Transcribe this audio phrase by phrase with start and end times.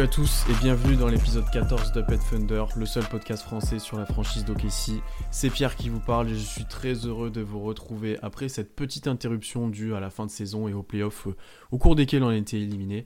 [0.00, 3.78] Salut à tous et bienvenue dans l'épisode 14 de Pet Thunder, le seul podcast français
[3.78, 5.02] sur la franchise d'OKC.
[5.30, 8.74] C'est Pierre qui vous parle et je suis très heureux de vous retrouver après cette
[8.74, 11.36] petite interruption due à la fin de saison et aux playoffs euh,
[11.70, 13.04] au cours desquels on a été éliminé.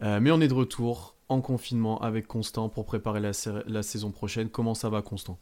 [0.00, 4.48] Euh, mais on est de retour en confinement avec Constant pour préparer la, saison prochaine.
[4.48, 5.38] Comment ça va Constant?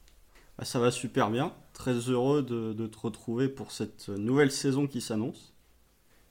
[0.59, 5.01] Bah, Ça va super bien, très heureux de te retrouver pour cette nouvelle saison qui
[5.01, 5.55] s'annonce.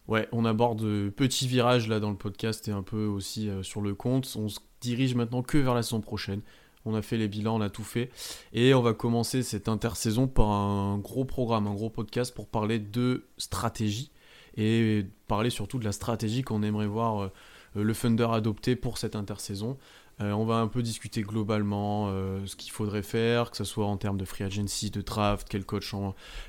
[0.08, 3.82] Ouais, on aborde petits virages là dans le podcast et un peu aussi euh, sur
[3.82, 4.38] le compte.
[4.40, 6.42] On se dirige maintenant que vers la saison prochaine.
[6.86, 8.10] On a fait les bilans, on a tout fait.
[8.54, 12.80] Et on va commencer cette intersaison par un gros programme, un gros podcast pour parler
[12.80, 14.12] de stratégie
[14.56, 17.32] et parler surtout de la stratégie qu'on aimerait voir euh,
[17.76, 19.78] le Thunder adopter pour cette intersaison.
[20.22, 22.10] Euh, on va un peu discuter globalement
[22.46, 25.66] ce qu'il faudrait faire, que ce soit en termes de free agency, de draft, quel
[25.66, 25.94] coach,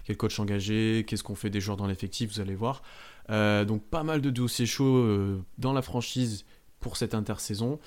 [0.05, 2.83] quel coach engagé, qu'est-ce qu'on fait des joueurs dans l'effectif, vous allez voir.
[3.31, 6.45] Euh, donc pas mal de dossiers chauds euh, dans la franchise
[6.81, 7.79] pour cette intersaison.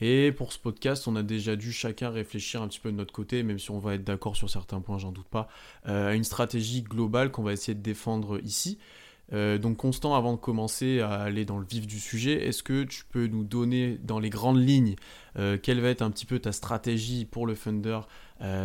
[0.00, 3.14] Et pour ce podcast, on a déjà dû chacun réfléchir un petit peu de notre
[3.14, 5.48] côté, même si on va être d'accord sur certains points, j'en doute pas,
[5.88, 8.78] euh, à une stratégie globale qu'on va essayer de défendre ici.
[9.32, 13.04] donc Constant, avant de commencer à aller dans le vif du sujet, est-ce que tu
[13.06, 14.96] peux nous donner dans les grandes lignes
[15.62, 18.00] quelle va être un petit peu ta stratégie pour le Thunder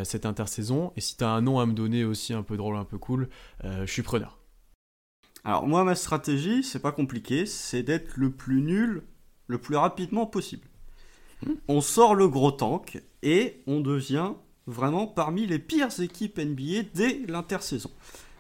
[0.04, 0.94] cette intersaison?
[0.98, 3.00] Et si tu as un nom à me donner aussi un peu drôle, un peu
[3.00, 3.30] cool,
[3.64, 4.41] je suis preneur.
[5.44, 9.04] Alors moi ma stratégie, c'est pas compliqué, c'est d'être le plus nul
[9.48, 10.68] le plus rapidement possible.
[11.46, 11.54] Hmm.
[11.68, 14.34] On sort le gros tank et on devient
[14.68, 17.92] vraiment parmi les pires équipes NBA dès l'intersaison.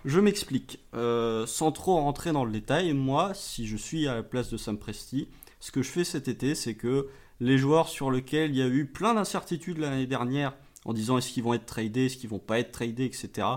[0.05, 4.23] Je m'explique, euh, sans trop rentrer dans le détail, moi, si je suis à la
[4.23, 5.27] place de Sam Presti,
[5.59, 7.07] ce que je fais cet été, c'est que
[7.39, 10.55] les joueurs sur lesquels il y a eu plein d'incertitudes l'année dernière,
[10.85, 13.47] en disant est-ce qu'ils vont être tradés, est-ce qu'ils vont pas être tradés, etc.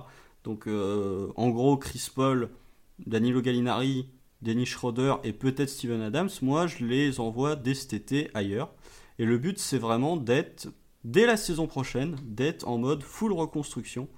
[0.45, 2.51] Donc euh, en gros, Chris Paul,
[2.99, 4.09] Danilo Gallinari,
[4.43, 8.73] Dennis Schroeder et peut-être Steven Adams, moi je les envoie dès cet été ailleurs.
[9.19, 10.69] Et le but c'est vraiment d'être,
[11.05, 14.09] dès la saison prochaine, d'être en mode full reconstruction.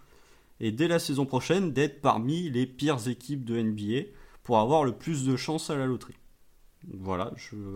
[0.59, 4.11] Et dès la saison prochaine, d'être parmi les pires équipes de NBA
[4.43, 6.17] pour avoir le plus de chances à la loterie.
[6.95, 7.33] Voilà,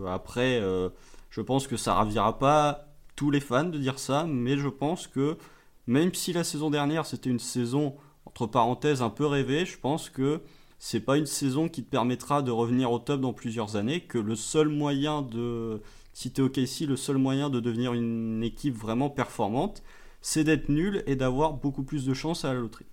[0.07, 0.89] après, euh,
[1.29, 5.07] je pense que ça ravira pas tous les fans de dire ça, mais je pense
[5.07, 5.37] que
[5.85, 7.95] même si la saison dernière c'était une saison
[8.25, 10.41] entre parenthèses un peu rêvée, je pense que
[10.83, 14.17] c'est pas une saison qui te permettra de revenir au top dans plusieurs années, que
[14.17, 15.79] le seul moyen de,
[16.11, 19.83] si t'es OKC, le seul moyen de devenir une équipe vraiment performante,
[20.21, 22.87] c'est d'être nul et d'avoir beaucoup plus de chances à la loterie.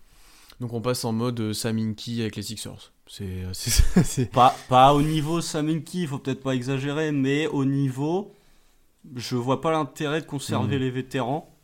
[0.61, 2.93] Donc on passe en mode Saminki avec les Sixers.
[3.07, 8.35] C'est pas, pas au niveau Saminki, il faut peut-être pas exagérer, mais au niveau,
[9.17, 10.81] je vois pas l'intérêt de conserver mmh.
[10.81, 11.57] les vétérans.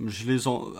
[0.00, 0.72] Je les en,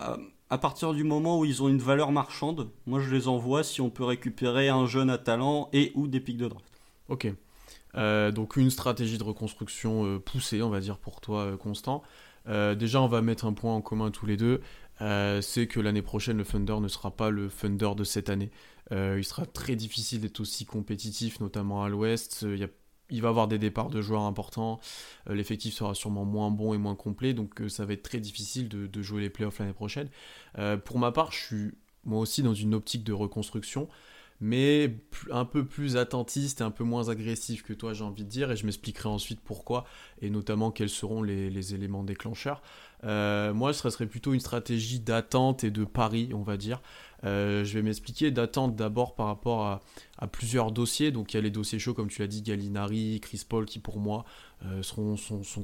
[0.51, 3.81] à partir du moment où ils ont une valeur marchande, moi je les envoie si
[3.81, 6.65] on peut récupérer un jeune à talent et ou des pics de draft.
[7.09, 7.33] Ok.
[7.95, 12.03] Euh, donc une stratégie de reconstruction euh, poussée, on va dire pour toi, euh, Constant.
[12.47, 14.61] déjà, on va mettre un point en commun tous les deux.
[15.01, 18.51] c'est que l'année prochaine, le Thunder ne sera pas le Thunder de cette année.
[18.91, 22.47] il sera très difficile d'être aussi compétitif, notamment à l'Ouest.
[22.49, 22.69] Il y a
[23.11, 24.81] il va avoir des départs de joueurs importants,
[25.29, 28.21] euh, l'effectif sera sûrement moins bon et moins complet, donc euh, ça va être très
[28.21, 30.09] difficile de, jouer les playoffs l'année prochaine.
[30.59, 31.71] Euh, pour ma part, je suis
[32.05, 33.89] moi aussi dans une optique de reconstruction,
[34.41, 34.95] mais
[35.31, 38.51] un peu plus attentiste et un peu moins agressif que toi, j'ai envie de dire,
[38.51, 39.85] et je m'expliquerai ensuite pourquoi,
[40.23, 42.63] et notamment quels seront les, éléments déclencheurs.
[43.03, 46.81] moi, ce serait plutôt une stratégie d'attente et de pari, on va dire.
[47.25, 49.81] Euh, je vais m'expliquer d'attente d'abord par rapport à,
[50.33, 51.13] plusieurs dossiers.
[51.13, 53.79] Donc il y a les dossiers chauds, comme tu l'as dit, Gallinari, Chris Paul, qui
[53.79, 54.25] pour moi
[54.65, 55.17] euh, sont,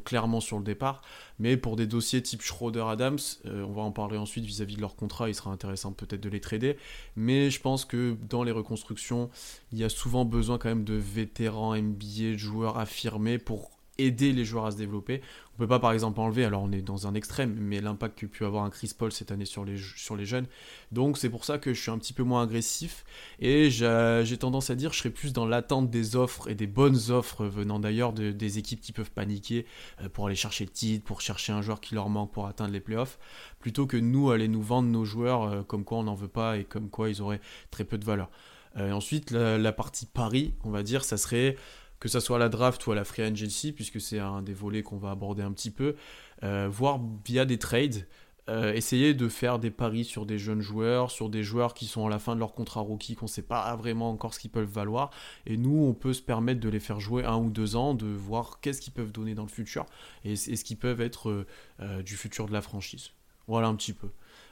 [0.04, 1.03] clairement sur le départ.
[1.41, 4.94] Mais pour des dossiers type Schroeder-Adams, euh, on va en parler ensuite vis-à-vis de leur
[4.94, 6.76] contrat, il sera intéressant peut-être de les trader.
[7.16, 9.28] Mais je pense que dans les reconstructions,
[9.72, 14.32] il y a souvent besoin quand même de vétérans NBA, de joueurs affirmés pour aider
[14.32, 15.21] les joueurs à se développer.
[15.55, 18.27] On peut pas par exemple enlever, alors on est dans un extrême, mais l'impact que
[18.27, 20.47] pu avoir un Chris Paul cette année sur les, sur les jeunes.
[20.91, 23.04] Donc c'est pour ça que je suis un petit peu moins agressif
[23.39, 27.10] et j'ai tendance à dire je serais plus dans l'attente des offres et des bonnes
[27.10, 29.66] offres venant d'ailleurs de, des équipes qui peuvent paniquer
[30.01, 32.72] euh, pour aller chercher le titre, pour chercher un joueur qui leur manque pour atteindre
[32.72, 33.19] les playoffs,
[33.60, 36.59] plutôt que nous aller nous vendre nos joueurs euh, comme quoi on n'en veut pas
[36.59, 37.41] et comme quoi ils auraient
[37.71, 38.28] très peu de valeur.
[38.77, 41.57] Euh, ensuite la, la partie pari, on va dire, ça serait
[42.04, 44.53] que ce soit à la draft ou à la free agency, puisque c'est un des
[44.53, 45.97] volets qu'on va aborder un petit peu,
[46.42, 48.06] euh, voire via des trades,
[48.51, 52.06] euh, essayer de faire des paris sur des jeunes joueurs, sur des joueurs qui sont
[52.06, 54.51] à la fin de leur contrat rookie, qu'on ne sait pas vraiment encore ce qu'ils
[54.51, 55.12] peuvent valoir,
[55.47, 58.04] et nous, on peut se permettre de les faire jouer un ou deux ans, de
[58.04, 59.86] voir qu'est-ce qu'ils peuvent donner dans le futur,
[60.27, 61.47] et, ce qui peuvent être
[61.80, 63.12] euh, du futur de la franchise.
[63.47, 64.10] Voilà un petit peu.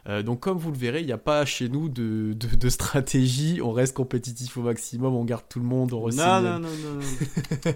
[0.08, 3.60] Euh, donc comme vous le verrez, il n'y a pas chez nous de, de, stratégie,
[3.62, 6.94] on reste compétitif au maximum, on garde tout le monde, on Non, non, non, non,
[6.96, 7.00] non.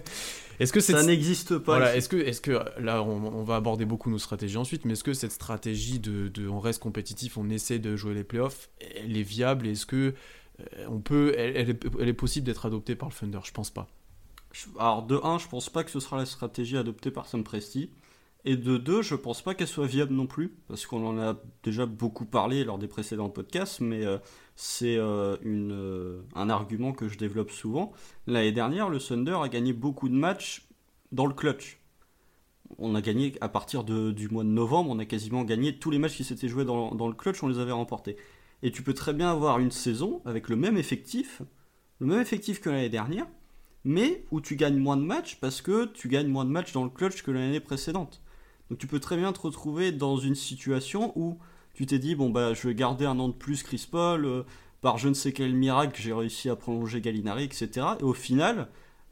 [0.59, 4.11] est-ce que ça n'existe pas Voilà, est-ce que, est que là, on, va aborder beaucoup
[4.11, 7.79] nos stratégies ensuite, mais est-ce que cette stratégie de, de, on reste compétitif, on essaie
[7.79, 9.69] de jouer les playoffs, elle est viable?
[9.69, 10.13] Est-ce que
[10.61, 13.39] euh, on peut, elle, est, elle est possible d'être adoptée par le Thunder?
[13.45, 13.87] Je pense pas.
[14.81, 17.91] Alors de 1, je pense pas que ce sera la stratégie adoptée par Sam Presti.
[18.49, 21.37] Et de deux, je pense pas qu'elle soit viable non plus, parce qu'on en a
[21.65, 24.19] déjà beaucoup parlé lors des précédents podcasts, mais euh,
[24.55, 27.93] c'est euh, euh, un argument que je développe souvent.
[28.29, 30.69] L'année dernière, le Thunder a gagné beaucoup de matchs
[31.11, 31.81] dans le clutch.
[32.79, 35.99] On a gagné à partir du mois de novembre, on a quasiment gagné tous les
[35.99, 38.17] matchs qui s'étaient joués dans, dans, le clutch, on les avait remportés.
[38.63, 41.43] Et tu peux très bien avoir une saison avec le même effectif,
[41.99, 43.27] le même effectif que l'année dernière,
[43.83, 46.85] mais où tu gagnes moins de matchs parce que tu gagnes moins de matchs dans
[46.85, 48.23] le clutch que l'année précédente.
[48.71, 51.39] Donc tu peux très bien te retrouver dans une situation où
[51.75, 54.43] tu t'es dit, bon bah je vais garder un an de plus Chris Paul, euh,
[54.81, 57.87] par je ne sais quel miracle j'ai réussi à prolonger Gallinari, etc.
[58.01, 58.69] Et au final,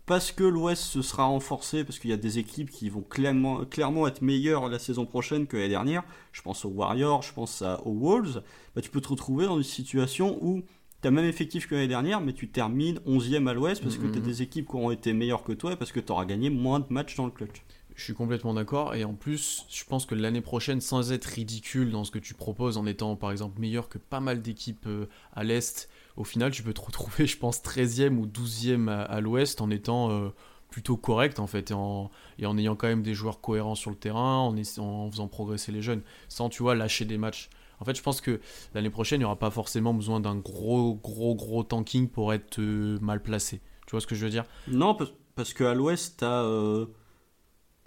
[0.06, 3.64] parce que l'Ouest se sera renforcé, parce qu'il y a des équipes qui vont clairement,
[3.64, 7.62] clairement être meilleures la saison prochaine que l'année dernière, je pense aux Warriors, je pense
[7.84, 8.42] aux Wolves,
[8.74, 10.62] bah, tu peux te retrouver dans une situation où
[11.00, 14.06] tu as même effectif que l'année dernière, mais tu termines 11e à l'Ouest parce que
[14.06, 14.24] tu as mm-hmm.
[14.24, 16.80] des équipes qui auront été meilleures que toi et parce que tu auras gagné moins
[16.80, 17.62] de matchs dans le clutch.
[17.94, 18.94] Je suis complètement d'accord.
[18.94, 22.34] Et en plus, je pense que l'année prochaine, sans être ridicule dans ce que tu
[22.34, 26.50] proposes, en étant par exemple meilleur que pas mal d'équipes euh, à l'Est, au final,
[26.50, 30.30] tu peux te retrouver, je pense, 13e ou 12e à, l'Ouest en étant euh,
[30.70, 31.70] plutôt correct en fait.
[31.70, 32.10] Et en,
[32.40, 36.48] ayant quand même des joueurs cohérents sur le terrain, en, faisant progresser les jeunes, sans,
[36.48, 37.48] tu vois, lâcher des matchs.
[37.80, 38.40] En fait, je pense que
[38.74, 42.58] l'année prochaine, il n'y aura pas forcément besoin d'un gros, gros, gros tanking pour être
[42.58, 43.60] euh, mal placé.
[43.86, 44.46] Tu vois ce que je veux dire?
[44.66, 44.96] Non,
[45.36, 46.86] parce qu'à l'Ouest, tu as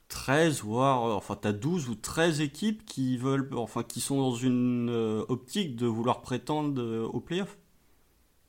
[0.09, 4.17] 13 voire euh, enfin tu as 12 ou 13 équipes qui veulent enfin qui sont
[4.17, 7.57] dans une euh, optique de vouloir prétendre euh, au playoff.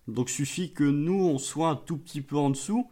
[0.07, 2.89] Donc suffit que nous on soit un tout petit peu en dessous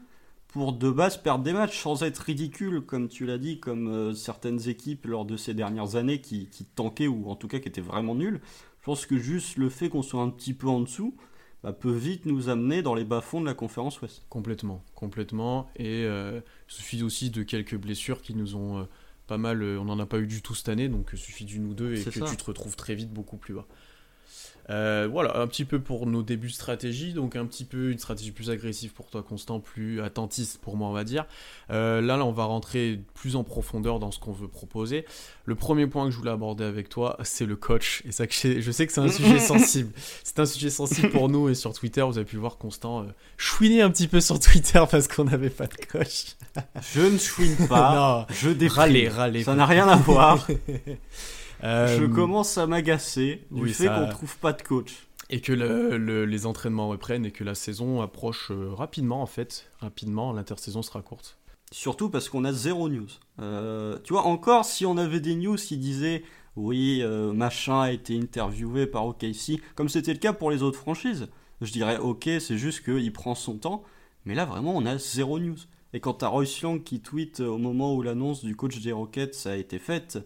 [0.49, 4.69] pour de base perdre des matchs sans être ridicule comme tu l'as dit comme certaines
[4.69, 7.81] équipes lors de ces dernières années qui, qui tankaient ou en tout cas qui étaient
[7.81, 8.41] vraiment nulles.
[8.81, 11.17] Je pense que juste le fait qu'on soit un petit peu en dessous,
[11.63, 14.25] bah, peut vite nous amener dans les bas-fonds de la conférence Ouest.
[14.29, 15.69] Complètement, complètement.
[15.77, 18.85] Et euh, il suffit aussi de quelques blessures qui nous ont euh,
[19.27, 19.63] pas mal.
[19.63, 21.75] Euh, on n'en a pas eu du tout cette année, donc il suffit d'une ou
[21.75, 23.67] deux et que tu te retrouves très vite beaucoup plus bas.
[24.69, 27.99] Euh, voilà, un petit peu pour nos débuts de stratégie, donc un petit peu une
[27.99, 31.27] stratégie plus agressive pour toi, Constant, plus attentiste pour moi, on va dire.
[31.71, 35.05] Euh, là, là, on va rentrer plus en profondeur dans ce qu'on veut proposer.
[35.45, 38.03] Le premier point que je voulais aborder avec toi, c'est le coach.
[38.07, 39.93] Et ça, je sais que c'est un sujet sensible.
[40.25, 43.07] C'est un sujet sensible pour nous et sur Twitter, vous avez pu voir Constant euh,
[43.37, 46.37] chouiner un petit peu sur Twitter parce qu'on n'avait pas de coach.
[46.95, 48.77] je ne chouine pas, je déprime.
[48.77, 49.45] Râler, râler.
[49.45, 50.47] Ça n'a rien à voir.
[51.63, 55.07] Je euh, commence à m'agacer du fait qu'on trouve pas de coach.
[55.29, 59.69] Et que les entraînements reprennent et que la saison approche euh, rapidement en fait.
[59.81, 61.39] Rapidement, l'intersaison sera courte.
[61.73, 63.09] Surtout parce qu'on a zéro news.
[63.41, 66.23] Euh, tu vois, encore si on avait des news qui disaient
[66.55, 67.05] oui,
[67.35, 71.29] machin a été interviewé par OKC, comme c'était le cas pour les autres franchises,
[71.61, 73.83] je dirais ok, c'est juste qu'il prend son temps.
[74.25, 75.59] Mais là, vraiment, on a zéro news.
[75.93, 79.47] Et quand t'as Royce Young qui tweet au moment où l'annonce du coach des Rockets
[79.47, 80.19] a été faite,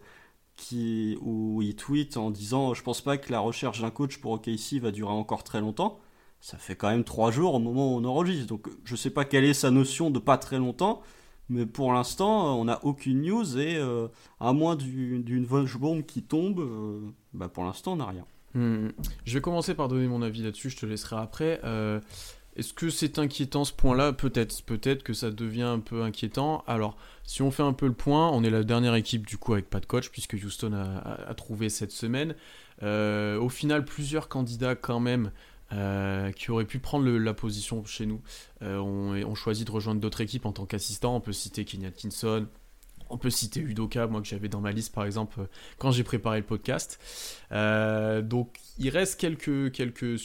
[0.61, 4.33] qui, où il tweet en disant Je pense pas que la recherche d'un coach pour
[4.33, 5.99] OKC va durer encore très longtemps.
[6.41, 8.47] Ça fait quand même trois jours au moment où on enregistre.
[8.47, 11.03] Donc je sais pas quelle est sa notion de pas très longtemps.
[11.49, 14.07] Mais pour l'instant, on n'a aucune news et euh,
[14.39, 17.01] à moins d'une vache bombe qui tombe, euh,
[17.33, 18.25] bah pour l'instant, on n'a rien.
[18.55, 18.89] Hmm.
[19.25, 21.61] Je vais commencer par donner mon avis là-dessus, je te laisserai après.
[21.65, 22.01] Euh,
[22.57, 24.13] est-ce que c'est inquiétant ce point-là?
[24.13, 26.65] Peut-être, peut-être que ça devient un peu inquiétant.
[26.67, 29.53] Alors, si on fait un peu le point, on est la dernière équipe du coup
[29.53, 32.35] avec pas de coach puisque Houston a, trouvé cette semaine.
[32.83, 35.31] Euh, au final, plusieurs candidats quand même
[35.73, 38.21] euh, qui auraient pu prendre la position chez nous
[38.63, 41.15] euh, ont, choisi de rejoindre d'autres équipes en tant qu'assistant.
[41.15, 42.49] On peut citer Kenny Atkinson,
[43.11, 45.47] on peut citer Udoka, moi que j'avais dans ma liste par exemple
[45.79, 46.99] quand j'ai préparé le podcast.
[47.53, 50.19] donc il reste quelques, quelques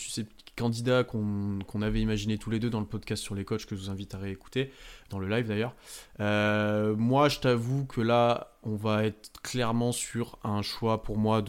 [0.56, 3.82] candidats qu'on avait imaginé tous les deux dans le podcast sur les coachs que je
[3.82, 4.72] vous invite à réécouter,
[5.10, 5.74] dans le live d'ailleurs.
[6.20, 11.44] Euh, moi, je t'avoue que là, on va être clairement sur un choix pour moi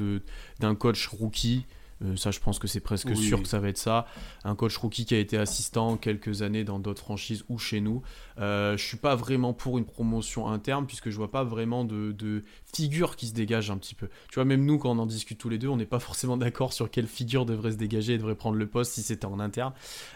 [0.61, 1.67] d'un coach rookie
[2.05, 4.07] euh, ça, je pense que c'est presque sûr que ça va être ça.
[4.45, 8.03] Un coach rookie qui a été assistant quelques années dans d'autres franchises ou chez nous.
[8.39, 12.13] Euh, je suis pas vraiment pour une promotion interne puisque je vois pas vraiment de,
[12.13, 14.09] de, figure qui se dégage un petit peu.
[14.29, 16.37] Tu vois, même nous, quand on en discute tous les deux, on n'est pas forcément
[16.37, 19.41] d'accord sur quelle figure devrait se dégager et devrait prendre le poste si c'était en
[19.41, 19.73] interne.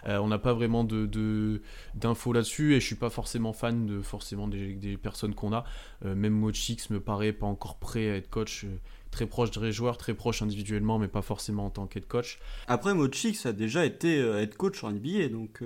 [0.06, 1.60] Euh, on n'a pas vraiment de
[1.94, 5.64] d'infos là-dessus et je suis pas forcément fan de forcément des, des personnes qu'on a.
[6.04, 8.66] Euh, même Mochix me paraît pas encore prêt à être coach
[9.10, 12.38] très proche des joueurs, très proche individuellement, mais pas forcément en tant qu'head coach.
[12.68, 15.62] Après, Mochix a déjà été head coach en NBA, donc,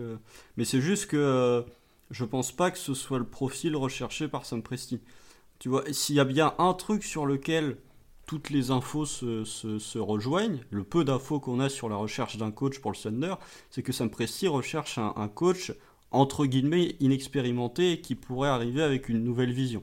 [0.57, 1.65] mais c'est juste que
[2.11, 5.01] je pense pas que ce soit le profil recherché par Sam Presti.
[5.59, 7.77] Tu vois, s'il y a bien un truc sur lequel
[8.27, 12.51] toutes les infos se, se, rejoignent, le peu d'infos qu'on a sur la recherche d'un
[12.51, 13.35] coach pour le Thunder,
[13.71, 15.73] c'est que Sam Presti recherche un, coach
[16.11, 19.83] entre guillemets inexpérimenté qui pourrait arriver avec une nouvelle vision.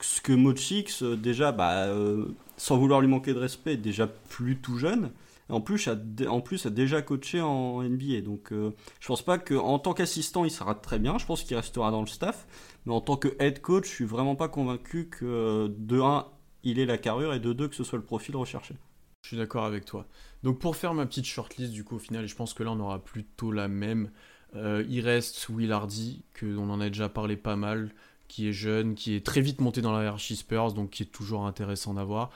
[0.00, 4.58] Ce que Mochix, euh, déjà, bah, euh, sans vouloir lui manquer de respect, déjà plus
[4.60, 5.10] tout jeune.
[5.50, 8.22] En plus, a, a déjà coaché en NBA.
[8.22, 8.70] Donc, euh,
[9.00, 11.18] je pense pas qu'en tant qu'assistant, il sera très bien.
[11.18, 12.46] Je pense qu'il restera dans le staff.
[12.86, 16.26] Mais en tant que head coach, je suis vraiment pas convaincu que de 1,
[16.62, 18.74] il ait la carrure et de 2, que ce soit le profil recherché.
[19.22, 20.06] Je suis d'accord avec toi.
[20.42, 22.80] Donc, pour faire ma petite shortlist, du coup, au final, je pense que là, on
[22.80, 24.10] aura plutôt la même.
[24.54, 27.92] Euh, il reste Will Hardy, qu'on en a déjà parlé pas mal,
[28.28, 31.06] qui est jeune, qui est très vite monté dans la hiérarchie Spurs, donc qui est
[31.06, 32.30] toujours intéressant d'avoir.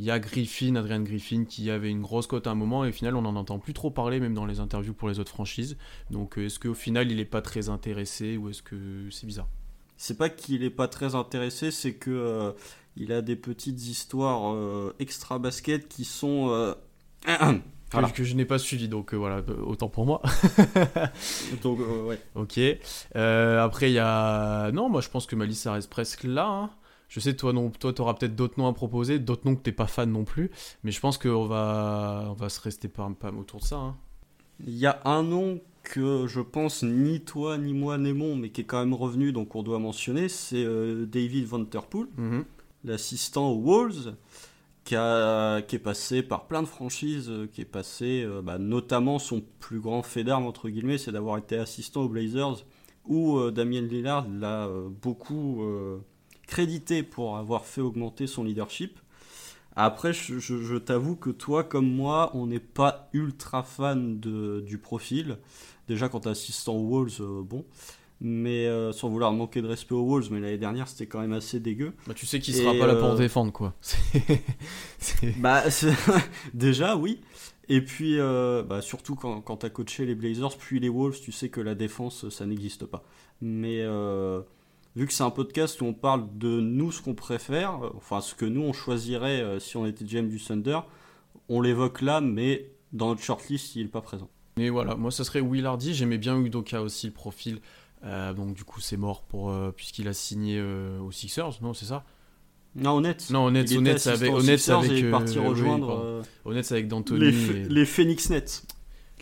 [0.00, 2.88] Il y a Griffin, Adrian Griffin, qui avait une grosse cote à un moment, et
[2.88, 5.30] au final, on n'en entend plus trop parler, même dans les interviews pour les autres
[5.30, 5.76] franchises.
[6.10, 9.48] Donc, euh, est-ce qu'au final, il n'est pas très intéressé, ou est-ce que c'est bizarre?
[9.96, 12.52] C'est pas qu'il n'est pas très intéressé, c'est que euh,
[12.96, 16.74] il a des petites histoires euh, extra basket qui sont.
[18.14, 20.22] Que, je n'ai pas suivi, donc voilà, autant pour moi.
[21.62, 22.18] donc, ouais.
[22.34, 22.58] Ok.
[23.14, 24.70] après, il y a.
[24.72, 26.46] Non, moi je pense que ma liste ça reste presque là.
[26.46, 26.70] Hein.
[27.08, 29.72] Je sais, toi, non, toi, auras peut-être d'autres noms à proposer, d'autres noms que t'es
[29.72, 30.50] pas fan non plus,
[30.82, 33.76] mais je pense qu'on va, on va se rester pas, pas autour de ça.
[33.76, 33.96] Hein.
[34.66, 38.62] Il y a un nom que je pense ni toi ni moi n'aimons, mais qui
[38.62, 42.44] est quand même revenu, donc on doit mentionner, c'est euh, David Van mhm.
[42.84, 44.16] l'assistant aux Wolves,
[44.84, 48.58] qui, a, qui, est passé par plein de franchises, euh, qui est passé, euh, bah,
[48.58, 52.64] notamment son plus grand fait d'armes, entre guillemets, c'est d'avoir été assistant aux Blazers,
[53.06, 54.66] où Damien Lillard l'a
[55.02, 55.62] beaucoup
[56.46, 58.98] crédité pour avoir fait augmenter son leadership.
[59.76, 65.38] Après, je, t'avoue que toi comme moi, on n'est pas ultra fan de, du profil.
[65.88, 67.64] Déjà, quand t'es assistant aux Wolves, euh, bon.
[68.20, 71.32] Mais euh, sans vouloir manquer de respect aux Wolves, mais l'année dernière, c'était quand même
[71.32, 71.92] assez dégueu.
[72.06, 73.74] Bah, tu sais qu'il sera pas là pour euh, défendre, quoi.
[75.38, 75.64] bah,
[76.54, 77.20] déjà, oui.
[77.68, 81.48] Et puis, bah, surtout quand, quand t'as coaché les Blazers, puis les Wolves, tu sais
[81.48, 83.04] que la défense, ça n'existe pas.
[83.40, 83.84] Mais
[84.96, 88.20] vu que c'est un podcast où on parle de nous ce qu'on préfère, euh, enfin
[88.20, 90.80] ce que nous on choisirait euh, si on était GM du Thunder,
[91.48, 94.28] on l'évoque là, mais dans notre shortlist il n'est pas présent.
[94.56, 97.60] Mais voilà, moi ça serait Will Hardy, j'aimais bien Udoka aussi le profil, euh,
[98.04, 102.04] donc du coup c'est mort pour puisqu'il a signé aux Sixers, non c'est ça?
[102.76, 103.30] Non, honnête.
[103.30, 106.22] Non, honnête, honnête, c'est avec, honnête, avec, parti rejoindre.
[106.44, 107.30] honnête, avec D'Antoni.
[107.30, 108.64] Les, les Phoenix Nets.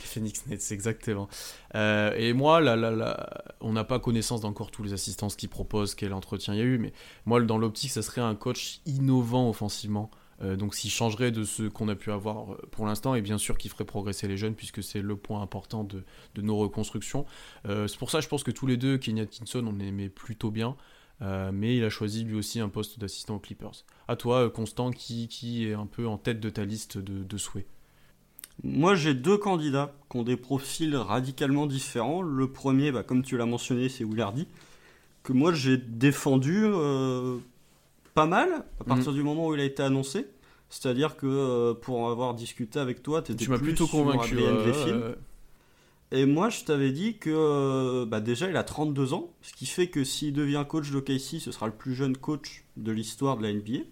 [0.07, 1.29] Phoenix Nets, exactement.
[1.75, 5.49] Euh, et moi, là, là, là on n'a pas connaissance d'encore tous les assistances qu'il
[5.49, 6.93] propose, quel entretien il y a eu, mais
[7.27, 10.11] moi, dans l'optique, ça serait un coach innovant offensivement.
[10.43, 13.39] Euh, donc, s'il changerait de ce qu'on a pu avoir euh, pour l'instant, et bien
[13.39, 17.27] sûr qu'il ferait progresser les jeunes, puisque c'est le point important de, de nos reconstructions.
[17.65, 20.77] c'est pour ça, je pense que tous les deux, Kenny Atkinson, on aimait plutôt bien.
[21.21, 23.85] mais il a choisi lui aussi un poste d'assistant aux Clippers.
[24.09, 27.37] À toi, Constant, qui, qui est un peu en tête de ta liste de, de
[27.37, 27.67] souhaits?
[28.63, 32.23] Moi, j'ai deux candidats qui ont des profils radicalement différents.
[32.23, 34.47] Le premier, bah, comme tu l'as mentionné, c'est Willardy,
[35.23, 37.39] que moi j'ai défendu euh,
[38.15, 39.17] pas mal à partir mhm.
[39.17, 40.27] du moment où il a été annoncé.
[40.73, 44.37] C'est-à-dire que euh, pour avoir discuté avec toi, tu étais plus plutôt convaincu
[44.73, 45.15] films.
[46.11, 49.67] Et moi, je t'avais dit que euh, bah, déjà, il a 32 ans, ce qui
[49.67, 53.37] fait que s'il devient coach de KC, ce sera le plus jeune coach de l'histoire
[53.37, 53.85] de la NBA.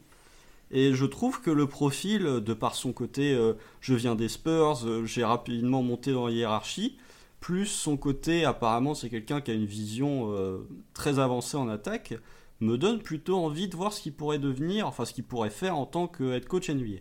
[0.70, 4.84] Et je trouve que le profil, de par son côté euh, je viens des Spurs,
[4.84, 6.96] euh, j'ai rapidement monté dans la hiérarchie,
[7.40, 10.58] plus son côté apparemment c'est quelqu'un qui a une vision euh,
[10.94, 12.14] très avancée en attaque,
[12.60, 15.76] me donne plutôt envie de voir ce qu'il pourrait devenir, enfin ce qu'il pourrait faire
[15.76, 17.00] en tant que head coach NBA.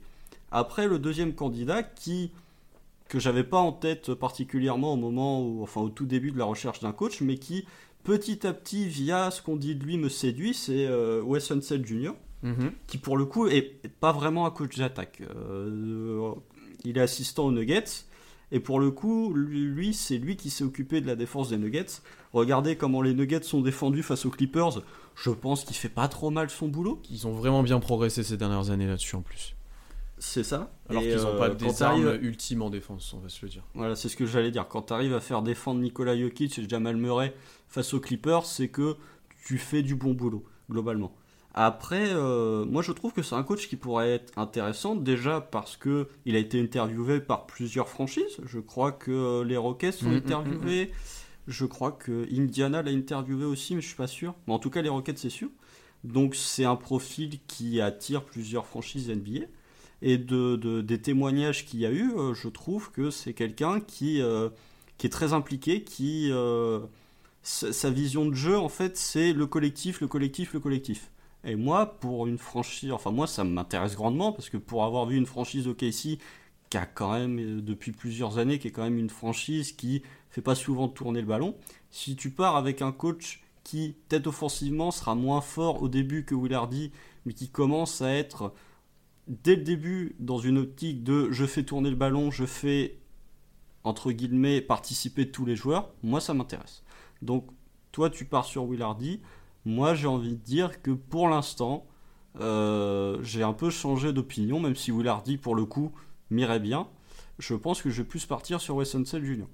[0.51, 2.31] Après le deuxième candidat qui
[3.07, 6.45] que j'avais pas en tête particulièrement au moment où, enfin au tout début de la
[6.45, 7.65] recherche d'un coach, mais qui
[8.03, 10.87] petit à petit via ce qu'on dit de lui me séduit, c'est
[11.21, 12.13] Wes Unseld Jr.
[12.41, 12.71] Mhm.
[12.87, 15.21] qui pour le coup est pas vraiment un coach d'attaque.
[15.35, 16.31] Euh,
[16.85, 18.05] il est assistant aux Nuggets.
[18.51, 22.01] Et pour le coup, lui, c'est lui qui s'est occupé de la défense des Nuggets.
[22.33, 24.81] Regardez comment les Nuggets sont défendus face aux Clippers.
[25.21, 27.01] Je pense qu'il fait pas trop mal son boulot.
[27.11, 29.55] Ils ont vraiment bien progressé ces dernières années là-dessus en plus.
[30.17, 30.71] C'est ça.
[30.89, 33.63] Alors qu'ils n'ont pas euh, des armes ultimes en défense, on va se le dire.
[33.73, 34.67] Voilà, c'est ce que j'allais dire.
[34.67, 37.33] Quand tu arrives à faire défendre Nikola Jokic et Jamal Murray
[37.67, 38.97] face aux Clippers, c'est que
[39.45, 41.13] tu fais du bon boulot, globalement.
[41.53, 45.77] Après, euh, moi je trouve que c'est un coach qui pourrait être intéressant déjà parce
[45.77, 48.37] que il a été interviewé par plusieurs franchises.
[48.45, 50.85] Je crois que les Rockets sont mm, mm, interviewés.
[50.85, 51.18] Mm,
[51.49, 54.35] je crois que Indiana l'a interviewé aussi, mais je suis pas sûr.
[54.47, 55.49] Mais en tout cas, les Rockets c'est sûr.
[56.03, 59.47] Donc c'est un profil qui attire plusieurs franchises NBA.
[60.01, 64.21] et de, des témoignages qu'il y a eu, je trouve que c'est quelqu'un qui,
[64.97, 66.31] qui est très impliqué, qui
[67.43, 71.11] sa vision de jeu en fait c'est le collectif, le collectif, le collectif.
[71.43, 75.17] Et moi, pour une franchise, enfin moi ça m'intéresse grandement parce que pour avoir vu
[75.17, 76.19] une franchise OKC
[76.69, 80.03] qui a quand même euh, depuis plusieurs années, qui est quand même une franchise qui
[80.29, 81.55] fait pas souvent tourner le ballon,
[81.89, 86.35] si tu pars avec un coach qui peut-être offensivement sera moins fort au début que
[86.35, 86.91] Willardy,
[87.25, 88.53] mais qui commence à être
[89.27, 92.97] dès le début dans une optique de je fais tourner le ballon, je fais
[93.83, 96.83] entre guillemets participer tous les joueurs, moi ça m'intéresse.
[97.21, 97.47] Donc
[97.91, 99.21] toi tu pars sur Willardy,
[99.65, 101.85] moi, j'ai envie de dire que pour l'instant,
[102.39, 105.91] euh, j'ai un peu changé d'opinion, même si Willardy, pour le coup,
[106.29, 106.87] m'irait bien.
[107.39, 109.47] Je pense que je vais plus partir sur Wesson Junior.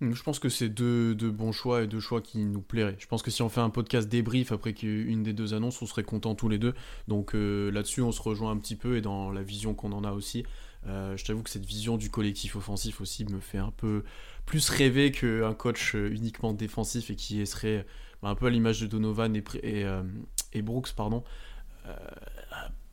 [0.00, 2.96] Je pense que c'est deux, bons choix et deux choix qui nous plairaient.
[2.98, 5.86] Je pense que si on fait un podcast débrief après une des deux annonces, on
[5.86, 6.74] serait contents tous les deux.
[7.08, 10.04] Donc euh, là-dessus, on se rejoint un petit peu et dans la vision qu'on en
[10.04, 10.44] a aussi.
[10.86, 14.04] Euh, je t'avoue que cette vision du collectif offensif aussi me fait un peu
[14.44, 17.86] plus rêver qu'un coach uniquement défensif et qui serait
[18.22, 19.44] un peu à l'image de Donovan et,
[19.84, 20.02] euh,
[20.62, 21.22] Brooks, pardon.
[21.86, 21.94] Euh,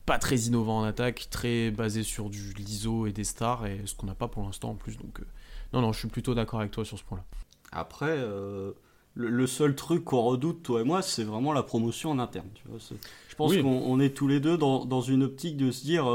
[0.05, 3.95] pas très innovant en attaque, très basé sur du l'ISO et des stars, et ce
[3.95, 4.97] qu'on n'a pas pour l'instant en plus.
[4.97, 5.23] Euh,
[5.73, 7.23] non, non, je suis plutôt d'accord avec toi sur ce point-là.
[7.71, 8.23] Après,
[9.15, 12.47] le, seul truc qu'on redoute, toi et moi, c'est vraiment la promotion en interne.
[13.29, 16.05] je pense qu'on est tous les deux dans, dans, une optique de se dire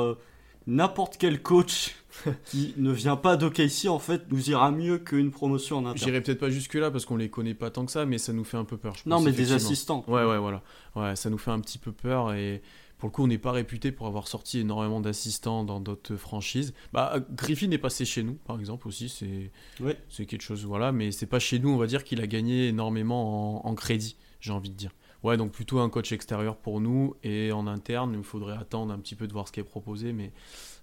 [0.69, 1.97] n'importe quel coach
[2.45, 5.99] qui ne vient pas d'OKC en fait nous ira mieux qu'une promotion en interne.
[5.99, 8.33] J'irai peut-être pas jusque là parce qu'on les connaît pas tant que ça, mais ça
[8.33, 8.95] nous fait un peu peur.
[9.07, 10.05] non, mais des assistants.
[10.07, 10.63] Ouais, ouais, voilà.
[10.95, 12.63] Ouais, ça nous fait un petit peu peur et
[12.99, 16.75] pour le coup, on n'est pas réputé pour avoir sorti énormément d'assistants dans d'autres franchises.
[16.93, 21.27] Bah, Griffin est passé chez nous, par exemple aussi, c'est quelque chose, voilà, mais c'est
[21.27, 24.71] pas chez nous, on va dire qu'il a gagné énormément en, en crédit, j'ai envie
[24.71, 24.91] de dire.
[25.25, 28.99] Ouais, donc plutôt un coach extérieur pour nous et en interne, il faudrait attendre un
[28.99, 30.33] petit peu de voir ce qui est proposé, mais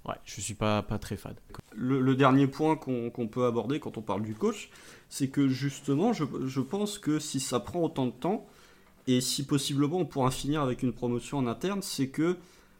[0.05, 1.35] ouais, je suis pas, pas très fan.
[1.73, 4.69] Le, dernier point qu'on peut aborder quand on parle du coach,
[5.07, 8.45] c'est que justement, je, je, pense que si ça prend autant de temps,
[9.07, 12.37] et si possiblement on pourra finir avec une promotion en interne, c'est que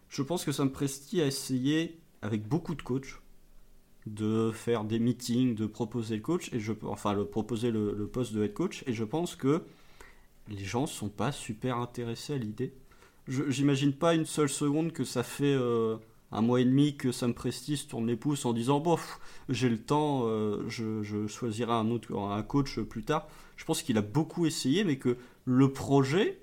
[0.10, 3.20] je pense que ça me prestige à essayer avec beaucoup de coachs
[4.06, 8.34] de faire des meetings, de proposer le coach, et je, enfin le, proposer le, poste
[8.34, 9.64] de head coach, et je pense que
[10.48, 12.74] les gens sont pas super intéressés à l'idée.
[13.28, 15.98] J'imagine pas une seule seconde que ça fait euh,
[16.32, 19.80] un mois et demi que Sam Prestige tourne les pouces en disant bof, j'ai le
[19.80, 23.28] temps, euh, je, choisirai un autre un coach plus tard.
[23.56, 26.42] Je pense qu'il a beaucoup essayé, mais que le projet,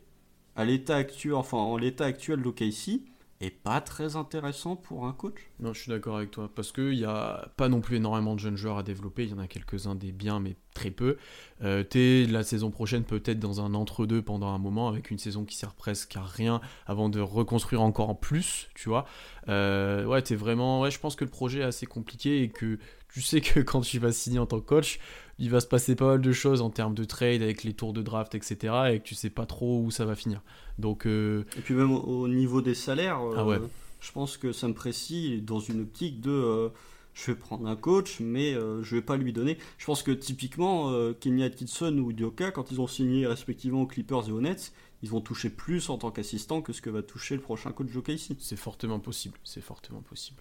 [0.56, 3.02] à l'état actuel, enfin en l'état actuel d'OKC,
[3.44, 5.50] est pas très intéressant pour un coach.
[5.58, 8.40] Non, je suis d'accord avec toi, parce qu'il n'y a pas non plus énormément de
[8.40, 11.16] jeunes joueurs à développer, il y en a quelques-uns des biens, mais très peu.
[11.62, 15.44] Euh, es la saison prochaine peut-être dans un entre-deux pendant un moment, avec une saison
[15.44, 19.06] qui sert presque à rien, avant de reconstruire encore en plus, tu vois.
[19.48, 20.80] Euh, ouais, t'es vraiment...
[20.80, 22.78] Ouais, je pense que le projet est assez compliqué, et que
[23.12, 24.98] tu sais que quand tu vas signer en tant que coach,
[25.42, 27.92] il va se passer pas mal de choses en termes de trade avec les tours
[27.92, 28.74] de draft, etc.
[28.92, 30.40] et que tu sais pas trop où ça va finir.
[30.78, 33.58] Donc, euh, Et puis même au niveau des salaires, ah euh,
[33.98, 36.68] je pense que ça me précise dans une optique de euh,
[37.12, 39.58] je vais prendre un coach, mais je vais pas lui donner.
[39.78, 44.28] Je pense que typiquement, Kenny Atkinson ou Dioka, quand ils ont signé respectivement aux Clippers
[44.28, 47.34] et aux Nets, ils vont toucher plus en tant qu'assistant que ce que va toucher
[47.34, 48.36] le prochain coach ici.
[48.38, 50.40] C'est fortement possible, c'est fortement possible.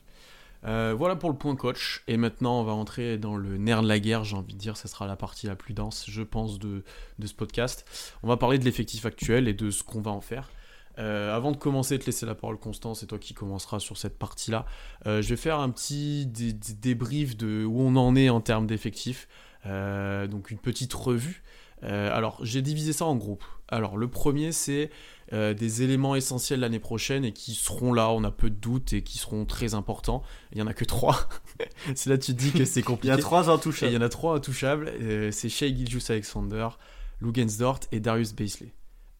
[0.65, 2.03] Euh, voilà pour le point coach.
[2.07, 4.77] Et maintenant, on va entrer dans le nerf de la guerre, j'ai envie de dire.
[4.77, 6.83] Ce sera la partie la plus dense, je pense, de,
[7.23, 7.85] ce podcast.
[8.23, 10.49] On va parler de l'effectif actuel et de ce qu'on va en faire.
[10.99, 14.19] Euh, avant de commencer, te laisser la parole, Constant, c'est toi qui commenceras sur cette
[14.19, 14.65] partie-là.
[15.07, 19.27] Euh, je vais faire un petit débrief de où on en est en termes d'effectifs.
[19.65, 21.43] donc une petite revue.
[21.83, 23.43] Alors, j'ai divisé ça en groupes.
[23.71, 24.89] Alors, le premier, c'est
[25.33, 28.91] euh, des éléments essentiels l'année prochaine et qui seront là, on a peu de doutes,
[28.91, 30.23] et qui seront très importants.
[30.51, 31.29] Il y en a que trois.
[31.95, 33.07] c'est là que tu te dis que c'est compliqué.
[33.13, 33.93] il y a trois intouchables.
[33.93, 34.89] il y en a trois intouchables.
[34.89, 36.67] Euh, c'est Shea Gilgeous Alexander,
[37.21, 38.73] Lugensdort et Darius Baisley.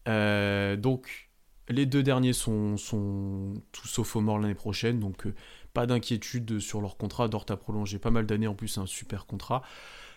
[0.06, 1.30] Euh, donc,
[1.70, 5.26] les deux derniers sont, sont tous sauf mort l'année prochaine, donc
[5.72, 7.28] pas d'inquiétude sur leur contrat.
[7.28, 9.62] Dort a prolongé pas mal d'années, en plus c'est un super contrat.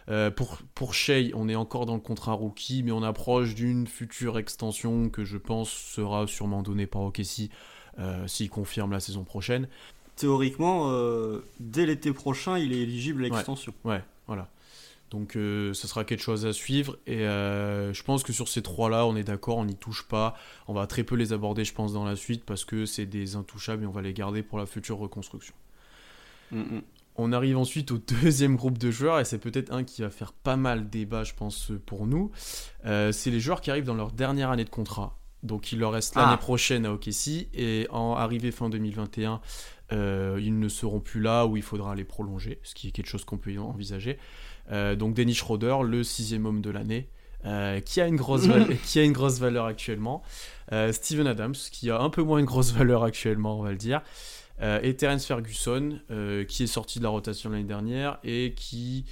[0.09, 3.87] Euh, pour, pour Shea, on est encore dans le contrat rookie, mais on approche d'une
[3.87, 7.49] future extension que je pense sera sûrement donnée par OKC
[7.97, 9.67] euh, s'il confirme la saison prochaine.
[10.15, 13.73] Théoriquement, euh, dès l'été prochain, il est éligible à l'extension.
[13.83, 14.47] Ouais, voilà.
[15.11, 16.97] Donc ce sera quelque chose à suivre.
[17.07, 20.35] Et je pense que sur ces trois-là, on est d'accord, on n'y touche pas.
[20.67, 23.35] On va très peu les aborder, je pense, dans la suite, parce que c'est des
[23.35, 25.53] intouchables et on va les garder pour la future reconstruction.
[26.51, 26.81] Mm, mm.
[27.17, 30.33] On arrive ensuite au deuxième groupe de joueurs, et c'est peut-être un qui va faire
[30.33, 32.31] pas mal débat, je pense, pour nous.
[32.85, 35.17] Euh, c'est les joueurs qui arrivent dans leur dernière année de contrat.
[35.45, 36.37] Donc il leur reste l'année ah.
[36.37, 39.41] prochaine à OKC et en arrivée fin 2021,
[39.91, 43.07] euh, ils ne seront plus là où il faudra les prolonger, ce qui est quelque
[43.07, 44.17] chose qu'on peut envisager.
[44.71, 47.09] Euh, donc Dennis Schroeder, le sixième homme de l'année,
[47.45, 48.47] euh, qui, a une grosse
[48.85, 50.23] qui a une grosse valeur actuellement.
[50.91, 54.01] Steven Adams, qui a un peu moins une grosse valeur actuellement, on va le dire.
[54.61, 55.99] Et Terence Ferguson,
[56.47, 59.05] qui est sorti de la rotation l'année dernière et qui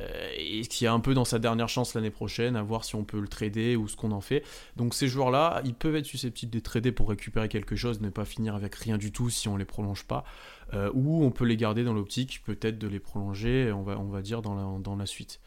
[0.00, 2.96] euh, et qui est un peu dans sa dernière chance l'année prochaine, à voir si
[2.96, 4.42] on peut le trader ou ce qu'on en fait.
[4.76, 8.24] Donc ces joueurs-là, ils peuvent être susceptibles de trader pour récupérer quelque chose, ne pas
[8.24, 10.24] finir avec rien du tout si on les prolonge pas,
[10.72, 14.08] euh, ou on peut les garder dans l'optique peut-être de les prolonger, on va, on
[14.08, 15.40] va dire dans la, dans la suite.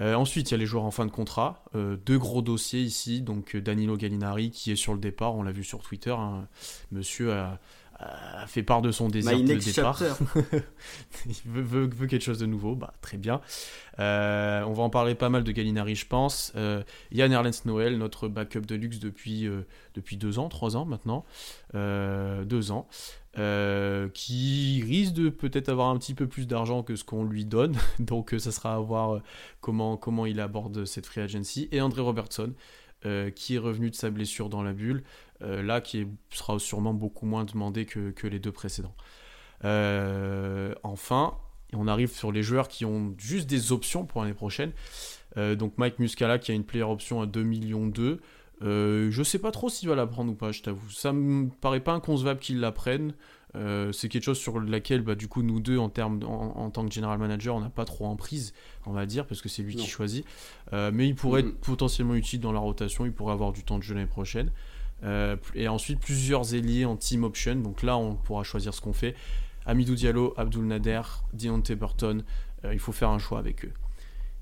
[0.00, 1.64] Euh, ensuite, il y a les joueurs en fin de contrat.
[1.72, 3.22] deux gros dossiers ici.
[3.22, 5.34] Donc, Danilo Gallinari qui est sur le départ.
[5.34, 6.10] On l'a vu sur Twitter.
[6.10, 6.48] Hein.
[6.90, 7.58] Monsieur a,
[7.98, 9.98] a fait part de son désir de départ.
[11.26, 13.40] il veut, quelque chose de nouveau, bah, très bien.
[13.98, 16.52] Euh, on va en parler pas mal de Gallinari, je pense.
[16.56, 19.62] Euh, Yann Erlens Noël, notre backup de luxe depuis, euh,
[19.94, 21.24] depuis deux ans, trois ans maintenant,
[21.72, 22.86] deux ans,
[24.12, 27.76] qui risque de peut-être avoir un petit peu plus d'argent que ce qu'on lui donne.
[27.98, 29.20] Donc ça sera à voir
[29.60, 31.68] comment, comment il aborde cette free agency.
[31.72, 32.52] Et André Robertson,
[33.34, 35.02] qui est revenu de sa blessure dans la bulle.
[35.42, 38.94] Euh, là qui sera sûrement beaucoup moins demandé que, les deux précédents.
[39.64, 41.34] Euh, enfin,
[41.72, 44.72] on arrive sur les joueurs qui ont juste des options pour l'année prochaine.
[45.36, 48.20] Euh, donc Mike Muscala qui a une player option à 2 millions 2.
[48.62, 50.88] je sais pas trop s'il va la prendre ou pas, je t'avoue.
[50.90, 53.12] Ça me paraît pas inconcevable qu'il la prenne.
[53.92, 56.94] c'est quelque chose sur laquelle, bah, du coup, nous deux, en, termes, en, tant que
[56.94, 58.54] general manager, on n'a pas trop en prise,
[58.86, 60.24] on va dire, parce que c'est lui qui choisit.
[60.72, 63.82] mais il pourrait être potentiellement utile dans la rotation, il pourrait avoir du temps de
[63.82, 64.50] jeu l'année prochaine.
[65.04, 67.56] Euh, et ensuite plusieurs ailiers en team option.
[67.56, 69.14] Donc là, on pourra choisir ce qu'on fait.
[69.66, 72.24] Amidou Diallo, Abdul Nader, Deontay Burton.
[72.64, 73.72] Euh, il faut faire un choix avec eux.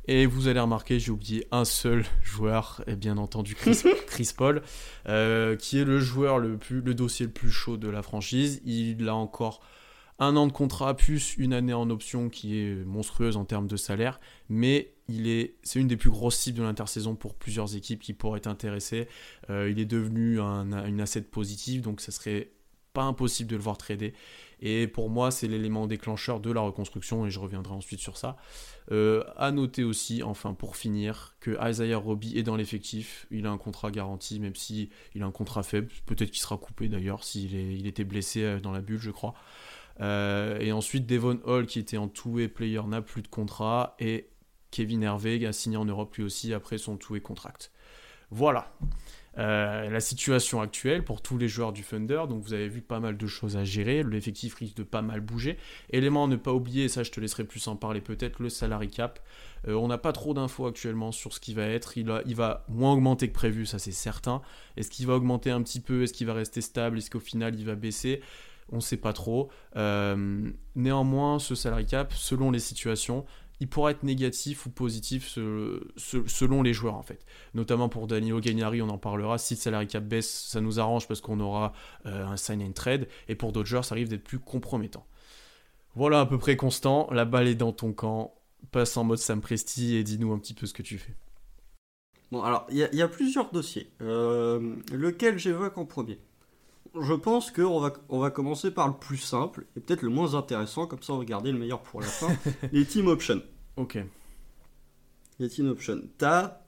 [0.06, 4.62] Et vous allez remarquer, j'ai oublié un seul joueur, et bien entendu Chris, Chris Paul,
[5.08, 8.60] euh, qui est le joueur le, plus, le dossier le plus chaud de la franchise.
[8.64, 9.60] Il a encore
[10.18, 13.76] un an de contrat plus une année en option qui est monstrueuse en termes de
[13.76, 14.94] salaire, mais
[15.62, 19.08] c'est une des plus grosses cibles de l'intersaison pour plusieurs équipes qui pourraient être intéressées.
[19.50, 22.50] Euh, il est devenu un, une asset positive, donc ça serait
[22.92, 24.14] pas impossible de le voir trader.
[24.60, 28.36] Et pour moi, c'est l'élément déclencheur de la reconstruction, et je reviendrai ensuite sur ça.
[28.92, 33.26] Euh, à noter aussi, enfin pour finir, que Isaiah Roby est dans l'effectif.
[33.30, 34.88] Il a un contrat garanti, même si
[35.20, 35.88] a un contrat faible.
[36.06, 39.34] Peut-être qu'il sera coupé d'ailleurs s'il il était blessé euh, dans la bulle, je crois.
[40.00, 43.94] Euh, et ensuite, Devon Hall, qui était en two-way player, n'a plus de contrat.
[43.98, 44.28] Et
[44.70, 47.70] Kevin Hervé a signé en Europe lui aussi après son two-way contract.
[48.30, 48.72] Voilà.
[49.36, 52.22] Euh, la situation actuelle pour tous les joueurs du Thunder.
[52.28, 54.02] Donc vous avez vu pas mal de choses à gérer.
[54.02, 55.58] L'effectif risque de pas mal bouger.
[55.90, 58.88] Élément à ne pas oublier, ça je te laisserai plus en parler peut-être, le salary
[58.88, 59.20] cap.
[59.66, 61.98] Euh, on n'a pas trop d'infos actuellement sur ce qui va être.
[61.98, 64.40] Il, il va moins augmenter que prévu, ça c'est certain.
[64.76, 66.02] Est-ce qu'il va augmenter un petit peu?
[66.04, 66.98] Est-ce qu'il va rester stable?
[66.98, 68.20] Est-ce qu'au final il va baisser?
[68.72, 69.50] On ne sait pas trop.
[69.76, 73.24] Euh, néanmoins, ce salary cap, selon les situations,
[73.60, 77.24] il pourra être négatif ou positif selon les joueurs en fait.
[77.54, 79.38] Notamment pour Danilo Gagnari, on en parlera.
[79.38, 81.72] Si le salary cap baisse, ça nous arrange parce qu'on aura
[82.06, 83.08] euh, un sign and trade.
[83.28, 85.06] Et pour d'autres joueurs, ça arrive d'être plus compromettant.
[85.94, 87.08] Voilà à peu près constant.
[87.12, 88.34] La balle est dans ton camp.
[88.72, 91.14] Passe en mode Sam Presti et dis-nous un petit peu ce que tu fais.
[92.32, 93.92] Bon, alors, il y, a plusieurs dossiers.
[94.00, 96.18] Euh, lequel j'évoque en premier?
[97.00, 100.34] Je pense qu'on va, on va commencer par le plus simple et peut-être le moins
[100.34, 102.28] intéressant, comme ça on va garder le meilleur pour la fin.
[102.72, 103.42] les team options.
[103.76, 103.98] Ok.
[105.38, 106.02] Les team options.
[106.18, 106.60] T'as,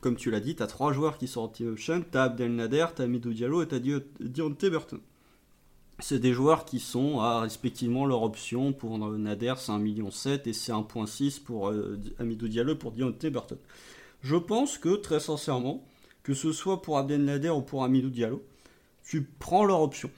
[0.00, 2.04] comme tu l'as dit, t'as trois joueurs qui sont en team option.
[2.10, 5.00] T'as Abdel Nader, t'as Midou Diallo et t'as Dionte Burton.
[6.00, 8.72] C'est des joueurs qui sont à respectivement leur option.
[8.72, 13.58] Pour Nader, c'est 1,7 million et c'est 1,6 pour euh, Amidou Diallo pour Dionte Burton.
[14.22, 15.84] Je pense que, très sincèrement,
[16.22, 18.42] que ce soit pour Abdel Nader ou pour Amidou Diallo,
[19.10, 20.08] tu prends leur option.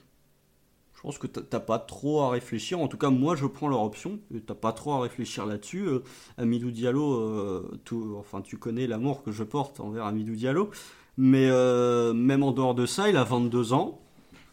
[0.93, 2.79] Je pense que t'as pas trop à réfléchir.
[2.79, 4.19] En tout cas, moi, je prends leur option.
[4.45, 5.87] T'as pas trop à réfléchir là-dessus.
[5.87, 6.03] Euh,
[6.37, 7.81] Amidou Diallo, euh,
[8.19, 10.69] enfin, tu connais l'amour que je porte envers Amidou Diallo.
[11.17, 13.99] Mais euh, même en dehors de ça, il a 22 ans.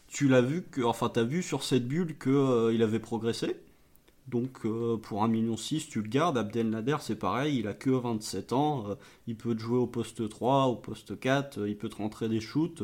[0.07, 3.57] Tu l'as vu que, enfin, t'as vu sur cette bulle que il avait progressé.
[4.27, 4.63] Donc
[5.03, 6.39] pour 1,6 million, tu le gardes.
[6.39, 8.87] Abdel Nader, c'est pareil, il a que 27 ans.
[9.27, 12.41] il peut te jouer au poste 3, au poste 4, il peut te rentrer des
[12.41, 12.83] shoots.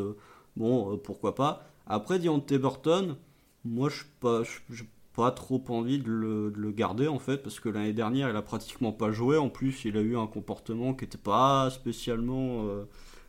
[0.56, 1.66] Bon, euh, pourquoi pas.
[1.86, 3.16] Après, Deontay Burton,
[3.64, 8.30] moi, je n'ai pas, trop envie de le, garder, en fait, parce que l'année dernière,
[8.30, 9.36] il a pratiquement pas joué.
[9.36, 12.84] En plus, il a eu un comportement qui n'était pas spécialement euh,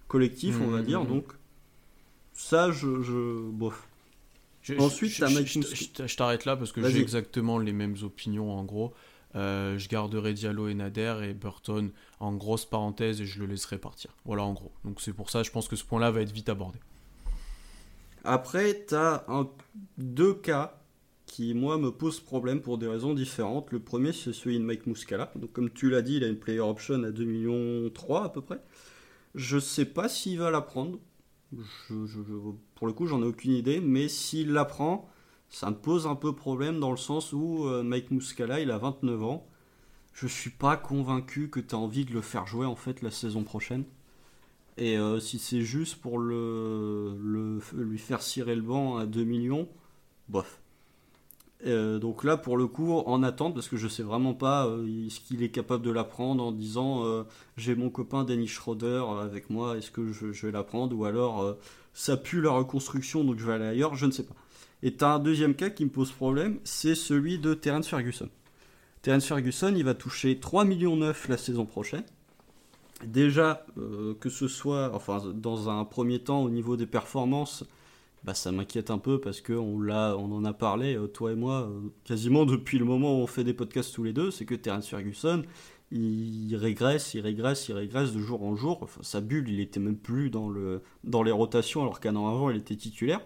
[0.07, 1.03] collectif, on va mmh, dire.
[1.03, 1.07] Mmh.
[1.07, 1.25] Donc,
[2.33, 3.01] ça, je...
[3.01, 3.87] je bof.
[4.79, 8.93] Ensuite, je, t'arrête là parce que j'ai exactement les mêmes opinions en gros.
[9.35, 13.77] Euh, je garderai Diallo et Nader et Burton en grosse parenthèse et je le laisserai
[13.77, 14.11] partir.
[14.25, 14.71] Voilà en gros.
[14.83, 16.79] Donc c'est pour ça, je pense que ce point-là va être vite abordé.
[18.29, 19.25] Après, tu as
[19.97, 20.81] deux cas
[21.25, 23.71] qui, moi, me posent problème pour des raisons différentes.
[23.71, 25.31] Le premier, c'est celui de Mike Muscala.
[25.37, 28.29] Donc, comme tu l'as dit, il a une player option à 2 millions 3 à
[28.29, 28.59] peu près.
[29.33, 30.99] Je sais pas s'il va la prendre.
[32.75, 33.79] pour le coup, j'en ai aucune idée.
[33.79, 35.09] Mais s'il la prend,
[35.47, 38.77] ça me pose un peu problème dans le sens où euh, Mike Muscala, il a
[38.77, 39.47] 29 ans.
[40.11, 43.11] Je suis pas convaincu que tu as envie de le faire jouer en fait la
[43.11, 43.85] saison prochaine.
[44.77, 47.17] Et euh, si c'est juste pour le,
[47.73, 49.67] lui faire cirer le banc à 2 millions,
[50.29, 50.61] bof.
[51.65, 54.65] Euh, donc là, pour le coup, en attente, parce que je sais vraiment pas
[55.09, 57.03] ce qu'il est capable de l'apprendre en disant
[57.57, 61.57] j'ai mon copain Danny Schroeder avec moi, est-ce que je, vais l'apprendre Ou alors
[61.93, 64.35] ça pue la reconstruction, donc je vais aller ailleurs, je ne sais pas.
[64.83, 68.29] Et tu as un deuxième cas qui me pose problème, c'est celui de Terence Ferguson.
[69.01, 72.03] Terence Ferguson, il va toucher 3 millions 9 la saison prochaine.
[73.05, 77.63] Déjà, euh, que ce soit, enfin, dans un premier temps, au niveau des performances,
[78.23, 81.69] bah, ça m'inquiète un peu parce qu'on on en a parlé, euh, toi et moi,
[81.69, 84.55] euh, quasiment depuis le moment où on fait des podcasts tous les deux, c'est que
[84.55, 85.43] Terence Ferguson,
[85.91, 88.79] il régresse, il régresse, il régresse de jour en jour.
[88.81, 92.27] Enfin, sa bulle, il était même plus dans, le, dans les rotations alors qu'un an
[92.27, 93.21] avant, il était titulaire.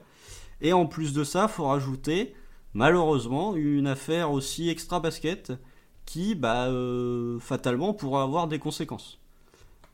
[0.62, 2.36] Et en plus de ça, faut rajouter,
[2.74, 5.54] malheureusement, une affaire aussi extra basket
[6.06, 6.70] qui, bah,
[7.40, 9.21] fatalement, pourra avoir des conséquences.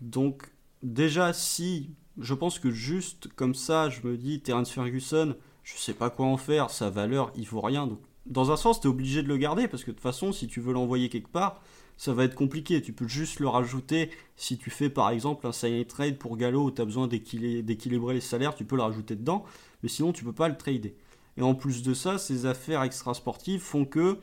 [0.02, 0.44] Donc,
[0.84, 5.94] déjà, si je pense que juste comme ça, je me dis, Terence Ferguson, je sais
[5.94, 7.88] pas quoi en faire, sa valeur, il vaut rien.
[7.88, 10.32] Donc, dans un sens, tu es obligé de le garder parce que de toute façon,
[10.32, 11.62] si tu veux l'envoyer quelque part,
[11.98, 12.82] ça va être compliqué.
[12.82, 16.66] Tu peux juste le rajouter si tu fais par exemple un sign trade pour Gallo
[16.66, 19.46] où tu as besoin d'équilibrer les salaires, tu peux le rajouter dedans
[19.84, 20.96] mais sinon tu peux pas le trader.
[21.38, 24.18] Et en plus de ça, ces affaires extra-sportives font que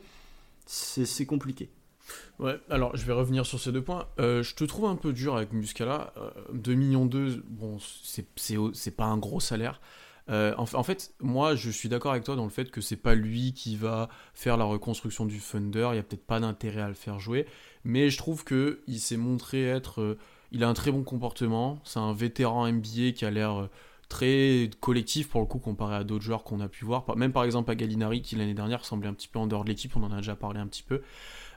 [0.65, 1.69] c'est compliqué.
[2.39, 4.07] Ouais, alors je vais revenir sur ces deux points.
[4.19, 6.13] Euh, je te trouve un peu dur avec Muscala.
[6.53, 9.81] 2 euh, millions 2, bon, c'est pas un gros salaire.
[10.29, 13.13] Euh, en, fait, moi, je suis d'accord avec toi dans le fait que c'est pas
[13.13, 15.89] lui qui va faire la reconstruction du Thunder.
[15.91, 17.45] Il y a peut-être pas d'intérêt à le faire jouer,
[17.83, 20.17] mais je trouve que il s'est montré être.
[20.51, 21.79] il a un très bon comportement.
[21.83, 23.69] C'est un vétéran NBA qui a l'air
[24.09, 27.05] très collectif pour le coup comparé à d'autres joueurs qu'on a pu voir.
[27.15, 29.69] Même par exemple à Gallinari qui l'année dernière semblait un petit peu en dehors de
[29.69, 31.01] l'équipe, on en a déjà parlé un petit peu.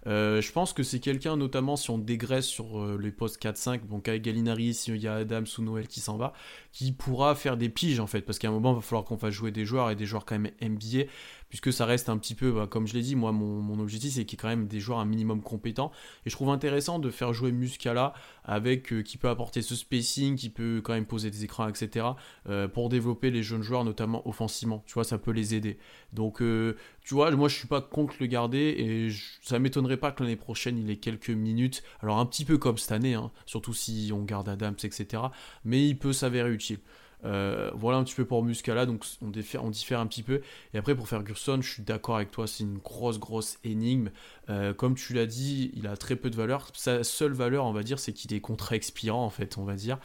[0.06, 3.86] Euh, je pense que c'est quelqu'un, notamment si on dégraisse sur euh, les postes 4-5,
[3.88, 6.32] donc avec Gallinari, s'il y a Adams ou Noël qui s'en va,
[6.72, 9.18] qui pourra faire des piges en fait, parce qu'à un moment il va falloir qu'on
[9.18, 11.04] fasse jouer des joueurs et des joueurs quand même NBA
[11.48, 14.24] puisque ça reste un petit peu, bah, comme je l'ai dit, moi, mon, objectif, c'est
[14.24, 15.90] qu'il y ait quand même des joueurs un minimum compétents.
[16.26, 18.12] Et je trouve intéressant de faire jouer Muscala
[18.44, 22.06] avec euh, qui peut apporter ce spacing, qui peut quand même poser des écrans, etc.
[22.48, 24.82] Euh, pour développer les jeunes joueurs, notamment offensivement.
[24.86, 25.78] Tu vois, ça peut les aider.
[26.12, 29.08] Donc, euh, tu vois, moi, je suis pas contre le garder et
[29.42, 31.82] ça m'étonnerait pas que l'année prochaine, il ait quelques minutes.
[32.00, 35.22] Alors, un petit peu comme cette année, hein, surtout si on garde Adams, etc.
[35.64, 36.80] Mais il peut s'avérer utile.
[37.24, 40.40] Euh, voilà un petit peu pour Muscala, donc on diffère, on diffère un petit peu.
[40.74, 44.10] Et après pour Ferguson, je suis d'accord avec toi, c'est une grosse grosse énigme.
[44.48, 46.68] Euh, comme tu l'as dit, il a très peu de valeur.
[46.74, 49.74] Sa seule valeur, on va dire, c'est qu'il est contrat expirant en fait, on va
[49.74, 49.98] dire.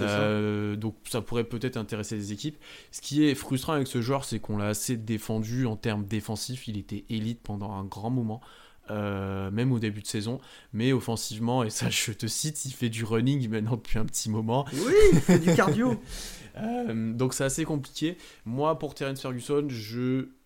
[0.00, 2.56] Euh, donc ça pourrait peut-être intéresser les équipes.
[2.90, 6.66] Ce qui est frustrant avec ce joueur, c'est qu'on l'a assez défendu en termes défensifs.
[6.68, 8.40] Il était élite pendant un grand moment.
[8.88, 10.40] même au début de saison,
[10.72, 14.30] mais offensivement, et ça je te cite, il fait du running maintenant depuis un petit
[14.30, 14.64] moment.
[14.72, 16.00] Oui, il fait du cardio.
[16.56, 18.16] Euh, donc c'est assez compliqué.
[18.44, 19.66] Moi, pour Terence Ferguson,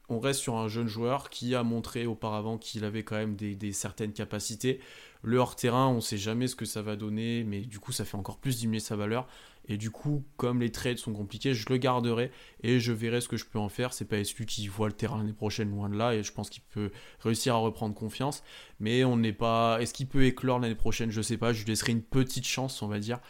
[0.08, 3.72] on reste sur un jeune joueur qui a montré auparavant qu'il avait quand même des,
[3.72, 4.80] certaines capacités.
[5.22, 8.04] Le hors-terrain, on ne sait jamais ce que ça va donner, mais du coup, ça
[8.04, 9.26] fait encore plus diminuer sa valeur.
[9.70, 12.30] Et du coup, comme les trades sont compliqués, je le garderai
[12.62, 13.92] et je verrai ce que je peux en faire.
[13.92, 16.48] C'est pas SQ qui voit le terrain l'année prochaine, loin de là, et je pense
[16.48, 16.90] qu'il peut
[17.20, 18.42] réussir à reprendre confiance.
[18.80, 19.78] Mais on n'est pas.
[19.82, 21.10] Est-ce qu'il peut éclore l'année prochaine?
[21.10, 21.52] Je sais pas.
[21.52, 23.20] Je lui laisserai une petite chance, on va dire.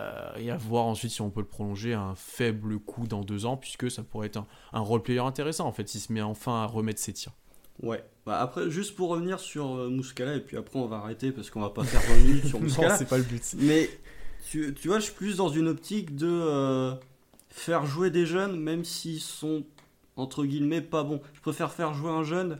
[0.00, 3.22] Euh, et à voir ensuite si on peut le prolonger à un faible coût dans
[3.22, 6.22] deux ans, puisque ça pourrait être un, un role-player intéressant en fait, s'il se met
[6.22, 7.32] enfin à remettre ses tirs.
[7.82, 11.32] Ouais, bah après, juste pour revenir sur euh, Muscala, et puis après on va arrêter
[11.32, 12.96] parce qu'on va pas faire 20 minutes sur Muscala.
[12.96, 13.42] c'est pas le but.
[13.58, 13.88] Mais
[14.50, 16.94] tu, tu, vois, je suis plus dans une optique de euh,
[17.48, 19.64] faire jouer des jeunes, même s'ils sont
[20.16, 21.20] entre guillemets pas bons.
[21.34, 22.58] Je préfère faire jouer un jeune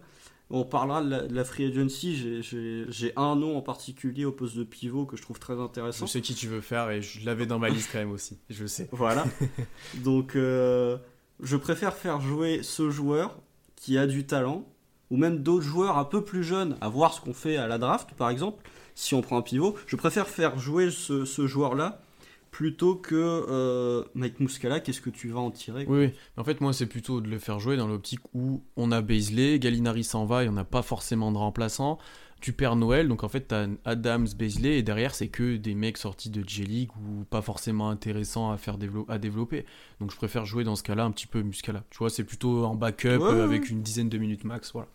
[0.51, 2.43] on parlera de la, free agency.
[2.43, 6.07] J'ai un nom en particulier au poste de pivot que je trouve très intéressant.
[6.07, 8.39] Je sais qui tu veux faire et je l'avais dans ma liste quand même aussi.
[8.51, 8.89] Je sais.
[8.91, 9.25] Voilà.
[10.05, 10.99] Donc, euh,
[11.41, 13.39] je préfère faire jouer ce joueur
[13.77, 14.65] qui a du talent
[15.11, 17.79] ou même d'autres joueurs un peu plus jeunes à voir ce qu'on fait à la
[17.79, 18.69] draft, par exemple.
[18.95, 22.03] Si on prend un pivot, je préfère faire jouer ce joueur-là
[22.51, 26.13] plutôt que euh, Mike Muscala, qu'est-ce que tu vas en tirer Oui, oui.
[26.37, 29.59] En fait, moi, c'est plutôt de le faire jouer dans l'optique où on a Baisley,
[29.59, 31.99] Gallinari s'en va et on n'a pas forcément de remplaçant.
[32.41, 35.75] tu perds Noël, donc en fait, tu as Adams, Beasley, et derrière, c'est que des
[35.75, 38.77] mecs sortis de J-League ou pas forcément intéressants à, faire
[39.09, 39.65] à développer.
[40.01, 41.85] Donc je préfère jouer dans ce cas-là un petit peu Muscala.
[41.91, 44.73] Tu vois, c'est plutôt en backup avec une dizaine de minutes max.
[44.73, 44.89] Voilà.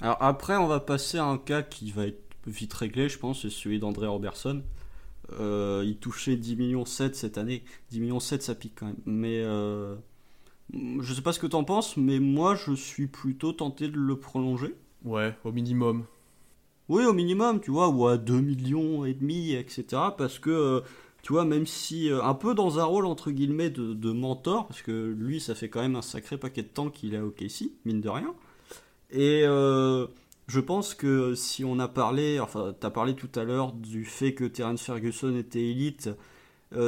[0.00, 3.42] Alors après, on va passer à un cas qui va être vite réglé, je pense,
[3.42, 4.62] c'est celui d'André Robertson.
[5.40, 7.64] Euh, il touchait 10 millions 7 cette année.
[7.90, 8.96] 10 millions 7, ça pique quand même.
[9.06, 9.96] Mais euh,
[10.72, 14.16] je sais pas ce que t'en penses, mais moi, je suis plutôt tenté de le
[14.16, 14.74] prolonger.
[15.04, 16.04] Ouais, au minimum.
[16.88, 19.84] Oui, au minimum, tu vois, ou à 2 millions et demi, etc.
[20.16, 20.80] Parce que, euh,
[21.22, 24.82] tu vois, même si euh, un peu dans un rôle entre guillemets de, mentor, parce
[24.82, 27.70] que lui, ça fait quand même un sacré paquet de temps qu'il est à OKC,
[27.84, 28.34] mine de rien.
[29.10, 30.06] Et euh,
[30.48, 34.04] je pense que si on a parlé, enfin, tu as parlé tout à l'heure du
[34.04, 36.10] fait que Terence Ferguson était élite,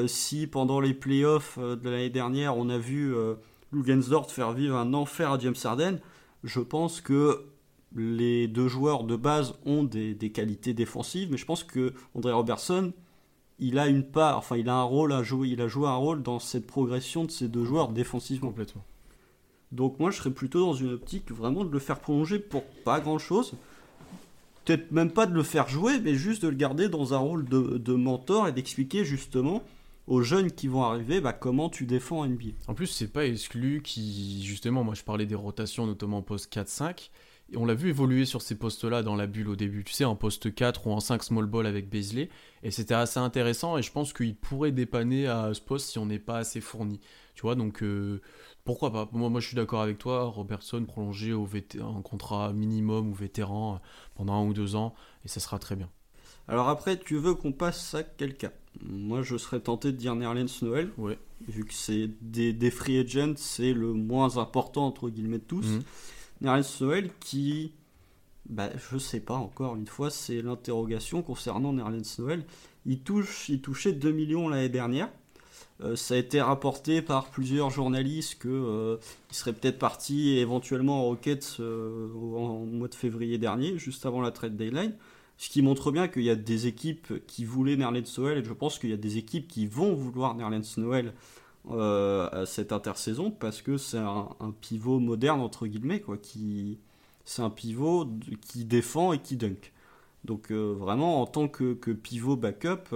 [0.07, 3.15] si pendant les playoffs de l'année dernière, on a vu
[3.73, 5.99] Lugensdorf faire vivre un enfer à James Harden,
[6.43, 7.45] je pense que
[7.95, 12.93] les deux joueurs de base ont des, qualités défensives, mais je pense que André Robertson,
[13.59, 15.95] il a une part, enfin il a un rôle à jouer, il a joué un
[15.95, 18.49] rôle dans cette progression de ces deux joueurs défensivement.
[18.49, 18.85] Complètement.
[19.75, 23.01] Donc moi je serais plutôt dans une optique vraiment de le faire prolonger pour pas
[23.01, 23.55] grand chose.
[24.65, 27.45] Peut-être même pas de le faire jouer, mais juste de le garder dans un rôle
[27.47, 29.63] de, mentor et d'expliquer justement
[30.07, 32.51] aux jeunes qui vont arriver bah, comment tu défends en NBA.
[32.69, 36.55] En plus, c'est pas exclu qui, justement, moi je parlais des rotations, notamment en poste
[36.55, 37.11] 4-5
[37.57, 40.17] on l'a vu évoluer sur ces postes-là dans la bulle au début, tu sais, en
[40.17, 42.29] poste 4 ou en 5 small ball avec Beasley.
[42.63, 46.07] Et c'était assez intéressant et je pense qu'il pourrait dépanner à ce poste si on
[46.07, 47.01] n'est pas assez fourni.
[47.35, 48.21] Tu vois, donc euh,
[48.65, 49.09] pourquoi pas?
[49.13, 51.47] Moi, moi, je suis d'accord avec toi, Robertson prolongé au
[51.83, 53.79] en contrat minimum ou vétéran euh,
[54.15, 55.91] pendant un ou deux ans et ça sera très bien.
[56.49, 60.63] Alors après, tu veux qu'on passe à quelqu'un Moi, je serais tenté de dire Nerlens
[60.63, 60.91] Noël.
[60.97, 61.19] Ouais.
[61.47, 65.67] Vu que c'est des, free agents, c'est le moins important entre guillemets de tous.
[65.67, 65.83] Mhm.
[66.41, 67.73] Nerlens Noël qui,
[68.49, 72.45] bah, je sais pas encore une fois, c'est l'interrogation concernant Nerlens Noël.
[72.87, 75.11] Il, touche, il touchait 2 millions l'année dernière.
[75.83, 78.97] Euh, ça a été rapporté par plusieurs journalistes qu'il euh,
[79.31, 84.31] serait peut-être parti éventuellement en Rockets euh, en, mois de février dernier, juste avant la
[84.31, 84.95] trade deadline.
[85.37, 88.53] Ce qui montre bien qu'il y a des équipes qui voulaient Nerlens Noël et je
[88.53, 91.13] pense qu'il y a des équipes qui vont vouloir Nerlens Noël
[91.71, 94.29] euh, cette intersaison parce que c'est un,
[94.61, 96.79] pivot moderne entre guillemets quoi qui
[97.25, 98.07] c'est un pivot
[98.43, 99.73] qui défend et qui dunk
[100.25, 102.95] donc euh, vraiment en tant que, pivot backup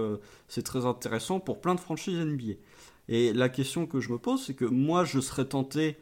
[0.48, 2.56] c'est très intéressant pour plein de franchises NBA
[3.08, 5.96] et la question que je me pose c'est que moi je serais tenté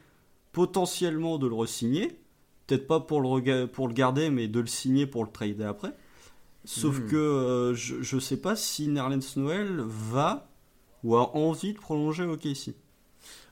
[0.52, 2.18] potentiellement de le re-signer
[2.66, 5.92] peut-être pas pour le, pour le garder mais de le signer pour le trader après
[6.64, 7.08] sauf hmm.
[7.08, 10.48] que je, ne sais pas si Nerlens Noël va
[11.04, 12.74] ou a envie de prolonger OKC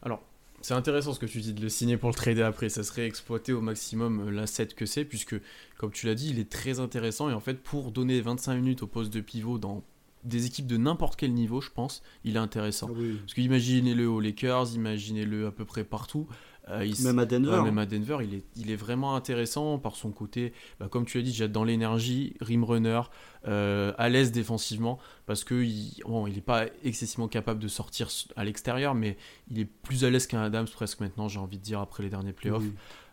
[0.03, 0.23] Alors,
[0.65, 2.69] c'est intéressant ce que tu dis de le signer pour le trader après.
[2.69, 5.37] Ça serait exploiter au maximum euh, l'asset que c'est, puisque,
[5.77, 7.29] comme tu l'as dit, il est très intéressant.
[7.29, 9.85] Et en fait, pour donner 25 minutes au poste de pivot dans
[10.25, 12.89] des équipes de n'importe quel niveau, je pense, il est intéressant.
[12.91, 16.27] Ah Parce qu'imaginez-le aux Lakers, imaginez-le à peu près partout.
[16.71, 17.63] Euh, même à Denver.
[17.63, 21.19] même à Denver, il est, il est vraiment intéressant par son côté, bah, comme tu
[21.19, 23.03] l'as dit, déjà dans l'énergie, rim runner,
[23.47, 28.09] euh, à l'aise défensivement, parce que il, bon, il n'est pas excessivement capable de sortir
[28.37, 29.19] à l'extérieur, mais
[29.51, 32.11] il est plus à l'aise qu'un Adams presque maintenant, j'ai envie de dire, après les
[32.11, 32.65] derniers playoffs.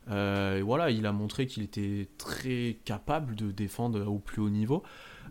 [0.10, 4.50] Euh, et voilà, il a montré qu'il était très capable de défendre au plus haut
[4.50, 4.82] niveau.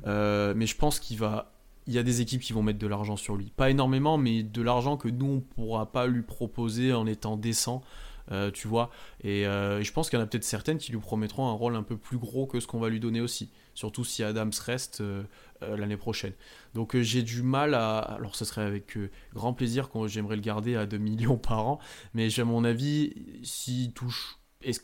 [0.04, 1.52] mais je pense qu'il va
[1.90, 3.52] il y a des équipes qui vont mettre de l'argent sur lui.
[3.56, 7.36] Pas énormément, mais de l'argent que nous, on ne pourra pas lui proposer en étant
[7.36, 7.82] décent.
[8.30, 8.90] Euh, tu vois.
[9.24, 11.74] Euh, et, je pense qu'il y en a peut-être certaines qui lui promettront un rôle
[11.74, 13.50] un peu plus gros que ce qu'on va lui donner aussi.
[13.74, 15.24] Surtout si Adams reste euh,
[15.62, 16.32] l'année prochaine.
[16.74, 17.98] Donc j'ai du mal à.
[17.98, 18.96] Alors ce serait avec
[19.34, 21.80] grand plaisir que j'aimerais le garder à 2 millions par an.
[22.14, 24.38] Mais à mon avis, s'il touche.
[24.62, 24.78] Est-ce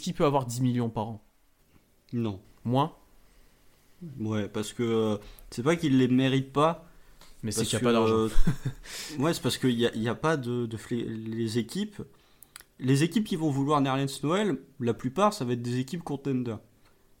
[0.00, 1.22] qu'il peut avoir 10 millions par an?
[2.14, 2.40] Non.
[2.64, 2.96] Moins?
[4.20, 5.18] Ouais, parce que
[5.50, 6.88] c'est pas qu'il les mérite pas.
[7.42, 8.28] Mais c'est qu'il n'y a pas d'argent.
[9.18, 12.02] ouais, c'est parce qu'il n'y a, a, pas de, de, Les équipes
[12.78, 16.58] les équipes qui vont vouloir Nerlens Noël, la plupart, ça va être des équipes contenders.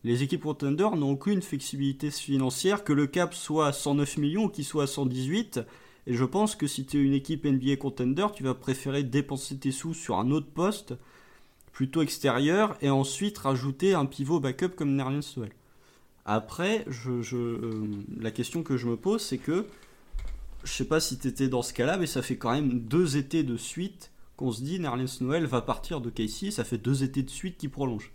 [0.04, 4.48] Les équipes contenders n'ont aucune flexibilité financière, que le cap soit à 109 millions ou
[4.48, 5.60] qu'il soit à 118.
[6.06, 9.56] Et je pense que si tu es une équipe NBA contender, tu vas préférer dépenser
[9.56, 10.94] tes sous sur un autre poste,
[11.72, 15.52] plutôt extérieur, et ensuite rajouter un pivot backup comme Nerlens Noël.
[16.26, 17.86] Après, euh,
[18.20, 19.64] la question que je me pose, c'est que
[20.64, 23.16] je sais pas si tu étais dans ce cas-là, mais ça fait quand même deux
[23.16, 27.04] étés de suite qu'on se dit Nerlens Noël va partir de Casey, ça fait deux
[27.04, 28.10] étés de suite qu'il prolonge.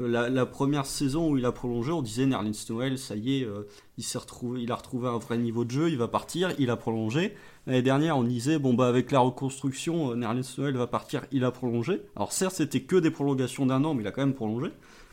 [0.00, 3.44] Euh, la, première saison où il a prolongé, on disait Nerlens Noël, ça y est,
[3.44, 3.64] euh,
[3.98, 6.70] il s'est retrouvé, il a retrouvé un vrai niveau de jeu, il va partir, il
[6.70, 7.34] a prolongé.
[7.66, 11.44] L'année dernière, on disait bon bah avec la reconstruction, euh, Nerlens Noël va partir, il
[11.44, 12.00] a prolongé.
[12.16, 14.68] Alors certes, c'était que des prolongations d'un an, mais il a quand même prolongé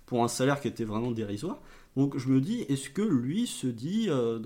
[0.05, 1.57] pour un salaire qui était vraiment dérisoire.
[1.99, 4.39] Donc je me dis, est-ce que lui se dit, euh,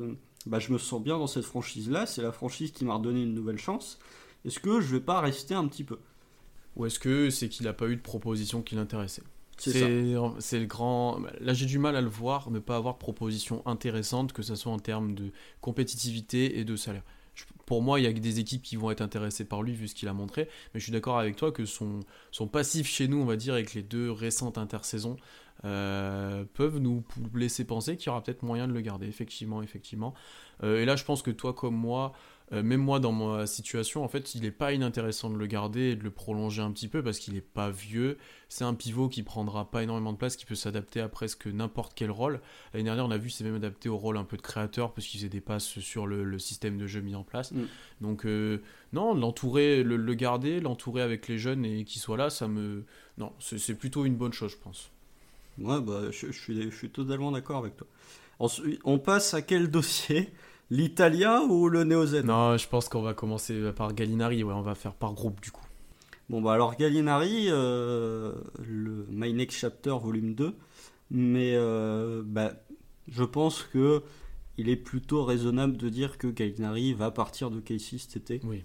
[0.48, 3.34] bah, je me sens bien dans cette franchise-là, c'est la franchise qui m'a redonné une
[3.36, 4.00] nouvelle chance,
[4.44, 6.00] est-ce que je vais pas rester un petit peu?
[6.76, 9.22] Ou est-ce que c'est qu'il n'a pas eu de proposition qui l'intéressait?
[9.58, 9.72] C'est
[10.40, 11.20] c'est le grand.
[11.40, 14.56] Là, j'ai du mal à le voir, ne pas avoir de proposition intéressante, que ce
[14.56, 15.32] soit en termes de
[15.62, 17.04] compétitivité et de salaire.
[17.36, 19.74] Je- Pour moi, il y a que des équipes qui vont être intéressées par lui
[19.74, 22.00] vu ce qu'il a montré, mais je suis d'accord avec toi que son,
[22.32, 25.16] son passif chez nous, on va dire, avec les deux récentes intersaisons,
[25.66, 27.04] euh, peuvent nous
[27.34, 30.14] laisser penser qu'il y aura peut-être moyen de le garder, effectivement, effectivement.
[30.64, 32.14] Euh, et là, je pense que toi comme moi,
[32.52, 35.92] euh, même moi dans ma situation, en fait, il n'est pas inintéressant de le garder
[35.92, 38.18] et de le prolonger un petit peu parce qu'il n'est pas vieux.
[38.50, 41.94] C'est un pivot qui prendra pas énormément de place, qui peut s'adapter à presque n'importe
[41.96, 42.42] quel rôle.
[42.74, 45.08] L'année dernière, on a vu, c'est même adapté au rôle un peu de créateur parce
[45.08, 47.52] qu'il faisait des passes sur le, le système de jeu mis en place.
[47.52, 47.64] Mm.
[48.02, 48.62] Donc, euh,
[48.92, 52.86] non, l'entourer, le, le garder, l'entourer avec les jeunes et qu'il soit là, ça me.
[53.18, 54.92] Non, c'est plutôt une bonne chose, je pense.
[55.60, 57.88] Ouais, bah, je, je suis, je suis totalement d'accord avec toi.
[58.40, 60.34] Ensuite, on passe à quel dossier?
[60.70, 64.74] L'Italia ou le Néo-Z Non, je pense qu'on va commencer par Gallinari, ouais, on va
[64.74, 65.66] faire par groupe du coup.
[66.30, 68.34] Bon, bah alors Gallinari, euh,
[68.66, 70.56] le My Next Chapter volume 2,
[71.12, 72.54] mais euh, bah,
[73.08, 74.02] je pense que
[74.58, 78.42] il est plutôt raisonnable de dire que Gallinari va partir de Casey cet été.
[78.44, 78.64] Oui,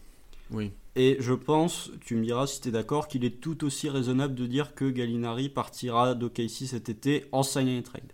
[0.50, 0.72] oui.
[0.96, 4.34] Et je pense, tu me diras si tu es d'accord, qu'il est tout aussi raisonnable
[4.34, 8.12] de dire que Gallinari partira Casey cet été en sign and trade.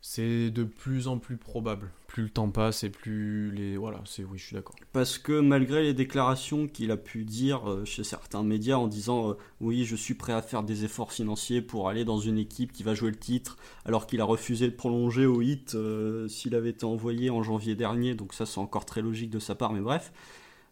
[0.00, 1.90] C'est de plus en plus probable.
[2.06, 3.76] Plus le temps passe et plus les.
[3.76, 4.74] Voilà, c'est oui, je suis d'accord.
[4.92, 9.30] Parce que malgré les déclarations qu'il a pu dire euh, chez certains médias en disant
[9.30, 12.72] euh, oui je suis prêt à faire des efforts financiers pour aller dans une équipe
[12.72, 16.54] qui va jouer le titre, alors qu'il a refusé de prolonger au hit euh, s'il
[16.54, 19.72] avait été envoyé en janvier dernier, donc ça c'est encore très logique de sa part,
[19.72, 20.12] mais bref.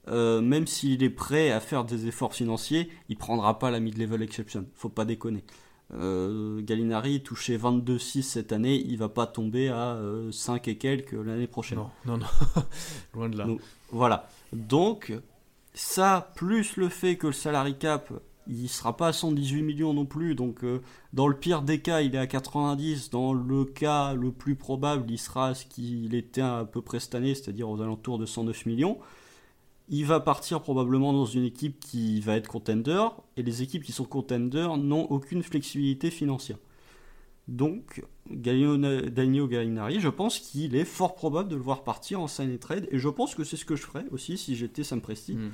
[0.09, 4.23] Euh, même s'il est prêt à faire des efforts financiers, il prendra pas la mid-level
[4.23, 5.45] exception, faut pas déconner.
[5.95, 11.13] Euh, Gallinari touchait 22-6 cette année, il va pas tomber à euh, 5 et quelques
[11.13, 11.79] l'année prochaine.
[11.79, 12.63] Non, non, non.
[13.15, 13.47] Loin de là.
[13.91, 14.29] Voilà.
[14.53, 15.13] Donc,
[15.75, 18.13] ça, plus le fait que le salary cap,
[18.49, 20.35] il sera pas à 118 millions non plus.
[20.35, 20.83] Donc, euh,
[21.13, 23.11] dans le pire des cas, il est à 90.
[23.11, 27.15] Dans le cas le plus probable, il sera ce qu'il était à peu près cette
[27.15, 28.99] année, c'est-à-dire aux alentours de 109 millions.
[29.89, 33.07] Il va partir probablement dans une équipe qui va être contender,
[33.37, 36.59] et les équipes qui sont contender n'ont aucune flexibilité financière.
[37.47, 42.53] Donc, Danilo Gallinari, je pense qu'il est fort probable de le voir partir en sign
[42.55, 45.01] and trade, et je pense que c'est ce que je ferais aussi si j'étais Sam
[45.01, 45.34] Presti.
[45.34, 45.51] Mm.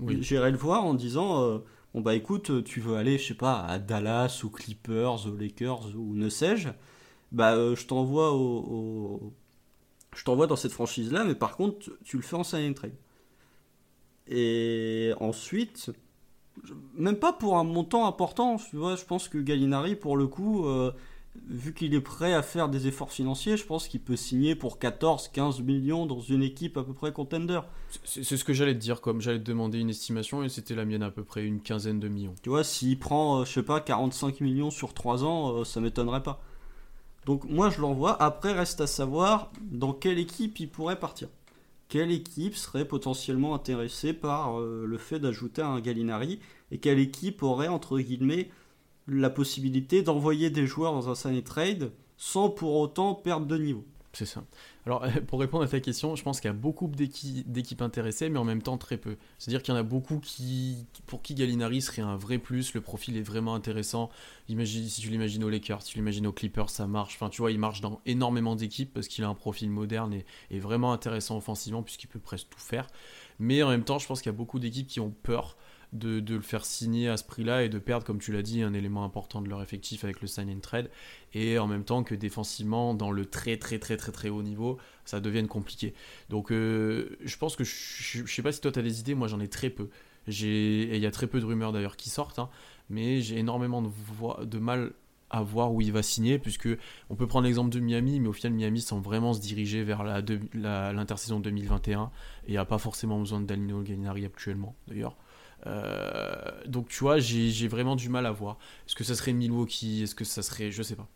[0.00, 0.18] Oui.
[0.22, 1.58] J'irais le voir en disant euh,
[1.92, 5.94] Bon, bah écoute, tu veux aller, je sais pas, à Dallas ou Clippers, aux Lakers
[5.96, 6.68] ou ne sais-je,
[7.32, 8.38] bah euh, je t'envoie au,
[9.20, 9.32] au-
[10.16, 12.94] Je t'envoie dans cette franchise-là, mais par contre, tu le fais en sign and trade.
[14.28, 15.90] Et ensuite,
[16.94, 20.66] même pas pour un montant important, tu vois, je pense que Gallinari, pour le coup,
[20.66, 20.92] euh,
[21.48, 24.78] vu qu'il est prêt à faire des efforts financiers, je pense qu'il peut signer pour
[24.78, 27.60] 14-15 millions dans une équipe à peu près contender.
[28.04, 30.74] C'est c'est ce que j'allais te dire, comme j'allais te demander une estimation et c'était
[30.74, 32.34] la mienne à peu près une quinzaine de millions.
[32.42, 35.80] Tu vois, s'il prend, euh, je sais pas, 45 millions sur 3 ans, euh, ça
[35.80, 36.42] m'étonnerait pas.
[37.26, 38.20] Donc moi je l'envoie.
[38.20, 41.28] Après reste à savoir dans quelle équipe il pourrait partir.
[41.92, 46.40] Quelle équipe serait potentiellement intéressée par euh, le fait d'ajouter un Gallinari
[46.70, 48.48] et quelle équipe aurait entre guillemets
[49.06, 53.84] la possibilité d'envoyer des joueurs dans un sign trade sans pour autant perdre de niveau?
[54.14, 54.42] C'est ça.
[54.84, 58.28] Alors, pour répondre à ta question, je pense qu'il y a beaucoup d'équi- d'équipes intéressées,
[58.28, 59.16] mais en même temps très peu.
[59.38, 62.80] C'est-à-dire qu'il y en a beaucoup qui, pour qui Gallinari serait un vrai plus, le
[62.80, 64.10] profil est vraiment intéressant.
[64.48, 67.14] Imagine, si tu l'imagines aux Lakers, si tu l'imagines aux Clippers, ça marche.
[67.14, 70.24] Enfin, tu vois, il marche dans énormément d'équipes parce qu'il a un profil moderne et,
[70.50, 72.88] et vraiment intéressant offensivement puisqu'il peut presque tout faire.
[73.38, 75.56] Mais en même temps, je pense qu'il y a beaucoup d'équipes qui ont peur
[75.92, 78.72] de, le faire signer à ce prix-là et de perdre, comme tu l'as dit, un
[78.72, 80.90] élément important de leur effectif avec le sign and trade.
[81.34, 84.78] Et en même temps que défensivement, dans le très très très très très haut niveau,
[85.04, 85.94] ça devienne compliqué.
[86.30, 89.14] Donc euh, je pense que je, je, sais pas si toi tu as des idées,
[89.14, 89.90] moi j'en ai très peu.
[90.26, 92.48] J'ai et il y a très peu de rumeurs d'ailleurs qui sortent, hein,
[92.88, 94.92] mais j'ai énormément de, mal
[95.30, 96.68] à voir où il va signer, puisque
[97.10, 100.04] on peut prendre l'exemple de Miami, mais au final Miami semble vraiment se diriger vers
[100.04, 100.22] la
[100.92, 102.10] l'intersaison 2021
[102.46, 105.16] et a pas forcément besoin de Danilo Gallinari actuellement d'ailleurs.
[105.66, 108.58] Euh, donc tu vois, j'ai vraiment du mal à voir.
[108.86, 110.02] Est-ce que ça serait Milwaukee?
[110.02, 111.08] Est-ce que ça serait, je sais pas.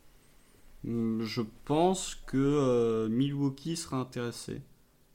[0.87, 4.63] Hum, Je pense que euh, Milwaukee sera intéressé.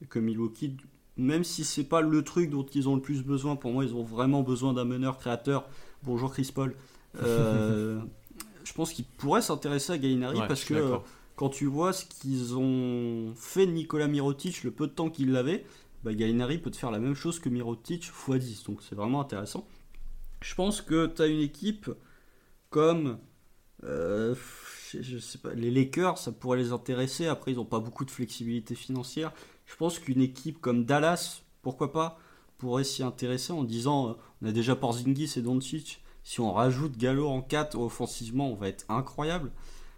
[0.02, 0.76] Et que Milwaukee,
[1.16, 3.94] même si c'est pas le truc dont ils ont le plus besoin, pour moi ils
[3.94, 5.68] ont vraiment besoin d'un meneur créateur.
[6.02, 6.74] Bonjour Chris Paul.
[7.22, 8.00] Euh,
[8.64, 10.96] je pense qu'ils pourraient s'intéresser à Gallinari Ouais, parce que
[11.36, 15.32] quand tu vois ce qu'ils ont fait de Nicolas Mirotic le peu de temps qu'il
[15.32, 15.64] l'avait,
[16.04, 18.64] bah peut te faire la même chose que Mirotic x 10.
[18.64, 19.66] Donc c'est vraiment intéressant.
[20.40, 21.90] Je pense que tu as une équipe
[22.70, 23.18] comme.
[23.84, 24.34] euh,
[24.92, 27.26] je, sais pas, les Lakers, ça pourrait les intéresser.
[27.26, 29.32] Après, ils n'ont pas beaucoup de flexibilité financière.
[29.66, 32.18] Je pense qu'une équipe comme Dallas, pourquoi pas,
[32.58, 36.02] pourrait s'y intéresser en disant euh, on a déjà Porzingis et Doncic.
[36.24, 39.50] Si on rajoute Gallo en 4 offensivement, on va être incroyable.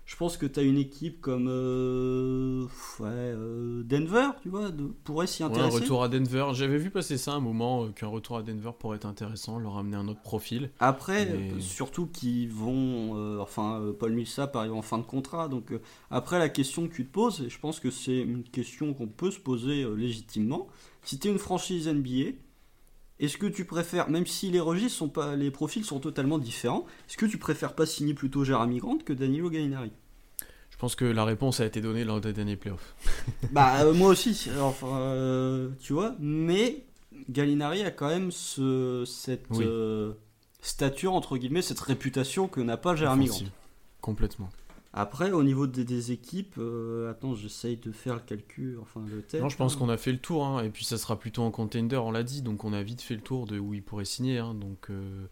[0.06, 2.66] Je pense que tu as une équipe comme euh,
[3.00, 4.70] euh, Denver, tu vois,
[5.02, 5.76] pourrait s'y intéresser.
[5.76, 6.48] un retour à Denver.
[6.52, 9.96] J'avais vu passer ça un moment, qu'un retour à Denver pourrait être intéressant, leur amener
[9.96, 10.70] un autre profil.
[10.78, 11.28] Après,
[11.58, 15.48] surtout qu'ils vont, enfin, Paul Millsap arrive en fin de contrat.
[15.48, 15.72] Donc,
[16.10, 19.08] après, la question que tu te poses, et je pense que c'est une question qu'on
[19.08, 20.68] peut se poser légitimement,
[21.02, 22.32] si tu es une franchise NBA,
[23.24, 26.86] est-ce que tu préfères, même si les registres sont pas, les profils sont totalement différents,
[27.08, 29.92] est-ce que tu préfères pas signer plutôt Jeremy Grant que Danilo Gallinari?
[30.70, 32.96] Je pense que la réponse a été donnée lors des derniers playoffs.
[33.52, 36.84] bah euh, moi aussi, enfin euh, tu vois, mais
[37.30, 40.14] Gallinari a quand même ce, cette euh,
[40.60, 43.38] stature entre guillemets, cette réputation que n'a pas Jeremy Grant.
[44.00, 44.50] Complètement.
[44.96, 49.42] Après, au niveau des, équipes, euh, attends, j'essaye de faire le calcul, enfin le test.
[49.42, 51.50] Non, je pense qu'on a fait le tour, hein, et puis ça sera plutôt en
[51.50, 54.04] contender, on l'a dit, donc on a vite fait le tour de où il pourrait
[54.04, 54.38] signer.
[54.38, 55.26] Hein, donc euh,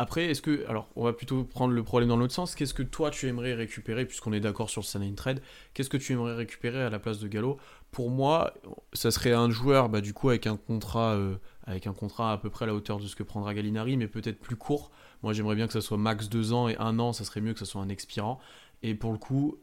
[0.00, 2.54] après, est-ce que, alors, on va plutôt prendre le problème dans l'autre sens.
[2.54, 5.42] Qu'est-ce que toi tu aimerais récupérer, puisqu'on est d'accord sur le sign trade
[5.74, 7.58] Qu'est-ce que tu aimerais récupérer à la place de Gallo?
[7.90, 8.54] Pour moi,
[8.94, 12.38] ça serait un joueur, bah, du coup, avec un contrat, euh, avec un contrat à
[12.38, 14.90] peu près à la hauteur de ce que prendra Gallinari, mais peut-être plus court.
[15.22, 17.52] Moi, j'aimerais bien que ça soit max 2 ans et un an, ça serait mieux
[17.52, 18.40] que ça soit un expirant.
[18.82, 19.58] Et pour le coup,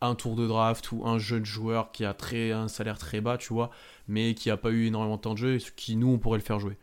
[0.00, 3.38] un tour de draft ou un jeune joueur qui a très, un salaire très bas,
[3.38, 3.70] tu vois,
[4.08, 6.38] mais qui n'a pas eu énormément de temps de jeu, et qui nous, on pourrait
[6.38, 6.78] le faire jouer.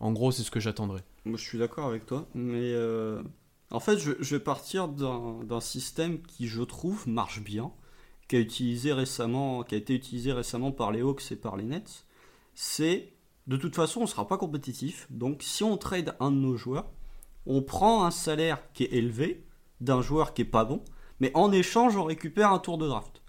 [0.00, 1.02] En gros, c'est ce que j'attendrais.
[1.24, 3.22] Moi, je suis d'accord avec toi, mais euh,
[3.70, 7.72] en fait, je, vais partir d'un système qui, je trouve, marche bien,
[8.28, 11.64] qui a, utilisé récemment, qui a été utilisé récemment par les Hawks et par les
[11.64, 12.04] Nets.
[12.54, 13.12] C'est,
[13.46, 16.56] de toute façon, on ne sera pas compétitif, donc si on trade un de nos
[16.56, 16.90] joueurs,
[17.46, 19.44] on prend un salaire qui est élevé
[19.80, 20.82] d'un joueur qui est pas bon,
[21.20, 23.22] mais en échange, on récupère un tour de draft.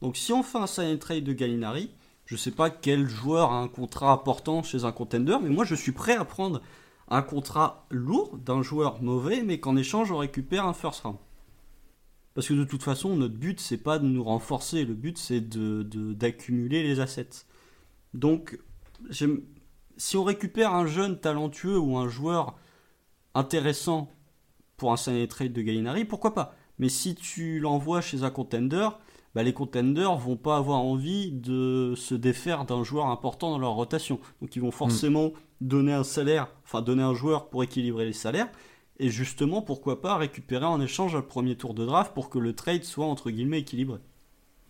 [0.00, 1.90] Donc si on fait un sign trade de Gallinari,
[2.26, 5.74] je sais pas quel joueur a un contrat important chez un contender, mais moi je
[5.74, 6.60] suis prêt à prendre
[7.08, 11.18] un contrat lourd d'un joueur mauvais, mais qu'en échange on récupère un first round.
[12.34, 15.40] Parce que de toute façon, notre but c'est pas de nous renforcer, le but c'est
[15.40, 17.44] d'accumuler de, d'accumuler les assets.
[18.14, 18.58] Donc,
[19.10, 22.56] si on récupère un jeune talentueux ou un joueur
[23.34, 24.10] intéressant
[24.76, 26.54] pour un sign trade de Gallinari, pourquoi pas?
[26.78, 28.88] Mais si tu l'envoies chez un contender,
[29.34, 33.72] bah, les contenders vont pas avoir envie de se défaire d'un joueur important dans leur
[33.72, 34.18] rotation.
[34.40, 38.50] Donc ils vont forcément donner un salaire, enfin donner un joueur pour équilibrer les salaires.
[38.98, 42.54] Et justement, pourquoi pas récupérer en échange un premier tour de draft pour que le
[42.54, 44.00] trade soit entre guillemets équilibré.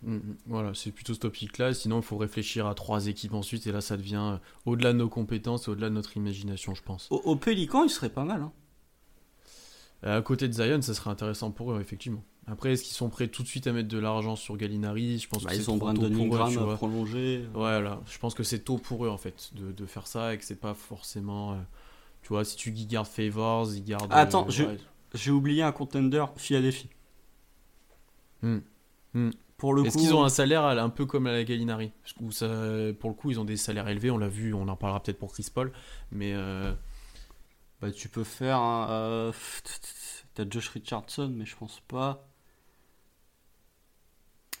[0.03, 0.37] Mm, mm.
[0.47, 1.73] Voilà, c'est plutôt ce topic-là.
[1.73, 3.65] Sinon, il faut réfléchir à trois équipes ensuite.
[3.67, 7.07] Et là, ça devient euh, au-delà de nos compétences au-delà de notre imagination, je pense.
[7.11, 8.41] Au, au Pélican, il serait pas mal.
[8.41, 8.51] Hein.
[10.03, 12.23] À côté de Zion, ça serait intéressant pour eux, effectivement.
[12.45, 15.17] Après, est-ce qu'ils sont prêts tout de suite à mettre de l'argent sur Gallinari?
[15.17, 17.45] Je pense bah, que c'est trop tôt pour eux, prolonger.
[17.53, 20.37] Voilà, je pense que c'est tôt pour eux en fait de, de faire ça et
[20.37, 21.53] que c'est pas forcément.
[21.53, 21.57] Euh,
[22.21, 24.11] tu vois, si tu gardes Favors, ils gardent.
[24.11, 24.47] Attends,
[25.13, 26.89] j'ai oublié un contender Philadelphie.
[28.41, 28.59] Hmm.
[29.13, 29.29] Hmm.
[29.63, 31.93] Pour le Est-ce qu'ils ont un salaire un peu comme la Gallinari?
[32.31, 32.47] Ça,
[32.99, 35.19] Pour le coup, ils ont des salaires élevés, on l'a vu, on en parlera peut-être
[35.19, 35.71] pour Chris Paul,
[36.11, 36.33] mais.
[36.33, 36.73] Euh,
[37.79, 38.89] bah, tu peux faire un.
[38.91, 39.31] Euh,
[40.33, 42.27] T'as Josh Richardson, mais je pense pas.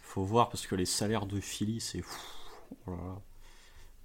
[0.03, 2.01] Faut voir parce que les salaires de Philly, c'est.
[2.87, 2.93] Oh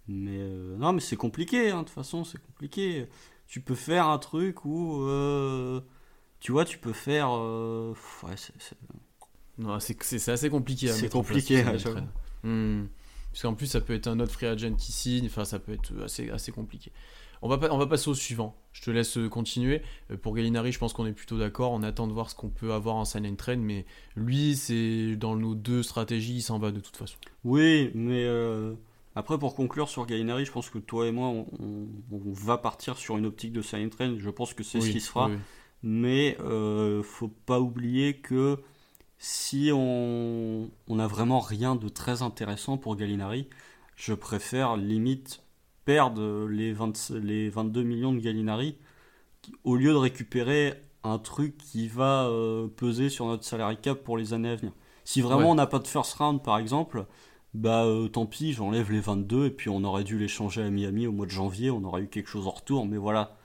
[0.09, 3.07] mais euh, non, mais c'est compliqué, hein, de toute façon, c'est compliqué.
[3.47, 5.05] Tu peux faire un truc où.
[5.05, 5.81] Euh,
[6.41, 7.29] tu vois, tu peux faire.
[7.31, 7.95] Euh,
[8.25, 8.77] ouais, c'est
[9.67, 11.65] assez compliqué à C'est compliqué,
[12.43, 12.87] hmm.
[13.33, 15.73] Parce qu'en plus, ça peut être un autre free agent qui signe, enfin, ça peut
[15.73, 16.91] être assez, assez compliqué.
[17.43, 18.57] On va, on va passer au suivant.
[18.73, 19.83] Je te laisse continuer.
[20.11, 21.73] Euh, pour Gallinari, je pense qu'on est plutôt d'accord.
[21.73, 23.85] On attend de voir ce qu'on peut avoir en sign and trade, mais
[24.17, 27.17] lui, c'est dans nos deux stratégies, il s'en va de toute façon.
[27.45, 28.75] Oui, mais euh,
[29.15, 33.17] après, pour conclure sur Gallinari, je pense que toi et moi, on, va partir sur
[33.17, 34.19] une optique de sign and trade.
[34.19, 35.31] Je pense que c'est ce qui se fera.
[35.83, 38.59] Mais euh, faut pas oublier que
[39.19, 43.49] si on, on a vraiment rien de très intéressant pour Gallinari,
[43.97, 45.43] je préfère limite
[45.85, 46.75] perdre les,
[47.21, 48.77] les 22 millions de Gallinari
[49.65, 54.17] au lieu de récupérer un truc qui va euh, peser sur notre salary cap pour
[54.17, 54.73] les années à venir.
[55.05, 57.07] Si vraiment on n'a pas de first round par exemple,
[57.55, 60.71] bah euh, tant pis, j'enlève les 22 et puis on aurait dû les changer à
[60.71, 63.38] Miami au mois de janvier, on aurait eu quelque chose en retour, mais voilà.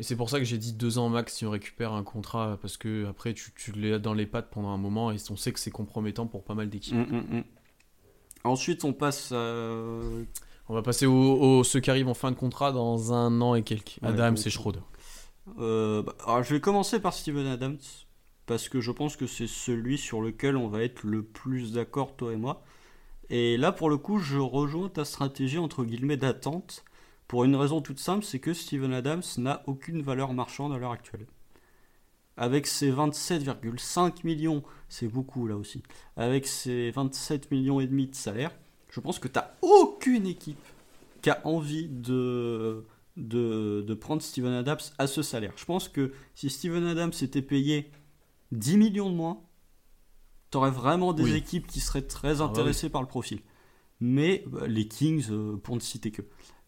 [0.00, 2.58] Et c'est pour ça que j'ai dit deux ans max si on récupère un contrat,
[2.62, 5.52] parce que après tu, tu l'as dans les pattes pendant un moment et on sait
[5.52, 6.94] que c'est compromettant pour pas mal d'équipes.
[6.94, 7.44] Hum, hum, hum.
[8.42, 9.36] Ensuite on passe à
[10.70, 13.62] on va passer au, ceux qui arrivent en fin de contrat dans un an et
[13.62, 13.98] quelques.
[14.00, 14.80] Adams et Schroeder.
[15.58, 17.76] Euh, bah, je vais commencer par Steven Adams.
[18.46, 22.16] parce que je pense que c'est celui sur lequel on va être le plus d'accord,
[22.16, 22.62] toi et moi.
[23.28, 26.86] Et là, pour le coup, je rejoins ta stratégie entre guillemets d'attente
[27.30, 30.90] pour une raison toute simple, c'est que Steven Adams n'a aucune valeur marchande à l'heure
[30.90, 31.28] actuelle.
[32.36, 35.84] Avec ses 27,5 millions, c'est beaucoup là aussi,
[36.16, 38.50] avec ses 27 millions et demi de salaire,
[38.90, 40.58] je pense que tu n'as aucune équipe
[41.22, 42.84] qui a envie de,
[43.16, 45.52] de, de, prendre Steven Adams à ce salaire.
[45.54, 47.92] Je pense que si Steven Adams était payé
[48.50, 49.40] 10 millions de moins,
[50.50, 53.38] tu aurais vraiment des équipes qui seraient très ah bah intéressées par le profil.
[54.00, 56.22] Mais bah, les Kings, euh, pour ne citer que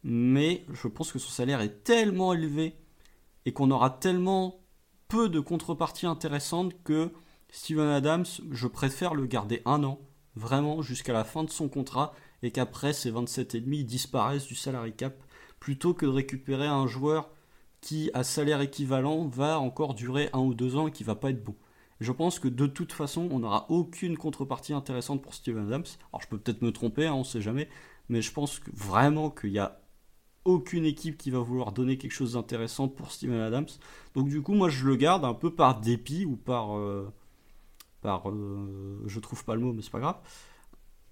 [0.04, 2.76] mais je pense que son salaire est tellement élevé
[3.44, 4.60] et qu'on aura tellement
[5.08, 7.12] peu de contreparties intéressantes que
[7.50, 10.00] Steven Adams, je préfère le garder un an,
[10.36, 15.22] vraiment jusqu'à la fin de son contrat, et qu'après ses 27,5 disparaissent du salary cap,
[15.60, 17.30] plutôt que de récupérer un joueur
[17.82, 21.30] qui, à salaire équivalent, va encore durer un ou deux ans et qui va pas
[21.30, 21.54] être bon.
[22.00, 25.84] je pense que de toute façon, on n'aura aucune contrepartie intéressante pour Steven Adams.
[26.10, 27.68] Alors je peux peut-être me tromper, hein, on ne sait jamais,
[28.08, 29.81] mais je pense vraiment qu'il y a
[30.44, 33.66] aucune équipe qui va vouloir donner quelque chose d'intéressant pour Steven Adams.
[34.14, 36.76] Donc du coup, moi je le garde un peu par dépit ou par...
[36.76, 37.12] Euh,
[38.00, 40.16] par euh, je trouve pas le mot, mais c'est pas grave.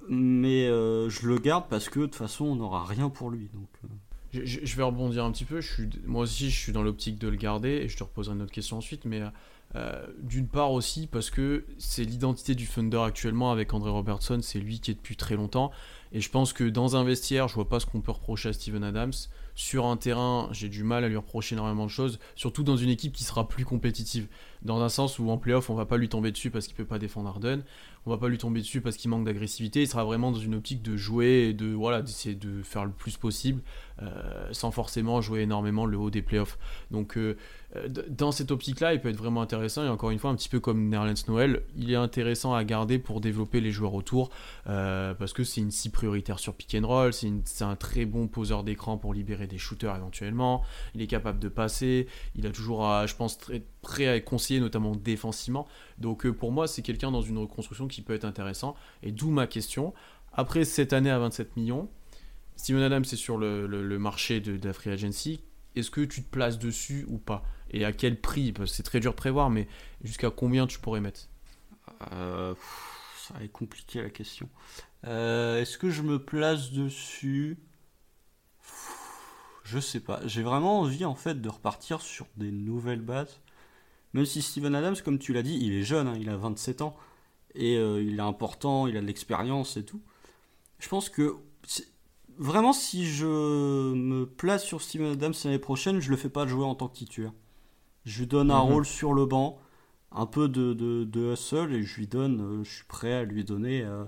[0.09, 3.49] Mais euh, je le garde parce que de toute façon, on n'aura rien pour lui.
[3.55, 3.69] Donc,
[4.33, 5.61] je, vais rebondir un petit peu.
[6.07, 8.53] Moi aussi, je suis dans l'optique de le garder et je te reposerai une autre
[8.53, 9.05] question ensuite.
[9.05, 9.23] Mais
[10.19, 14.41] d'une part aussi parce que c'est l'identité du Thunder actuellement avec André Robertson.
[14.43, 15.71] C'est lui qui est depuis très longtemps.
[16.13, 18.53] Et je pense que dans un vestiaire, je vois pas ce qu'on peut reprocher à
[18.53, 19.13] Steven Adams.
[19.55, 22.89] Sur un terrain, j'ai du mal à lui reprocher énormément de choses, surtout dans une
[22.89, 24.27] équipe qui sera plus compétitive.
[24.63, 26.85] Dans un sens où en playoff, on va pas lui tomber dessus parce qu'il peut
[26.85, 27.63] pas défendre Harden,
[28.07, 29.83] on va pas lui tomber dessus parce qu'il manque d'agressivité.
[29.83, 32.93] Il sera vraiment dans une optique de jouer et de voilà d'essayer de faire le
[32.93, 33.63] plus possible,
[34.03, 36.59] euh, sans forcément jouer énormément le haut des playoffs.
[36.91, 37.37] Donc euh,
[38.09, 39.85] dans cette optique-là, il peut être vraiment intéressant.
[39.85, 42.99] Et encore une fois, un petit peu comme Nerlens Noël, il est intéressant à garder
[42.99, 44.31] pour développer les joueurs autour,
[44.65, 48.65] parce que c'est une si prioritaire sur pick and roll, c'est un très bon poseur
[48.65, 50.63] d'écran pour libérer des shooters éventuellement.
[50.95, 54.97] Il est capable de passer, il a toujours, je pense, très prêt à conseiller, notamment
[54.97, 55.67] défensivement.
[55.99, 58.75] Donc pour moi, c'est quelqu'un dans une reconstruction qui peut être intéressant.
[59.03, 59.95] Et d'où ma question.
[60.33, 61.89] Après cette année à 27 millions,
[62.57, 65.41] Steven Adams est sur le, marché de, la free agency.
[65.77, 67.45] Est-ce que tu te places dessus ou pas?
[67.71, 69.69] Et à quel prix C'est très dur de prévoir, mais
[70.03, 71.29] jusqu'à combien tu pourrais mettre
[72.13, 72.55] euh,
[73.17, 74.49] Ça être compliqué la question.
[75.07, 77.59] Euh, est-ce que je me place dessus?
[79.65, 80.21] Je sais pas.
[80.27, 83.41] J'ai vraiment envie en fait de repartir sur des nouvelles bases.
[84.15, 86.83] Même si Steven Adams, comme tu l'as dit, il est jeune, hein, il a 27
[86.83, 86.97] ans
[87.55, 90.03] et euh, il est important, il a de l'expérience et tout.
[90.81, 91.37] Je pense que
[92.37, 96.65] vraiment, si je me place sur Steven Adams l'année prochaine, je le fais pas jouer
[96.65, 97.33] en tant que titulaire.
[98.05, 98.73] Je lui donne un mhm.
[98.73, 99.59] rôle sur le banc,
[100.13, 103.45] un peu de, de, hustle, et je lui donne, euh, je suis prêt à lui
[103.45, 103.83] donner.
[103.83, 104.05] Euh,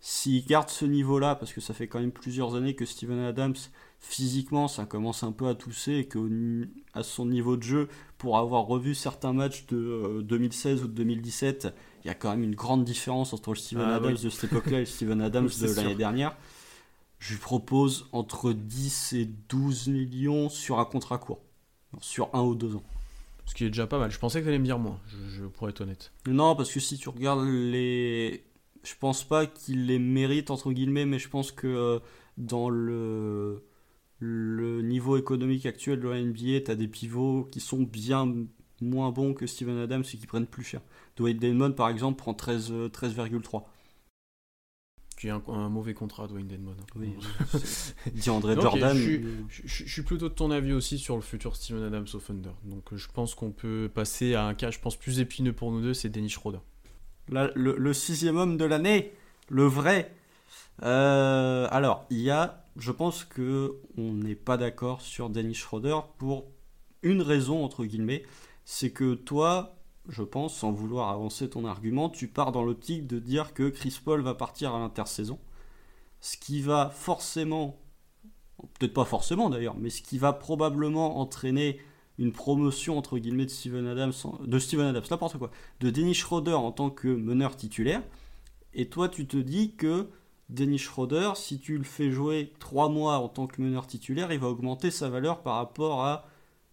[0.00, 3.56] s'il garde ce niveau-là, parce que ça fait quand même plusieurs années que Steven Adams,
[3.98, 8.66] physiquement, ça commence un peu à tousser, et qu'à son niveau de jeu, pour avoir
[8.66, 11.74] revu certains matchs de 2016 ou de 2017,
[12.04, 14.44] il y a quand même une grande différence entre le Steven ah Adams de cette
[14.44, 16.36] époque-là et le Steven Adams de l'année dernière.
[17.18, 21.40] Je lui propose entre 10 et 12 millions sur un contrat court,
[22.00, 22.84] sur un ou deux ans.
[23.46, 24.10] Ce qui est déjà pas mal.
[24.10, 26.12] Je pensais que tu allais me dire moins, je, pourrais être honnête.
[26.26, 28.44] Non, parce que si tu regardes les.
[28.82, 31.98] Je pense pas qu'il les mérite, entre guillemets, mais je pense que euh,
[32.36, 33.62] dans le,
[34.20, 38.32] niveau économique actuel de la NBA, tu des pivots qui sont bien
[38.80, 40.82] moins bons que Steven Adams et qui prennent plus cher.
[41.16, 42.90] Dwayne Damon, par exemple, prend 13,3.
[42.90, 43.16] 13,
[45.16, 46.76] qui est un, mauvais contrat, Dwayne Damon.
[46.96, 47.14] Oui,
[48.12, 48.96] dit André Jordan.
[49.48, 52.50] Je, suis plutôt de ton avis aussi sur le futur Steven Adams au Thunder.
[52.64, 55.80] Donc je pense qu'on peut passer à un cas, je pense, plus épineux pour nous
[55.80, 56.58] deux, c'est Dennis Schroeder.
[57.28, 59.12] le, sixième homme de l'année,
[59.48, 60.12] le vrai.
[60.82, 65.98] Euh, alors, il y a, je pense que on n'est pas d'accord sur Dennis Schroeder
[66.18, 66.46] pour
[67.02, 68.24] une raison, entre guillemets,
[68.64, 69.75] c'est que toi,
[70.08, 73.98] je pense, sans vouloir avancer ton argument, tu pars dans l'optique de dire que Chris
[74.04, 75.38] Paul va partir à l'intersaison.
[76.20, 77.78] Ce qui va forcément,
[78.78, 81.80] peut-être pas forcément d'ailleurs, mais ce qui va probablement entraîner
[82.18, 84.12] une promotion entre guillemets de Steven Adams,
[84.44, 85.50] de Steven Adams, n'importe quoi,
[85.80, 88.02] de Dennis Schroeder en tant que meneur titulaire.
[88.72, 90.08] Et toi, tu te dis que
[90.48, 94.38] Dennis Schroeder, si tu le fais jouer trois mois en tant que meneur titulaire, il
[94.38, 96.26] va augmenter sa valeur par rapport à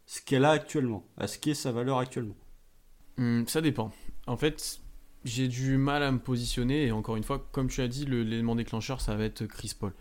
[0.06, 2.36] ce qu'elle a actuellement, à ce qu'est sa valeur actuellement.
[3.18, 3.92] Hmm, ça dépend.
[4.28, 4.80] En fait,
[5.26, 8.56] j'ai du mal à me positionner et encore une fois, comme tu as dit, l'élément
[8.56, 9.94] déclencheur, ça va être Chris Paul.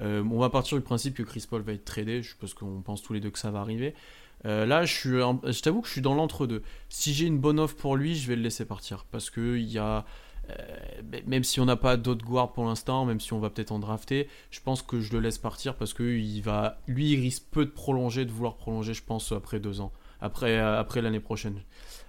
[0.00, 3.02] Euh, on va partir du principe que Chris Paul va être tradé, parce qu'on pense
[3.02, 3.94] tous les deux que ça va arriver.
[4.46, 6.62] Euh, là, je, suis, je t'avoue que je suis dans l'entre-deux.
[6.88, 9.04] Si j'ai une bonne offre pour lui, je vais le laisser partir.
[9.10, 10.04] Parce que il y a.
[10.50, 13.72] Euh, même si on n'a pas d'autres guards pour l'instant, même si on va peut-être
[13.72, 17.20] en drafter, je pense que je le laisse partir parce que il va, lui, il
[17.20, 19.90] risque peu de prolonger, de vouloir prolonger, je pense, après deux ans,
[20.20, 21.62] après, après l'année prochaine.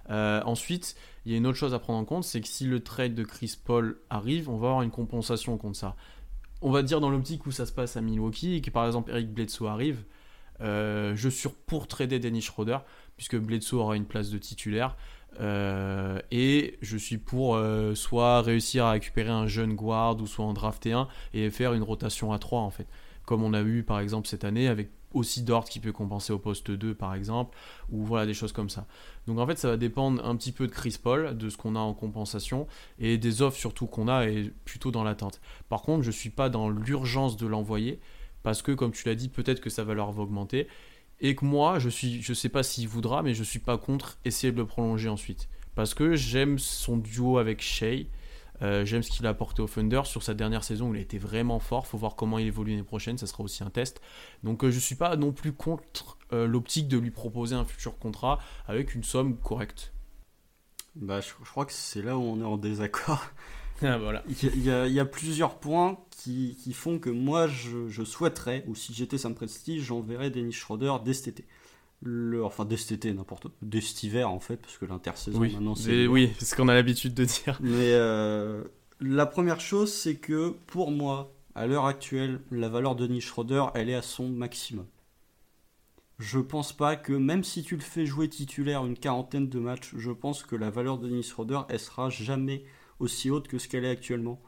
[0.08, 2.80] Ensuite, il y a une autre chose à prendre en compte, c'est que si le
[2.80, 5.96] trade de Chris Paul arrive, on va avoir une compensation contre ça.
[6.62, 9.10] On va dire dans l'optique où ça se passe à Milwaukee et que par exemple
[9.10, 10.04] Eric Bledsoe arrive,
[10.60, 12.78] euh, je suis pour trader Dennis Schroeder
[13.16, 14.96] puisque Bledsoe aura une place de titulaire
[15.40, 20.46] euh, et je suis pour euh, soit réussir à récupérer un jeune guard ou soit
[20.46, 22.86] en drafter un et faire une rotation à 3 en fait.
[23.26, 26.38] Comme on a eu par exemple cette année avec aussi Dort qui peut compenser au
[26.38, 27.56] poste 2 par exemple,
[27.90, 28.86] ou voilà des choses comme ça.
[29.26, 31.76] Donc en fait ça va dépendre un petit peu de Chris Paul, de ce qu'on
[31.76, 32.66] a en compensation,
[32.98, 35.40] et des offres surtout qu'on a et plutôt dans l'attente.
[35.68, 38.00] Par contre je suis pas dans l'urgence de l'envoyer,
[38.42, 40.68] parce que comme tu l'as dit, peut-être que sa valeur va augmenter,
[41.20, 44.18] et que moi je suis, je sais pas s'il voudra, mais je suis pas contre
[44.24, 45.48] essayer de le prolonger ensuite.
[45.74, 48.06] Parce que j'aime son duo avec Shea,
[48.62, 51.02] euh, j'aime ce qu'il a apporté au Thunder sur sa dernière saison où il a
[51.02, 51.86] été vraiment fort.
[51.86, 54.00] Faut voir comment il évolue l'année prochaine, ça sera aussi un test.
[54.42, 57.64] Donc je euh, je suis pas non plus contre euh, l'optique de lui proposer un
[57.64, 58.38] futur contrat
[58.68, 59.92] avec une somme correcte.
[60.94, 63.24] Bah, je, crois que c'est là où on est en désaccord.
[63.82, 64.22] Ah, voilà.
[64.26, 68.04] il, y a, il, y a, plusieurs points qui, qui font que moi je, je
[68.04, 71.44] souhaiterais, ou si j'étais Sam Prestige, j'enverrais Dennis Schroeder dès cet été
[72.06, 73.48] le, enfin d'estété n'importe
[74.02, 77.14] hiver en fait parce que l'intersaison oui, maintenant c'est oui c'est ce qu'on a l'habitude
[77.14, 77.58] de dire.
[77.60, 78.64] Mais euh,
[79.00, 83.64] la première chose c'est que pour moi à l'heure actuelle la valeur de Dennis Schroeder
[83.74, 84.86] elle est à son maximum.
[86.18, 89.92] Je pense pas que même si tu le fais jouer titulaire une quarantaine de matchs
[89.96, 92.64] je pense que la valeur de Dennis Schroeder elle sera jamais
[93.00, 94.40] aussi haute que ce qu'elle est actuellement.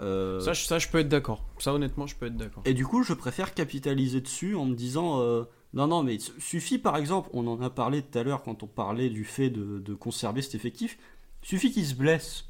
[0.00, 1.44] Euh, ça, ça, je peux être d'accord.
[1.58, 2.62] Ça, honnêtement, je peux être d'accord.
[2.64, 6.78] Et du coup, je préfère capitaliser dessus en me disant euh, non, non, mais suffit
[6.78, 9.94] par exemple, on en a parlé tout à l'heure quand on parlait du fait de,
[9.94, 10.98] conserver cet effectif,
[11.42, 12.44] suffit qu'il se blesse.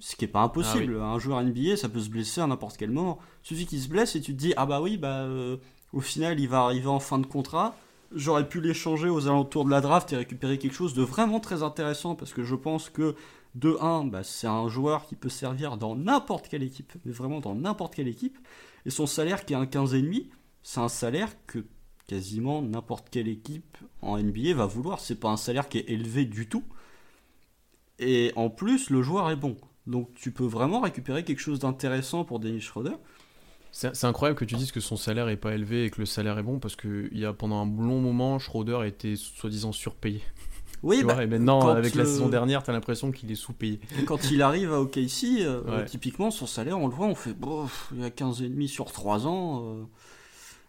[0.00, 0.98] Ce qui n'est pas impossible.
[1.00, 3.18] Ah Un joueur NBA, ça peut se blesser à n'importe quel moment.
[3.42, 5.56] Suffit qu'il se blesse et tu te dis, ah bah oui, bah euh,
[5.92, 7.76] au final, il va arriver en fin de contrat.
[8.14, 11.62] J'aurais pu l'échanger aux alentours de la draft et récupérer quelque chose de vraiment très
[11.62, 13.16] intéressant parce que je pense que
[13.54, 17.40] de 1, bah, c'est un joueur qui peut servir dans n'importe quelle équipe, mais vraiment
[17.40, 18.38] dans n'importe quelle équipe.
[18.86, 20.26] Et son salaire qui est un 15,5,
[20.62, 21.64] c'est un salaire que
[22.08, 24.98] quasiment n'importe quelle équipe en NBA va vouloir.
[24.98, 26.64] C'est pas un salaire qui est élevé du tout.
[28.00, 29.56] Et en plus, le joueur est bon.
[29.86, 32.96] Donc tu peux vraiment récupérer quelque chose d'intéressant pour Dennis Schroeder.
[33.70, 36.38] C'est incroyable que tu dises que son salaire est pas élevé et que le salaire
[36.38, 40.22] est bon parce que il y a pendant un long moment, Schroeder était soi-disant surpayé.
[40.82, 43.80] Oui, bah, et maintenant, avec la saison dernière, tu as l'impression qu'il est sous-payé.
[44.06, 47.34] Quand il arrive à OKC, euh, typiquement, son salaire, on le voit, on fait,
[47.92, 49.64] il y a 15,5 sur 3 ans.
[49.64, 49.82] Euh,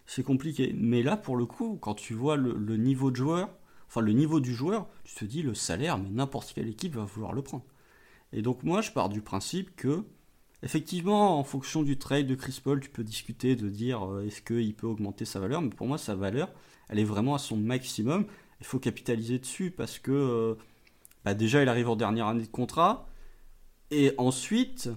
[0.10, 0.74] c'est compliqué.
[0.76, 3.52] Mais là, pour le coup, quand tu vois le, niveau de joueur,
[3.88, 7.04] enfin le niveau du joueur, tu te dis le salaire, mais n'importe quelle équipe va
[7.04, 7.64] vouloir le prendre.
[8.34, 10.04] Et donc moi, je pars du principe que,
[10.64, 14.42] effectivement, en fonction du trade de Chris Paul, tu peux discuter de dire euh, est-ce
[14.42, 16.52] qu'il peut augmenter sa valeur, mais pour moi, sa valeur,
[16.90, 18.26] elle est vraiment à son maximum.
[18.62, 20.56] Il faut capitaliser dessus parce que, euh,
[21.24, 23.08] bah, déjà, il arrive en dernière année de contrat,
[23.92, 24.90] et ensuite,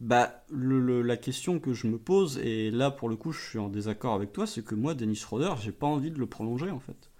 [0.00, 3.68] bah, la question que je me pose, et là pour le coup je suis en
[3.68, 6.80] désaccord avec toi, c'est que moi, Dennis Schroeder, j'ai pas envie de le prolonger en
[6.80, 7.10] fait.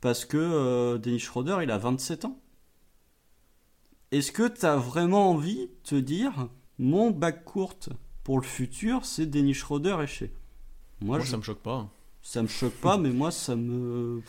[0.00, 2.40] Parce que euh, Dennis Schroeder, il a 27 ans.
[4.10, 6.48] Est-ce que tu as vraiment envie de te dire,
[6.78, 7.90] mon bac courte
[8.24, 10.32] pour le futur, c'est Dennis Schroeder et chez
[11.00, 11.88] Moi, ça me choque pas.
[12.20, 14.22] Ça me choque pas, mais moi, ça me.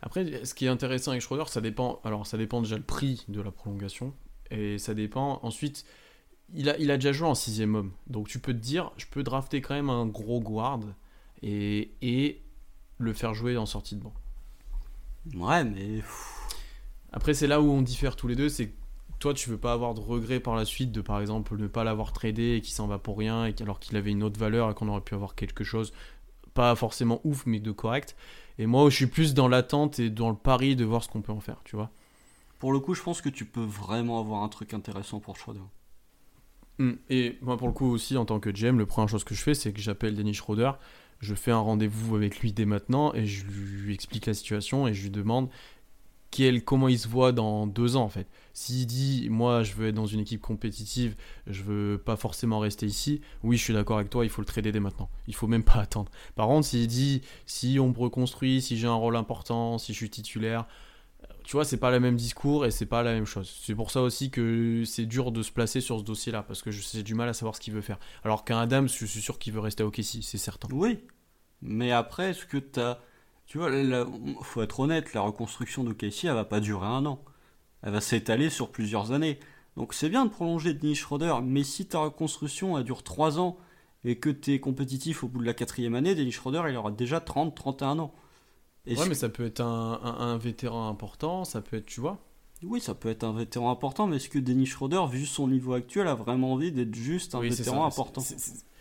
[0.00, 2.00] Après, ce qui est intéressant avec Schroeder, ça dépend.
[2.04, 4.14] Alors, ça dépend déjà le prix de la prolongation.
[4.50, 5.84] Et ça dépend ensuite
[6.54, 7.92] il a, il a déjà joué en sixième homme.
[8.06, 10.80] Donc tu peux te dire, je peux drafter quand même un gros guard
[11.42, 12.42] et, et
[12.98, 14.14] le faire jouer en sortie de banc.
[15.34, 16.02] Ouais, mais.
[17.12, 18.48] Après, c'est là où on diffère tous les deux.
[18.48, 18.74] C'est que
[19.18, 21.84] toi, tu veux pas avoir de regrets par la suite de, par exemple, ne pas
[21.84, 24.70] l'avoir tradé et qu'il s'en va pour rien, et alors qu'il avait une autre valeur
[24.70, 25.92] et qu'on aurait pu avoir quelque chose,
[26.52, 28.16] pas forcément ouf, mais de correct.
[28.58, 31.22] Et moi, je suis plus dans l'attente et dans le pari de voir ce qu'on
[31.22, 31.90] peut en faire, tu vois.
[32.58, 35.60] Pour le coup, je pense que tu peux vraiment avoir un truc intéressant pour Schroeder.
[36.78, 36.92] Mm.
[37.10, 39.42] Et moi, pour le coup, aussi, en tant que GM, le première chose que je
[39.42, 40.72] fais, c'est que j'appelle Denis Schroeder,
[41.20, 44.94] je fais un rendez-vous avec lui dès maintenant et je lui explique la situation et
[44.94, 45.48] je lui demande
[46.30, 48.26] quel, comment il se voit dans deux ans, en fait.
[48.54, 51.14] S'il dit, moi, je veux être dans une équipe compétitive,
[51.46, 54.46] je veux pas forcément rester ici, oui, je suis d'accord avec toi, il faut le
[54.46, 55.08] trader dès maintenant.
[55.28, 56.10] Il faut même pas attendre.
[56.34, 59.98] Par contre, s'il dit, si on me reconstruit, si j'ai un rôle important, si je
[59.98, 60.66] suis titulaire,
[61.44, 63.60] tu vois, c'est pas le même discours et c'est pas la même chose.
[63.62, 66.70] C'est pour ça aussi que c'est dur de se placer sur ce dossier-là, parce que
[66.70, 67.98] j'ai du mal à savoir ce qu'il veut faire.
[68.24, 70.68] Alors qu'un Adams, je suis sûr qu'il veut rester au KC, c'est certain.
[70.72, 70.98] Oui,
[71.62, 73.00] mais après, est-ce que tu as.
[73.46, 77.04] Tu vois, il faut être honnête, la reconstruction de Casey, elle va pas durer un
[77.04, 77.22] an.
[77.82, 79.38] Elle va s'étaler sur plusieurs années.
[79.76, 83.58] Donc c'est bien de prolonger Dennis Schroeder, mais si ta reconstruction elle dure 3 ans
[84.04, 86.90] et que tu es compétitif au bout de la quatrième année, Dennis Schroeder il aura
[86.90, 88.14] déjà 30-31 ans.
[88.86, 92.18] Ouais, mais ça peut être un, un, vétéran important, ça peut être, tu vois.
[92.62, 95.74] Oui, ça peut être un vétéran important, mais est-ce que Dennis Schroeder, vu son niveau
[95.74, 98.22] actuel, a vraiment envie d'être juste un vétéran important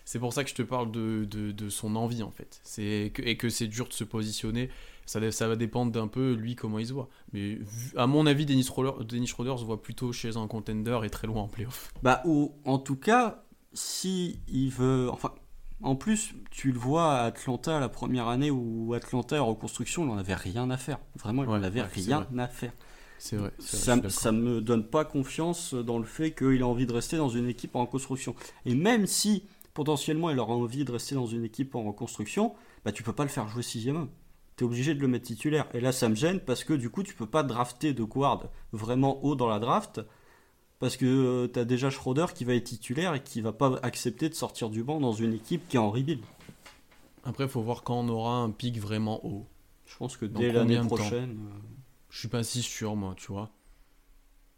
[0.05, 2.59] c'est pour ça que je te parle de, de, son envie en fait.
[2.63, 4.69] C'est et que c'est dur de se positionner.
[5.05, 7.09] Ça, ça va dépendre d'un peu lui comment il se voit.
[7.31, 7.59] Mais
[7.95, 11.47] à mon avis, Dennis, Schroeder se voit plutôt chez un contender et très loin en
[11.47, 11.93] playoff.
[12.03, 13.43] Bah ou en tout cas,
[13.73, 15.33] si il veut, enfin,
[15.83, 20.07] en plus tu le vois à Atlanta la première année où Atlanta en reconstruction, il
[20.07, 20.99] n'en avait rien à faire.
[21.15, 22.73] Vraiment, il n'en avait rien à faire.
[23.17, 23.51] C'est vrai.
[23.59, 27.29] ça, ça me donne pas confiance dans le fait qu'il a envie de rester dans
[27.29, 28.35] une équipe en reconstruction.
[28.65, 32.53] Et même si potentiellement il aura envie de rester dans une équipe en reconstruction,
[32.83, 34.09] bah tu peux pas le faire jouer sixième homme.
[34.57, 35.67] Tu es obligé de le mettre titulaire.
[35.73, 38.49] Et là, ça me gêne parce que du coup, tu peux pas drafter de guard
[38.71, 40.01] vraiment haut dans la draft
[40.79, 43.79] parce que euh, tu as déjà Schroeder qui va être titulaire et qui va pas
[43.83, 46.21] accepter de sortir du banc dans une équipe qui est en rebuild.
[47.23, 49.47] Après, il faut voir quand on aura un pic vraiment haut.
[49.85, 51.31] Je pense que dès l'année prochaine.
[51.31, 51.59] Euh,
[52.09, 53.51] Je suis pas si sûr, moi, tu vois.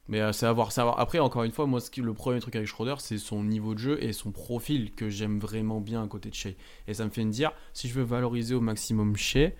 [0.07, 2.55] Mais euh, c'est à voir, Après, encore une fois, moi, ce qui, le premier truc
[2.55, 6.07] avec Schroeder, c'est son niveau de jeu et son profil que j'aime vraiment bien à
[6.07, 6.55] côté de Shea.
[6.87, 9.51] Et ça me fait me dire, si je veux valoriser au maximum Shea,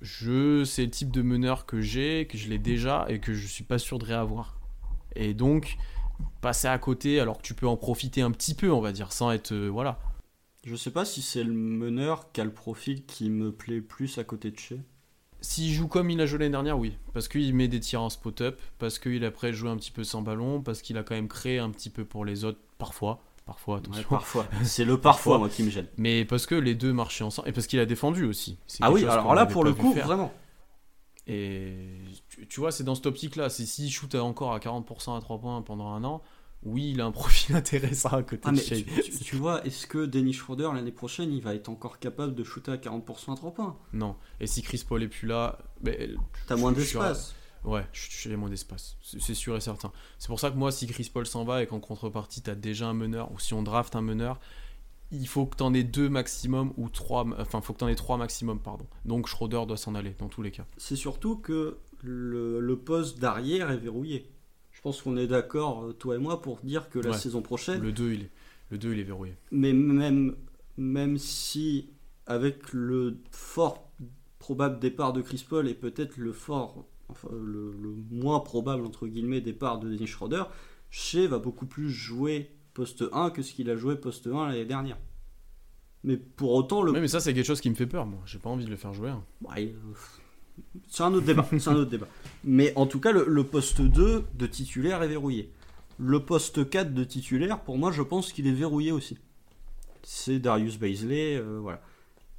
[0.00, 3.46] je, c'est le type de meneur que j'ai, que je l'ai déjà et que je
[3.46, 4.59] suis pas sûr de réavoir.
[5.16, 5.76] Et donc,
[6.40, 9.12] passer à côté alors que tu peux en profiter un petit peu, on va dire,
[9.12, 9.52] sans être.
[9.52, 9.98] Euh, voilà.
[10.64, 14.18] Je sais pas si c'est le meneur qui a le profil qui me plaît plus
[14.18, 14.76] à côté de Shea.
[15.40, 16.98] S'il joue comme il a joué l'année dernière, oui.
[17.14, 20.04] Parce qu'il met des tirs en spot-up, parce qu'il a après joué un petit peu
[20.04, 23.22] sans ballon, parce qu'il a quand même créé un petit peu pour les autres, parfois.
[23.46, 24.08] Parfois, attention.
[24.08, 24.46] parfois.
[24.64, 25.86] C'est le parfois, moi, qui me gêne.
[25.96, 28.58] Mais parce que les deux marchaient ensemble, et parce qu'il a défendu aussi.
[28.80, 30.32] Ah oui, alors là, pour le coup, vraiment.
[31.26, 32.00] Et
[32.48, 33.48] tu, vois, c'est dans cette optique-là.
[33.50, 36.22] C'est s'il shoot encore à 40% à 3 points pendant un an,
[36.62, 40.34] oui, il a un profil intéressant à côté ah, de Tu, vois, est-ce que Dennis
[40.34, 43.76] Schroeder l'année prochaine, il va être encore capable de shooter à 40% à 3 points?
[43.92, 44.16] Non.
[44.40, 47.34] Et si Chris Paul est plus là, ben, t'as moins d'espace.
[47.62, 49.92] Ouais, j'ai moins d'espace, c'est sûr et certain.
[50.18, 52.86] C'est pour ça que moi, si Chris Paul s'en va et qu'en contrepartie, t'as déjà
[52.86, 54.40] un meneur, ou si on draft un meneur,
[55.12, 58.16] il faut que t'en aies deux maximum, ou trois, enfin, faut que t'en aies trois
[58.16, 58.86] maximum, pardon.
[59.04, 60.66] Donc Schroeder doit s'en aller, dans tous les cas.
[60.76, 64.30] C'est surtout que le poste d'arrière est verrouillé.
[64.80, 67.82] Je pense qu'on est d'accord, euh, toi et moi, pour dire que la saison prochaine.
[67.82, 68.30] Le 2, il est,
[68.70, 69.36] le 2, il est verrouillé.
[69.50, 70.36] Mais même,
[70.78, 71.90] même si,
[72.26, 73.90] avec le fort
[74.38, 77.74] probable départ de Chris Paul et peut-être le fort, enfin, le,
[78.10, 80.44] moins probable, entre guillemets, départ de Dennis Schroeder,
[80.88, 84.64] Shea va beaucoup plus jouer poste 1 que ce qu'il a joué poste 1 l'année
[84.64, 84.98] dernière.
[86.02, 86.92] Mais pour autant, le.
[86.92, 88.20] mais ça, c'est quelque chose qui me fait peur, moi.
[88.24, 89.10] J'ai pas envie de le faire jouer.
[89.10, 89.22] Hein.
[90.88, 91.46] C'est un autre débat.
[91.50, 92.08] c'est un autre débat.
[92.44, 95.52] Mais en tout cas, le, poste 2 de titulaire est verrouillé.
[95.98, 99.18] Le poste 4 de titulaire, pour moi, je pense qu'il est verrouillé aussi.
[100.02, 101.82] C'est Darius Baisley, euh, voilà.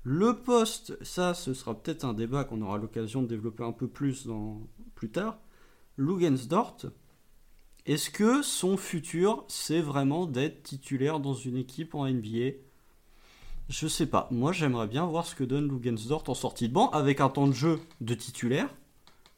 [0.03, 3.87] Le poste, ça, ce sera peut-être un débat qu'on aura l'occasion de développer un peu
[3.87, 5.37] plus dans, plus tard.
[5.97, 6.77] Lugensdort,
[7.85, 12.51] est-ce que son futur, c'est vraiment d'être titulaire dans une équipe en NBA
[13.71, 14.27] je sais pas.
[14.31, 17.47] Moi, j'aimerais bien voir ce que donne Lugensdort en sortie de banc avec un temps
[17.47, 18.67] de jeu de titulaire.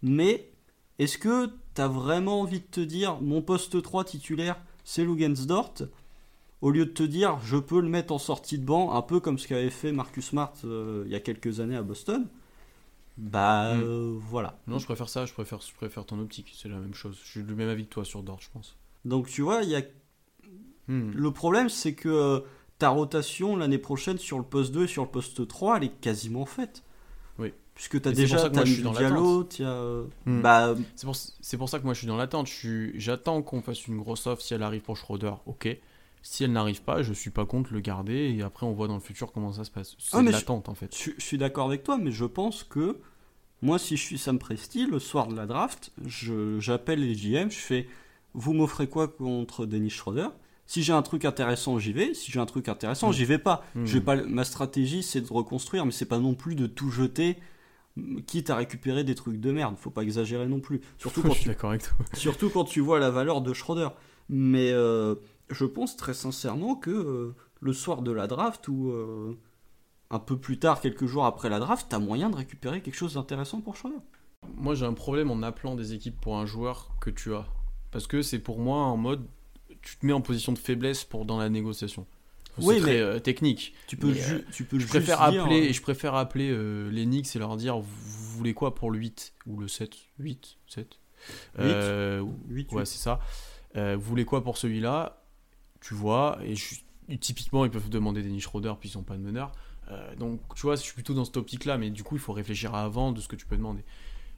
[0.02, 0.50] Mais
[0.98, 5.76] est-ce que t'as vraiment envie de te dire mon poste 3 titulaire, c'est Lugensdort
[6.62, 9.20] au lieu de te dire je peux le mettre en sortie de banc, un peu
[9.20, 12.26] comme ce qu'avait fait Marcus Smart euh, il y a quelques années à Boston.
[13.18, 13.82] Bah hmm.
[13.84, 14.58] euh, voilà.
[14.68, 17.20] Non, je préfère ça, je préfère, je préfère ton optique, c'est la même chose.
[17.24, 18.76] Je suis du même avis que toi sur Dort, je pense.
[19.06, 19.82] Donc tu vois, il y a.
[20.88, 21.12] Hmm.
[21.14, 22.40] Le problème, c'est que euh,
[22.80, 26.00] ta rotation l'année prochaine sur le poste 2 et sur le poste 3, elle est
[26.02, 26.84] quasiment faite.
[27.38, 27.54] Oui.
[27.76, 30.06] Puisque tu as déjà as je Diallo, as...
[30.26, 30.42] Hmm.
[30.42, 30.76] Bah...
[30.96, 31.16] C'est pour,
[31.60, 32.50] pour, ça que moi je suis dans l'attente.
[32.96, 35.78] J'attends qu'on fasse une grosse offre si elle arrive pour Schroeder, ok.
[36.24, 38.96] Si elle n'arrive pas, je suis pas contre le garder et après on voit dans
[38.96, 39.96] le futur comment ça se passe.
[40.00, 40.96] C'est ah, l'attente en fait.
[40.98, 42.98] Je, suis d'accord avec toi, mais je pense que
[43.62, 45.92] moi si je suis Sam Presti, le soir de la draft,
[46.60, 47.88] j'appelle les GM, je fais
[48.34, 50.30] vous m'offrez quoi contre Dennis Schroeder?
[50.66, 52.14] Si j'ai un truc intéressant, j'y vais.
[52.14, 53.14] Si j'ai un truc intéressant, mm.
[53.14, 53.64] j'y vais pas.
[53.76, 53.86] Mm.
[53.86, 54.16] Je vais pas.
[54.16, 57.38] Ma stratégie, c'est de reconstruire, mais c'est pas non plus de tout jeter,
[58.26, 59.76] quitte à récupérer des trucs de merde.
[59.78, 60.82] Faut pas exagérer non plus.
[60.98, 61.22] Surtout
[61.60, 61.90] quand, tu...
[62.14, 63.90] Surtout quand tu vois la valeur de Schroeder.
[64.30, 65.16] Mais euh,
[65.50, 69.38] je pense très sincèrement que euh, le soir de la draft ou euh,
[70.10, 73.14] un peu plus tard, quelques jours après la draft, t'as moyen de récupérer quelque chose
[73.16, 73.98] d'intéressant pour Schroeder.
[74.56, 77.46] Moi, j'ai un problème en appelant des équipes pour un joueur que tu as.
[77.92, 79.26] Parce que c'est pour moi en mode,
[79.82, 82.06] tu te mets en position de faiblesse pour dans la négociation.
[82.60, 83.74] Oui, c'est très mais euh, technique.
[83.88, 86.90] Tu peux, Mais, euh, tu peux Je juste préfère dire, appeler, je préfère appeler euh,
[86.92, 89.96] les Knicks et leur dire vous, vous voulez quoi pour le 8 ou le 7
[90.20, 91.00] 8 7
[91.60, 92.86] Euh, ou- huit, Ouais, huit.
[92.88, 93.20] c'est ça.
[93.76, 95.23] Vous voulez quoi pour celui-là?
[95.84, 96.76] Tu vois, et je-
[97.20, 99.52] typiquement, ils peuvent demander Denis Schroeder, puis ils n'ont pas de meneur.
[99.92, 102.32] Euh, donc, tu vois, je suis plutôt dans cette optique-là, mais du coup, il faut
[102.34, 103.84] réfléchir à avant de ce que tu peux demander.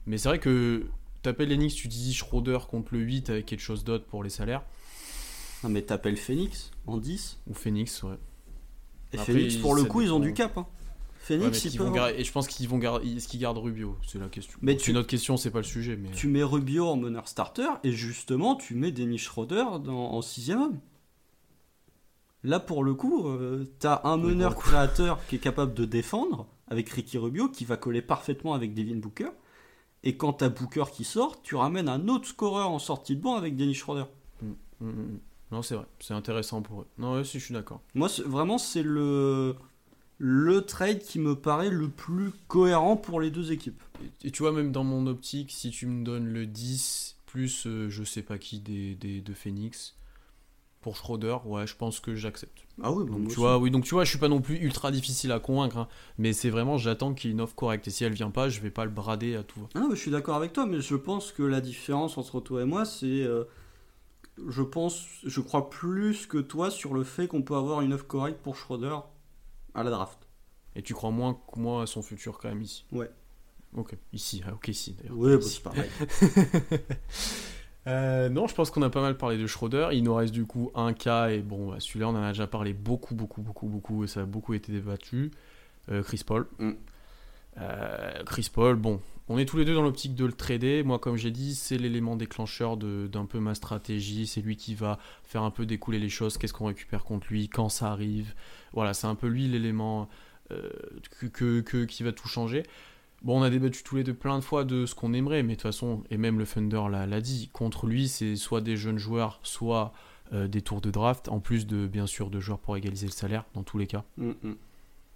[0.06, 0.86] Mais c'est vrai que
[1.22, 4.30] t'appelles les Knicks, tu dis Schroeder contre le 8 avec quelque chose d'autre pour les
[4.30, 4.62] salaires,
[5.62, 7.38] Non, mais t'appelles Phoenix en 10.
[7.46, 8.14] ou Phoenix, ouais.
[9.12, 10.58] Et Après, Phoenix, pour le coup, ils ont du cap.
[10.58, 10.66] hein.
[11.30, 13.08] Ouais, Phoenix, est-ce ils vont peuvent- gar- Et je pense qu'ils vont garder.
[13.16, 13.96] Est-ce qu'ils gardent Rubio?
[14.06, 14.58] C'est la question.
[14.62, 15.96] Mais tu- C'est une autre question, c'est pas le sujet.
[15.96, 16.10] Mais...
[16.10, 20.60] Tu mets Rubio en meneur starter et justement tu mets Dennis Schroeder dans, en sixième
[20.60, 20.78] homme.
[22.46, 26.46] Là pour le coup, euh, t'as un Oui, meneur créateur qui est capable de défendre
[26.68, 29.30] avec Ricky Rubio qui va coller parfaitement avec Devin Booker.
[30.04, 33.34] Et quand t'as Booker qui sort, tu ramènes un autre scoreur en sortie de banc
[33.34, 34.04] avec Dennis Schroeder.
[34.42, 34.46] Mm,
[34.80, 35.18] mm, mm.
[35.50, 35.86] Non, c'est vrai.
[35.98, 36.86] C'est intéressant pour eux.
[36.98, 37.80] Non, ouais, si, je suis d'accord.
[37.94, 39.56] Moi vraiment c'est le
[40.18, 43.82] le trade qui me paraît le plus cohérent pour les deux équipes.
[44.22, 47.66] Et, et tu vois, même dans mon optique, si tu me donnes le 10 plus
[47.66, 49.94] euh, je sais pas qui des, des- de Phoenix
[50.86, 52.64] pour Schroeder, ouais, je pense que j'accepte.
[52.80, 54.92] Ah oui, Donc, tu vois, oui, donc tu vois, je suis pas non plus ultra
[54.92, 57.88] difficile à convaincre, hein, mais c'est vraiment, j'attends qu'il y ait une offre correcte.
[57.88, 59.66] Et si elle vient pas, je vais pas le brader à tout va.
[59.74, 62.64] Ah je suis d'accord avec toi, mais je pense que la différence entre toi et
[62.64, 63.04] moi, c'est.
[63.24, 63.42] euh,
[64.46, 68.06] je pense, je crois plus que toi sur le fait qu'on peut avoir une offre
[68.06, 68.98] correcte pour Schroeder
[69.74, 70.20] à la draft.
[70.76, 72.84] Et tu crois moins que moi à son futur quand même ici?
[72.92, 73.10] Ouais.
[73.76, 75.18] Ok, ici, ok, ici d'ailleurs.
[75.18, 75.90] Oui, bah, c'est pareil.
[77.86, 79.88] Euh, non, je pense qu'on a pas mal parlé de Schroeder.
[79.92, 82.46] Il nous reste du coup un cas, et bon, bah, celui-là, on en a déjà
[82.46, 85.30] parlé beaucoup, beaucoup, beaucoup, beaucoup, et ça a beaucoup été débattu.
[85.90, 86.46] Euh, Chris Paul.
[86.58, 86.72] Mm.
[87.58, 90.82] Euh, Chris Paul, bon, on est tous les deux dans l'optique de le trader.
[90.82, 94.26] Moi, comme j'ai dit, c'est l'élément déclencheur d'un peu ma stratégie.
[94.26, 96.38] C'est lui qui va faire un peu découler les choses.
[96.38, 98.34] Qu'est-ce qu'on récupère contre lui, quand ça arrive?
[98.72, 100.08] Voilà, c'est un peu lui l'élément
[100.48, 102.62] que, que- que- qui va tout changer.
[103.26, 105.54] Bon, on a débattu tous les deux plein de fois de ce qu'on aimerait, mais
[105.54, 108.76] de toute façon, et même le Thunder l'a l'a dit, contre lui, c'est soit des
[108.76, 109.92] jeunes joueurs, soit
[110.32, 113.12] euh, des tours de draft, en plus de, bien sûr, de joueurs pour égaliser le
[113.12, 114.04] salaire, dans tous les cas.
[114.16, 114.54] Mm, mm.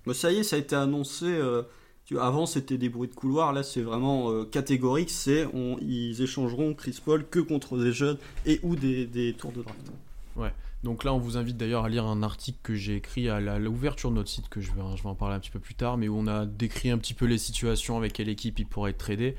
[0.07, 1.27] Bah, ça y est, ça a été annoncé.
[1.27, 1.63] euh,
[2.05, 3.53] tu vois, avant, c'était des bruits de couloir.
[3.53, 5.11] Là, c'est vraiment euh, catégorique.
[5.11, 9.53] C'est on- ils échangeront Chris Paul que contre des jeunes et ou des, des tours
[9.53, 9.93] de draft.
[10.83, 14.11] Donc là, on vous invite d'ailleurs à lire un article que j'ai écrit à l'ouverture
[14.11, 15.99] de notre site, que je vais, je vais en parler un petit peu plus tard,
[15.99, 18.93] mais où on a décrit un petit peu les situations avec quelle équipe il pourrait
[18.93, 19.37] être tradé.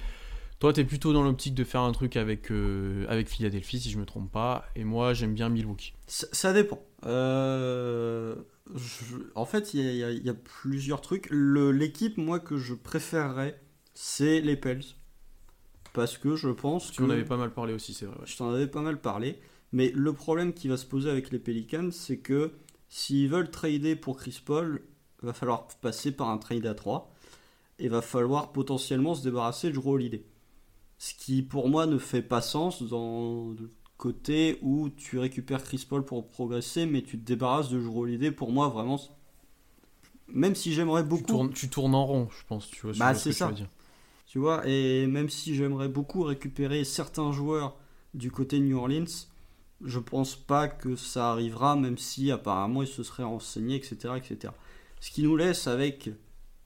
[0.59, 3.89] Toi, tu es plutôt dans l'optique de faire un truc avec, euh, avec Philadelphie, si
[3.89, 5.95] je me trompe pas, et moi, j'aime bien Milwaukee.
[6.05, 6.79] Ça, ça dépend.
[7.07, 8.35] Euh,
[8.75, 11.27] je- en fait, il y, a- y y plusieurs trucs.
[11.31, 13.59] L'équipe, moi, que je préférerais,
[13.95, 14.83] c'est les Pels.
[15.93, 17.03] Parce que je pense Tu que.
[17.03, 18.15] en avais pas mal parlé aussi, c'est vrai.
[18.19, 18.25] ouais.
[18.27, 19.39] Je t'en avais pas mal parlé.
[19.73, 22.53] Mais le problème qui va se poser avec les Pelicans, c'est que
[22.89, 24.81] s'ils veulent trader pour Chris Paul,
[25.21, 27.11] il va falloir passer par un trade à 3.
[27.79, 30.23] Et va falloir potentiellement se débarrasser de Drew Holiday.
[30.99, 35.85] Ce qui, pour moi, ne fait pas sens dans le côté où tu récupères Chris
[35.89, 38.31] Paul pour progresser, mais tu te débarrasses de Drew Holiday.
[38.31, 38.99] Pour moi, vraiment,
[40.27, 41.23] même si j'aimerais Tu beaucoup.
[41.23, 42.69] tournes, tu tournes en rond, je pense.
[42.69, 43.51] Tu vois, Bah, ce c'est tu ça.
[43.51, 43.69] dire.
[44.27, 47.75] Tu vois, et même si j'aimerais beaucoup récupérer certains joueurs
[48.13, 49.05] du côté New Orleans,
[49.83, 54.13] je pense pas que ça arrivera, même si apparemment ils se seraient renseignés, etc.
[54.17, 54.53] etc.
[54.99, 56.09] Ce qui nous laisse avec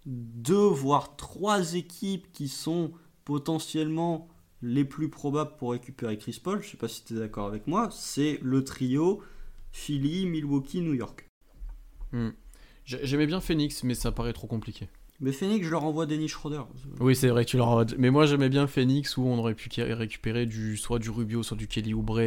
[0.05, 2.91] deux voire trois équipes qui sont
[3.23, 4.27] potentiellement
[4.61, 6.61] les plus probables pour récupérer Chris Paul.
[6.61, 7.89] Je sais pas si tu es d'accord avec moi.
[7.91, 9.21] C'est le trio
[9.71, 11.27] Philly, Milwaukee, New York.
[12.11, 12.29] Hmm.
[12.85, 14.87] J'ai- J'aimais bien Phoenix, mais ça paraît trop compliqué.
[15.21, 16.61] Mais Phoenix, je leur envoie Dennis Schroeder.
[16.99, 19.55] Oui, c'est vrai que tu leur as- Mais moi, j'aimais bien Phoenix, où on aurait
[19.55, 22.19] pu récupérer du, soit du Rubio, soit du Kelly Oubre,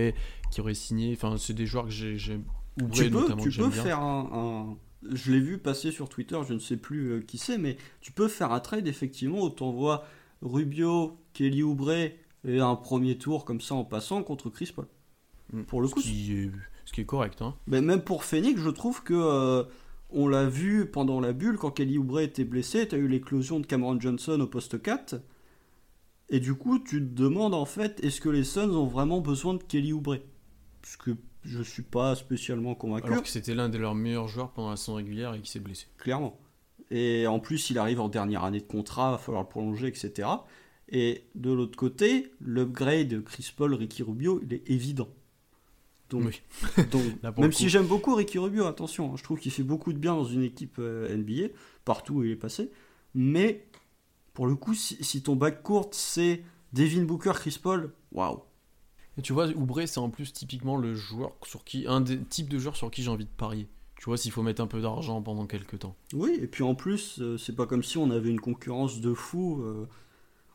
[0.50, 1.12] qui aurait signé.
[1.12, 2.40] Enfin, c'est des joueurs que j'ai.
[2.80, 3.82] Oubre, tu peux, notamment, tu que peux bien.
[3.82, 4.30] faire un,
[4.72, 4.76] un-
[5.14, 8.10] Je l'ai vu passer sur Twitter, je ne sais plus euh, qui c'est, mais tu
[8.12, 10.04] peux faire un trade effectivement où tu envoies
[10.42, 12.16] Rubio, Kelly Oubre et
[12.60, 14.86] un premier tour comme ça en passant contre Chris Paul.
[15.52, 15.62] Hmm.
[15.64, 16.50] Pour le Ce coup, qui est,
[16.84, 17.54] ce qui est correct, hein.
[17.66, 19.64] mais même pour Phoenix, je trouve que euh,
[20.10, 23.60] on l'a vu pendant la bulle quand Kelly Oubre était blessé, tu as eu l'éclosion
[23.60, 25.16] de Cameron Johnson au poste 4.
[26.30, 29.54] Et du coup, tu te demandes en fait, est-ce que les Suns ont vraiment besoin
[29.54, 30.16] de Kelly Oubre?
[30.82, 33.08] Parce que je suis pas spécialement convaincu.
[33.08, 35.60] Alors que c'était l'un de leurs meilleurs joueurs pendant la saison régulière et qui s'est
[35.60, 35.86] blessé.
[35.96, 36.38] clairement.
[36.90, 40.28] Et en plus, il arrive en dernière année de contrat, va falloir le prolonger, etc.
[40.88, 45.08] Et de l'autre côté, l'upgrade de Chris Paul, Ricky Rubio, il est évident.
[46.10, 46.84] Donc, Oui.
[46.90, 49.98] donc même si j'aime beaucoup Ricky Rubio, attention, hein, je trouve qu'il fait beaucoup de
[49.98, 51.54] bien dans une équipe euh, NBA,
[51.84, 52.70] partout où il est passé.
[53.14, 53.66] Mais
[54.34, 56.42] pour le coup, si, si ton backcourt c'est
[56.72, 58.40] Devin Booker, Chris Paul, waouh.
[59.18, 62.48] Et tu vois, Oubre, c'est en plus typiquement le joueur sur qui, un des types
[62.48, 63.66] de joueurs sur qui j'ai envie de parier.
[63.96, 65.96] Tu vois, s'il faut mettre un peu d'argent pendant quelques temps.
[66.14, 69.12] Oui, et puis en plus, euh, c'est pas comme si on avait une concurrence de
[69.12, 69.88] fou euh,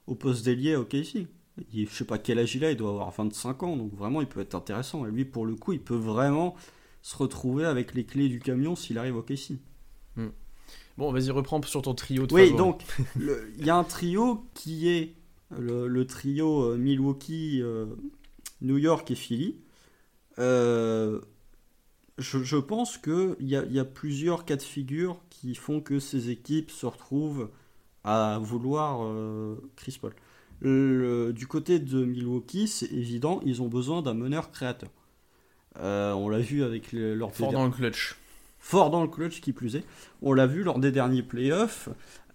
[0.07, 1.27] au poste d'ailier au KC.
[1.71, 4.21] Il, je sais pas quel âge il a, il doit avoir 25 ans, donc vraiment
[4.21, 5.05] il peut être intéressant.
[5.05, 6.55] Et lui, pour le coup, il peut vraiment
[7.01, 9.59] se retrouver avec les clés du camion s'il arrive au KC.
[10.97, 12.57] Bon, vas-y, reprends sur ton trio de Oui, favoris.
[12.57, 12.83] donc
[13.57, 15.15] il y a un trio qui est
[15.57, 17.87] le, le trio euh, Milwaukee, euh,
[18.61, 19.55] New York et Philly.
[20.39, 21.19] Euh,
[22.19, 25.99] je, je pense qu'il y a, y a plusieurs cas de figure qui font que
[25.99, 27.49] ces équipes se retrouvent
[28.03, 28.99] à vouloir
[29.75, 30.13] Chris Paul.
[30.63, 34.89] Le- du côté de Milwaukee, c'est évident, ils ont besoin d'un meneur créateur.
[35.79, 38.15] Euh, on l'a vu avec le- leur Fort dans le clutch.
[38.59, 39.83] fort dans le clutch qui plus est.
[40.21, 41.89] On l'a vu lors des derniers playoffs.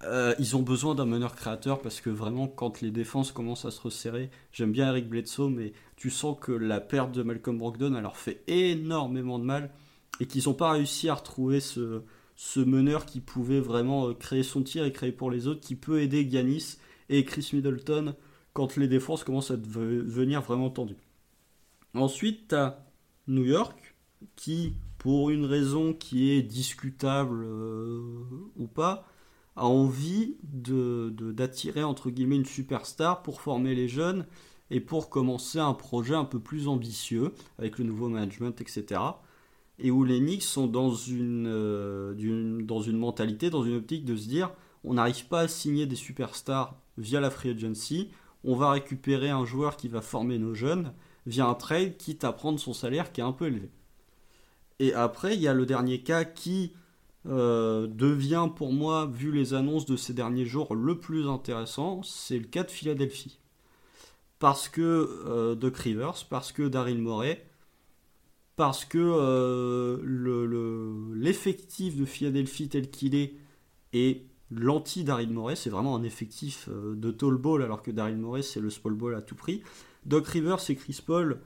[0.05, 3.71] Euh, ils ont besoin d'un meneur créateur parce que vraiment, quand les défenses commencent à
[3.71, 7.95] se resserrer, j'aime bien Eric Bledsoe, mais tu sens que la perte de Malcolm Brogdon
[7.97, 9.71] elle leur fait énormément de mal
[10.21, 12.03] et qu'ils n'ont pas réussi à retrouver ce,
[12.37, 15.75] ce meneur qui pouvait vraiment euh, créer son tir et créer pour les autres, qui
[15.75, 16.77] peut aider Giannis
[17.09, 18.15] et Chris Middleton
[18.53, 20.97] quand les défenses commencent à deve- devenir vraiment tendues.
[21.95, 22.85] Ensuite, tu as
[23.29, 23.95] New York
[24.37, 28.01] qui, pour une raison qui est discutable euh,
[28.57, 29.07] ou pas,
[29.57, 34.27] a envie de, de- d'attirer entre guillemets une superstar pour former les jeunes
[34.71, 39.23] et pour commencer un projet un peu plus ambitieux avec le nouveau management, etc.
[39.79, 44.17] Et où les Knicks sont dans une, euh, dans une mentalité, dans une optique de
[44.17, 44.51] se dire
[44.89, 48.11] on n'arrive pas à signer des superstars via la free agency,
[48.45, 50.93] on va récupérer un joueur qui va former nos jeunes
[51.27, 53.71] via un trade, quitte à prendre son salaire qui est un peu élevé.
[54.81, 56.73] Et après, il y a le dernier cas qui
[57.27, 62.39] euh, devient pour moi, vu les annonces de ces derniers jours, le plus intéressant, c'est
[62.39, 63.39] le cas de Philadelphie.
[64.39, 64.81] Parce que
[65.27, 67.45] euh, Doc Rivers, parce que Daryl Morey,
[68.57, 73.35] parce que euh, le- le- l'effectif de Philadelphie tel qu'il est
[73.93, 78.43] est l'anti-Daryl Morey, c'est vraiment un effectif euh, de tall ball alors que Daryl Morey
[78.43, 79.63] c'est le small ball à tout prix.
[80.07, 81.41] Doc Rivers et Chris Paul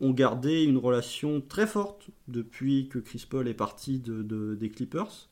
[0.00, 5.28] ont gardé une relation très forte depuis que Chris Paul est parti de- des Clippers.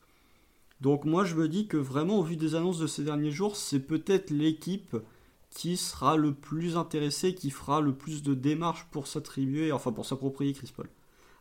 [0.81, 3.57] Donc moi je me dis que vraiment au vu des annonces de ces derniers jours,
[3.57, 4.97] c'est peut-être l'équipe
[5.49, 10.05] qui sera le plus intéressée, qui fera le plus de démarches pour s'attribuer, enfin pour
[10.05, 10.89] s'approprier Chris Paul.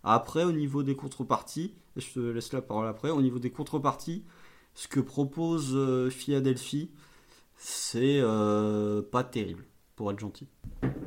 [0.04, 3.50] Après au niveau des contreparties, et je te laisse la parole après, au niveau des
[3.50, 4.24] contreparties,
[4.76, 6.92] ce que propose euh, Philadelphie,
[7.58, 9.64] c'est euh, pas terrible,
[9.96, 10.48] pour être gentil.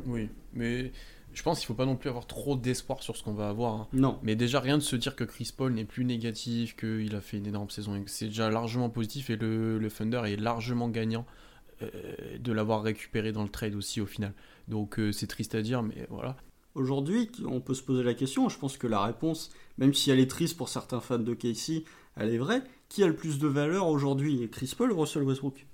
[0.06, 0.90] Oui, mais
[1.34, 3.74] je pense qu'il faut pas non plus avoir trop d'espoir sur ce qu'on va avoir.
[3.74, 3.88] hein.
[3.92, 7.20] Non, Mais déjà, rien de se dire que Chris Paul n'est plus négatif, qu'il a
[7.20, 11.26] fait une énorme saison, c'est déjà largement positif et le, le Thunder est largement gagnant
[11.82, 11.90] euh,
[12.38, 14.32] de l'avoir récupéré dans le trade aussi au final.
[14.66, 16.36] Donc euh, c'est triste à dire, mais voilà.
[16.74, 20.20] Aujourd'hui, on peut se poser la question, je pense que la réponse, même si elle
[20.20, 21.84] est triste pour certains fans de Casey,
[22.18, 22.62] elle est vraie.
[22.88, 24.48] Qui a le plus de valeur aujourd'hui?
[24.50, 25.66] Chris Paul ou Russell Westbrook?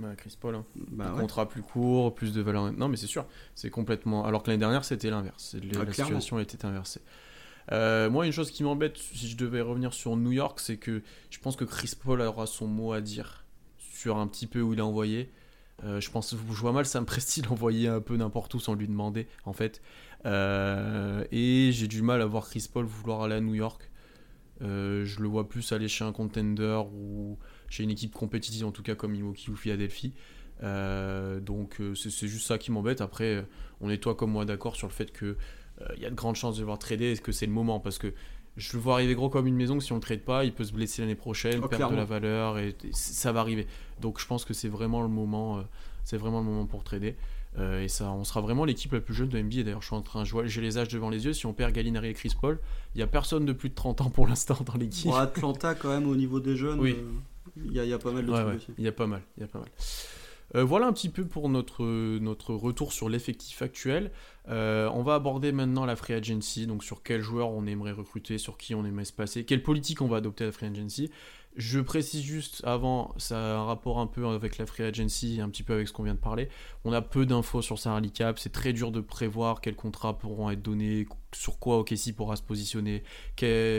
[0.00, 0.64] Ouais, Chris Paul, hein.
[0.92, 1.20] Bah ouais.
[1.20, 2.72] contrat plus court, plus de valeur.
[2.72, 4.24] Non, mais c'est sûr, c'est complètement.
[4.24, 5.56] Alors que l'année dernière, c'était l'inverse.
[5.56, 5.92] Ah, la clairement.
[5.92, 7.00] situation était inversée.
[7.72, 11.02] Euh, moi, une chose qui m'embête, si je devais revenir sur New York, c'est que
[11.30, 13.44] je pense que Chris Paul aura son mot à dire
[13.78, 15.30] sur un petit peu où il a envoyé.
[15.84, 18.86] Euh, je pense, je vois mal Sam Presti l'envoyer un peu n'importe où sans lui
[18.86, 19.82] demander, en fait.
[20.26, 23.90] Euh, et j'ai du mal à voir Chris Paul vouloir aller à New York.
[24.62, 27.38] Euh, je le vois plus aller chez un contender ou
[27.68, 30.14] chez une équipe compétitive, en tout cas comme Milwaukee ou Philadelphie.
[30.64, 33.00] Euh, donc euh, c'est juste ça qui m'embête.
[33.00, 33.44] Après,
[33.80, 35.36] on est toi comme moi d'accord sur le fait que
[35.96, 37.78] il y a de grandes chances de le voir trader et que c'est le moment
[37.78, 38.12] parce que
[38.56, 40.52] je le vois arriver gros comme une maison que si on le trade pas, il
[40.52, 43.68] peut se blesser l'année prochaine, Oh, perdre de la valeur et, ça va arriver.
[44.00, 45.64] Donc je pense que c'est vraiment le moment,
[46.02, 47.14] c'est vraiment le moment pour trader.
[47.58, 49.62] Euh, et ça, on sera vraiment l'équipe la plus jeune de NBA.
[49.64, 51.32] D'ailleurs, je suis en train, j'ai les âges devant les yeux.
[51.32, 52.58] Si on perd Gallinari et Chris Paul,
[52.94, 55.06] il y a personne de plus de 30 ans pour l'instant dans l'équipe.
[55.10, 56.96] Bon, Atlanta, quand même, au niveau des jeunes, Oui.
[56.98, 57.10] euh,
[57.64, 58.72] il y, a- il y a pas mal de Ouais, trucs ouais, aussi.
[58.78, 59.68] il y a pas mal, il y a pas mal.
[60.54, 61.84] Euh, voilà un petit peu pour notre,
[62.18, 64.10] notre retour sur l'effectif actuel.
[64.48, 68.38] Euh, on va aborder maintenant la free agency, donc sur quels joueurs on aimerait recruter,
[68.38, 71.10] sur qui on aimerait se passer, quelle politique on va adopter à la free agency.
[71.56, 75.48] Je précise juste avant, ça a un rapport un peu avec la free agency un
[75.48, 76.48] petit peu avec ce qu'on vient de parler.
[76.84, 80.50] On a peu d'infos sur salary cap, c'est très dur de prévoir quels contrats pourront
[80.50, 83.02] être donnés, sur quoi OKC pourra se positionner,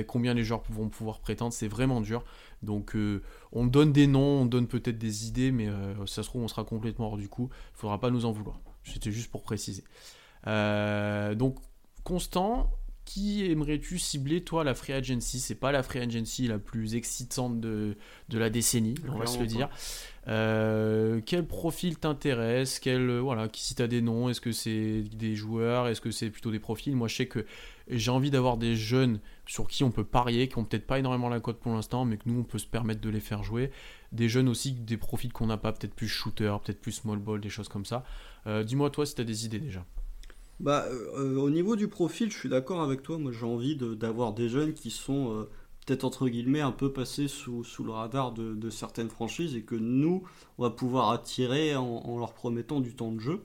[0.07, 2.23] combien les joueurs vont pouvoir prétendre, c'est vraiment dur.
[2.63, 3.21] Donc euh,
[3.51, 6.47] on donne des noms, on donne peut-être des idées, mais euh, ça se trouve on
[6.47, 7.49] sera complètement hors du coup.
[7.75, 8.59] Il faudra pas nous en vouloir.
[8.83, 9.83] C'était juste pour préciser.
[10.47, 11.57] Euh, donc
[12.03, 12.71] Constant,
[13.05, 15.39] qui aimerais-tu cibler toi la free agency?
[15.39, 17.97] C'est pas la free agency la plus excitante de,
[18.29, 19.69] de la décennie, on va se le dire.
[20.25, 22.79] Quel profil t'intéresse?
[22.79, 25.87] Quel, voilà, Si tu as des noms, est-ce que c'est des joueurs?
[25.87, 26.95] Est-ce que c'est plutôt des profils?
[26.95, 27.45] Moi, je sais que
[27.89, 29.19] j'ai envie d'avoir des jeunes
[29.49, 32.17] sur qui on peut parier, qui ont peut-être pas énormément la cote pour l'instant, mais
[32.17, 33.71] que nous, on peut se permettre de les faire jouer.
[34.11, 37.41] Des jeunes aussi, des profils qu'on n'a pas, peut-être plus shooter, peut-être plus small ball,
[37.41, 38.03] des choses comme ça.
[38.45, 39.83] Euh, dis-moi, toi, si tu as des idées déjà.
[40.59, 43.17] Bah, euh, au niveau du profil, je suis d'accord avec toi.
[43.17, 45.49] Moi, j'ai envie d'avoir des jeunes qui sont euh,
[45.83, 49.75] peut-être entre guillemets un peu passés sous, sous le radar de, certaines franchises et que
[49.75, 50.21] nous,
[50.59, 53.41] on va pouvoir attirer en, leur promettant du temps de jeu.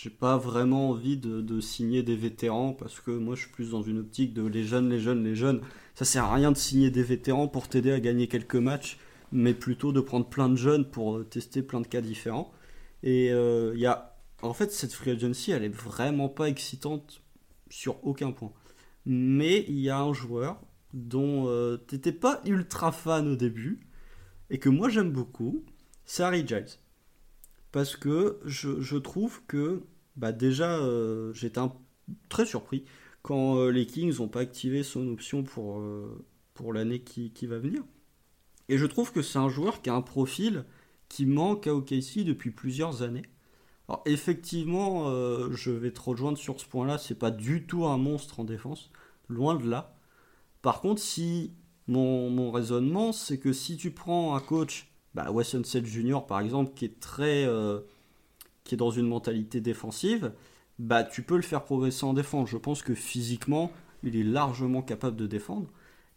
[0.00, 3.82] J'ai pas vraiment envie de, signer des vétérans parce que moi, je suis plus dans
[3.82, 5.60] une optique de les jeunes, les jeunes, les jeunes.
[5.96, 8.98] Ça sert à rien de signer des vétérans pour t'aider à gagner quelques matchs,
[9.32, 12.52] mais plutôt de prendre plein de jeunes pour tester plein de cas différents.
[13.02, 17.22] Et il y a en fait, cette free agency, elle est vraiment pas excitante
[17.70, 18.52] sur aucun point.
[19.04, 20.60] Mais il y a un joueur
[20.94, 23.80] dont euh, t'étais pas ultra fan au début
[24.50, 25.64] et que moi j'aime beaucoup,
[26.04, 26.66] c'est Harry Giles.
[27.72, 29.82] Parce que je, trouve que
[30.16, 31.60] bah déjà euh, j'étais
[32.28, 32.84] très surpris
[33.22, 35.82] quand euh, les Kings n'ont pas activé son option pour,
[36.54, 37.82] pour l'année qui, qui, va venir.
[38.68, 40.64] Et je trouve que c'est un joueur qui a un profil
[41.08, 43.24] qui manque à OKC depuis plusieurs années.
[43.88, 47.96] Alors effectivement, euh, je vais te rejoindre sur ce point-là, c'est pas du tout un
[47.96, 48.90] monstre en défense,
[49.28, 49.96] loin de là.
[50.60, 51.54] Par contre, si
[51.86, 56.20] mon, raisonnement, c'est que si tu prends un coach, bah, Wesson Jr.
[56.28, 57.80] par exemple, qui est très, euh,
[58.62, 60.32] qui est dans une mentalité défensive,
[60.78, 62.48] bah tu peux le faire progresser en défense.
[62.48, 63.72] Je pense que physiquement,
[64.04, 65.66] il est largement capable de défendre.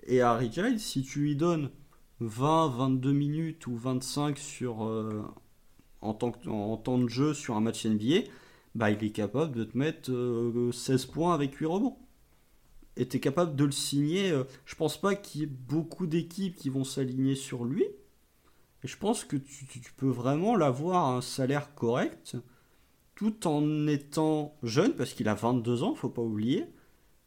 [0.06, 1.72] Et Harry Giles, si tu lui donnes
[2.20, 5.24] 20, 22 minutes ou 25 sur euh,
[6.02, 8.28] en, tant en temps de jeu sur un match NBA,
[8.76, 11.98] bah, il est capable de te mettre 16 euh, points avec 8 rebonds.
[12.98, 14.32] Et tu es capable de le signer.
[14.66, 17.86] Je pense pas qu'il y ait beaucoup d'équipes qui vont s'aligner sur lui.
[18.84, 22.36] Et je pense que tu, peux vraiment l'avoir à un salaire correct,
[23.16, 26.66] tout en étant jeune, parce qu'il a 22 ans, faut pas oublier,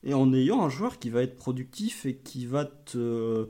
[0.02, 3.48] et en ayant un joueur qui va être productif et qui va te.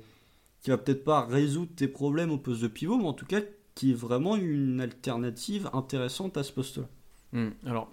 [0.61, 3.41] qui va peut-être pas résoudre tes problèmes au poste de pivot, mais en tout cas
[3.75, 6.89] qui est vraiment une alternative intéressante à ce poste-là.
[7.33, 7.51] Hmm.
[7.67, 7.91] alors,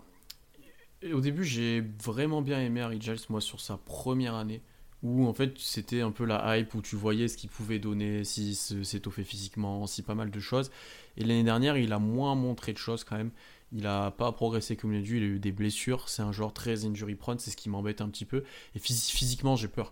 [1.11, 4.61] au début, j'ai vraiment bien aimé Harry Giles, moi, sur sa première année,
[5.03, 8.23] où en fait, c'était un peu la hype, où tu voyais ce qu'il pouvait donner,
[8.23, 10.71] s'il s'étoffait physiquement, si pas mal de choses.
[11.17, 13.31] Et l'année dernière, il a moins montré de choses quand même.
[13.73, 16.09] Il n'a pas progressé comme il a dû, il a eu des blessures.
[16.09, 18.43] C'est un joueur très injury prone, c'est ce qui m'embête un petit peu.
[18.75, 19.91] Et physiquement, j'ai peur.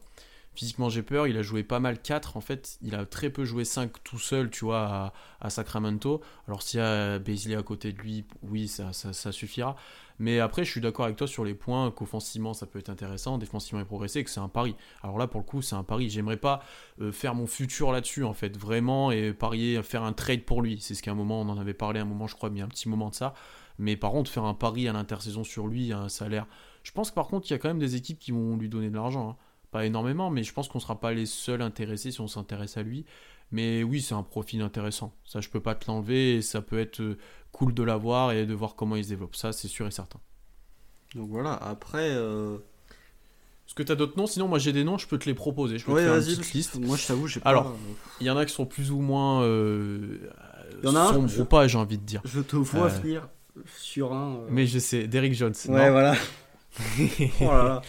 [0.53, 1.27] Physiquement, j'ai peur.
[1.27, 2.35] Il a joué pas mal 4.
[2.35, 6.21] En fait, il a très peu joué 5 tout seul, tu vois, à, Sacramento.
[6.47, 9.77] Alors, s'il y a Beasley à côté de lui, oui, ça, ça, suffira.
[10.19, 13.37] Mais après, je suis d'accord avec toi sur les points qu'offensivement, ça peut être intéressant,
[13.37, 14.75] défensivement, il progresser, que c'est un pari.
[15.01, 16.09] Alors là, pour le coup, c'est un pari.
[16.09, 16.61] J'aimerais pas
[17.01, 20.79] euh, faire mon futur là-dessus, en fait, vraiment, et parier, faire un trade pour lui.
[20.81, 22.67] C'est ce qu'à un moment, on en avait parlé, un moment, je crois, mais un
[22.67, 23.33] petit moment de ça.
[23.77, 26.45] Mais par contre, faire un pari à l'intersaison sur lui, à un salaire.
[26.83, 28.67] Je pense que par contre, il y a quand même des équipes qui vont lui
[28.67, 29.29] donner de l'argent.
[29.29, 29.35] Hein
[29.71, 32.83] pas énormément, mais je pense qu'on sera pas les seuls intéressés si on s'intéresse à
[32.83, 33.05] lui.
[33.51, 35.13] Mais oui, c'est un profil intéressant.
[35.25, 37.17] Ça, je peux pas te l'enlever et ça peut être euh,
[37.51, 39.35] cool de l'avoir et de voir comment il se développe.
[39.35, 40.19] Ça, c'est sûr et certain.
[41.15, 42.09] Donc voilà, après.
[42.11, 42.57] Euh...
[43.67, 44.25] Est-ce que tu as d'autres noms?
[44.25, 45.77] Sinon, moi j'ai des noms, je peux te les proposer.
[45.77, 46.79] Je peux te faire une petite liste.
[46.79, 47.49] Moi, je t'avoue, j'ai pas.
[47.49, 47.75] Alors,
[48.19, 49.43] il y en a qui sont plus ou moins.
[49.43, 50.17] Euh,
[50.81, 51.27] il y en a un.
[51.27, 51.43] Je...
[51.43, 52.21] pas, j'ai envie de dire.
[52.25, 53.29] Je te vois euh, venir
[53.77, 54.37] sur un.
[54.37, 55.53] Euh, mais je sais, Derrick Jones.
[55.67, 56.15] Ouais, voilà.
[57.41, 57.81] oh là là.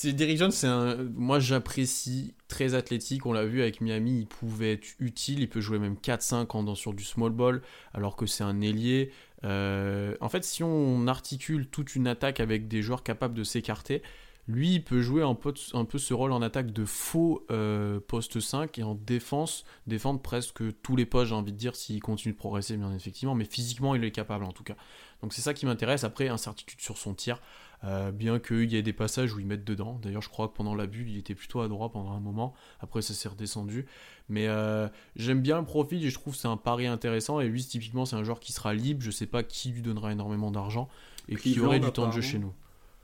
[0.00, 0.94] C'est Derrick c'est un.
[1.16, 3.26] Moi, j'apprécie très athlétique.
[3.26, 5.40] On l'a vu avec Miami, il pouvait être utile.
[5.40, 7.62] Il peut jouer même 4-5 en sur du small ball,
[7.94, 9.10] alors que c'est un ailier.
[9.42, 14.02] Euh, en fait, si on articule toute une attaque avec des joueurs capables de s'écarter,
[14.46, 17.98] lui, il peut jouer un peu, un peu ce rôle en attaque de faux euh,
[17.98, 22.00] poste 5 et en défense, défendre presque tous les postes, j'ai envie de dire, s'il
[22.00, 23.34] continue de progresser, bien effectivement.
[23.34, 24.76] Mais physiquement, il est capable en tout cas.
[25.22, 26.04] Donc c'est ça qui m'intéresse.
[26.04, 27.40] Après, incertitude sur son tir.
[27.84, 30.00] Euh, bien qu'il y ait des passages où ils mettent dedans.
[30.02, 32.54] D'ailleurs, je crois que pendant la bulle, il était plutôt à droite pendant un moment.
[32.80, 33.86] Après, ça s'est redescendu.
[34.28, 37.38] Mais euh, j'aime bien le profil et je trouve que c'est un pari intéressant.
[37.40, 39.00] Et lui, typiquement, c'est un joueur qui sera libre.
[39.02, 40.88] Je sais pas qui lui donnera énormément d'argent
[41.28, 42.52] et qui aurait du temps de jeu chez nous.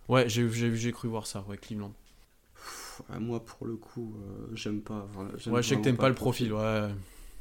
[0.08, 1.92] Ouais, j'ai cru voir ça, ouais, Cleveland.
[3.20, 5.06] moi, pour le coup, euh, j'aime pas.
[5.16, 6.88] Ouais, je sais que t'aimes pas, le profil, ouais.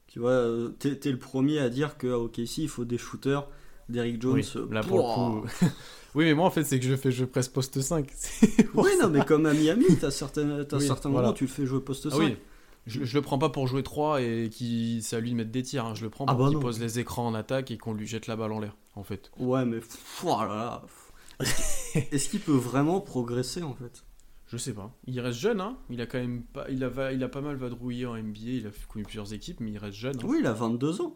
[0.07, 0.47] Tu vois,
[0.77, 3.47] t'es es le premier à dire qu'à OKC, il faut des shooters.
[3.89, 4.41] Derrick Jones.
[4.71, 5.47] là, pour le coup.
[6.15, 8.07] Oui, mais moi, en fait, c'est que je fais jeu presse poste 5.
[8.75, 11.81] Oui, non, mais comme à Miami, t'as certains, as certains moments tu le fais jouer
[11.81, 12.15] poste 5.
[12.15, 12.37] Ah oui.
[12.85, 15.51] Je, je, le prends pas pour jouer 3 et qui c'est à lui de mettre
[15.51, 15.85] des tirs.
[15.85, 15.95] Hein.
[15.95, 18.05] Je le prends ah pour bah qu'il pose les écrans en attaque et qu'on lui
[18.05, 19.31] jette la balle en l'air, en fait.
[19.39, 19.79] Ouais, mais
[20.21, 20.83] voilà.
[21.39, 21.43] Oh
[22.11, 24.03] Est-ce qu'il peut vraiment progresser, en fait?
[24.47, 24.93] Je sais pas.
[25.07, 25.77] Il reste jeune, hein.
[25.89, 28.39] Il a quand même pas, il a, il a pas mal vadrouillé en NBA.
[28.43, 30.15] Il a connu plusieurs équipes, mais il reste jeune.
[30.17, 30.25] Hein.
[30.25, 31.15] Oui, il a 22 ans.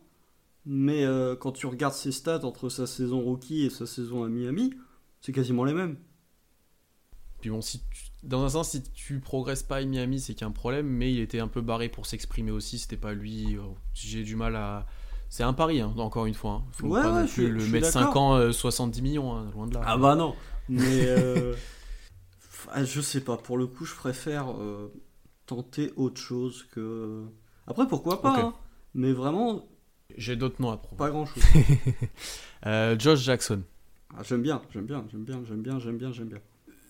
[0.67, 4.29] Mais euh, quand tu regardes ses stats entre sa saison rookie et sa saison à
[4.29, 4.73] Miami,
[5.21, 5.97] c'est quasiment les mêmes.
[7.41, 10.41] Puis bon, si tu- dans un sens, si tu progresses pas à Miami, c'est qu'il
[10.41, 13.13] y a un problème, mais il était un peu barré pour s'exprimer aussi, c'était pas
[13.13, 13.55] lui.
[13.57, 13.61] euh,
[13.93, 14.87] J'ai du mal à.
[15.29, 16.53] C'est un pari, hein, encore une fois.
[16.53, 16.63] hein.
[16.71, 17.91] Faut Ouais, pas ouais, non plus le mettre d'accord.
[17.91, 19.81] 5 ans, euh, 70 millions, hein, loin de là.
[19.83, 20.35] Ah bah non,
[20.67, 21.55] mais euh,
[22.71, 24.91] ah, je sais pas, pour le coup, je préfère euh,
[25.45, 27.25] tenter autre chose que.
[27.67, 28.53] Après, pourquoi pas, hein,
[28.93, 29.67] mais vraiment
[30.15, 30.97] J'ai d'autres noms à prendre.
[30.97, 31.43] pas grand chose.
[32.65, 33.61] Euh, Josh Jackson.
[34.17, 36.39] Ah, j'aime bien, j'aime bien, j'aime bien, j'aime bien, j'aime bien, j'aime bien.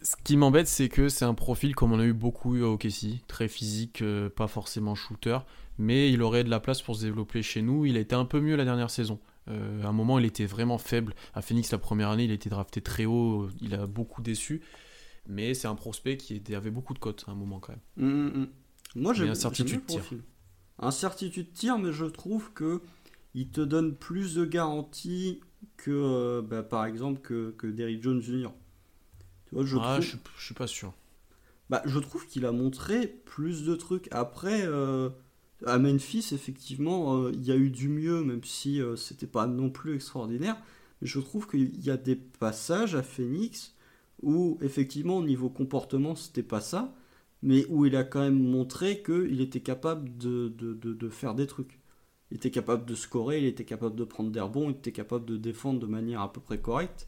[0.01, 2.73] Ce qui m'embête, c'est que c'est un profil comme on a eu beaucoup eu au
[2.73, 5.39] OKC, très physique, euh, pas forcément shooter,
[5.77, 7.85] mais il aurait de la place pour se développer chez nous.
[7.85, 9.19] Il a été un peu mieux la dernière saison.
[9.49, 11.13] Euh, à un moment, il était vraiment faible.
[11.33, 14.61] À Phoenix, la première année, il a été drafté très haut, il a beaucoup déçu,
[15.27, 17.81] mais c'est un prospect qui était- avait beaucoup de cotes à un moment quand même.
[18.09, 18.47] Hum, hum, hum.
[18.95, 19.99] Moi, j'aime incertitude bien le tir.
[19.99, 20.21] profil.
[20.79, 22.81] Incertitude tir, mais je trouve que
[23.37, 25.41] il te donne plus de garanties
[25.77, 28.53] que, euh, bah, par exemple, que, que Derrick Jones Jr.
[29.47, 30.93] Tu vois, je ah, trouve, je, suis- je suis pas sûr.
[31.69, 34.07] bah, je trouve qu'il a montré plus de trucs.
[34.11, 35.09] Après, euh,
[35.65, 39.47] à Memphis, effectivement, euh, il y a eu du mieux, même si euh, c'était pas
[39.47, 40.57] non plus extraordinaire.
[41.01, 43.75] Mais je trouve qu'il y a des passages à Phoenix
[44.21, 46.93] où, effectivement, au niveau comportement, c'était pas ça,
[47.43, 51.35] mais où il a quand même montré qu'il était capable de, de, de, de faire
[51.35, 51.79] des trucs.
[52.31, 55.25] Il était capable de scorer, il était capable de prendre des rebonds, il était capable
[55.25, 57.07] de défendre de manière à peu près correcte.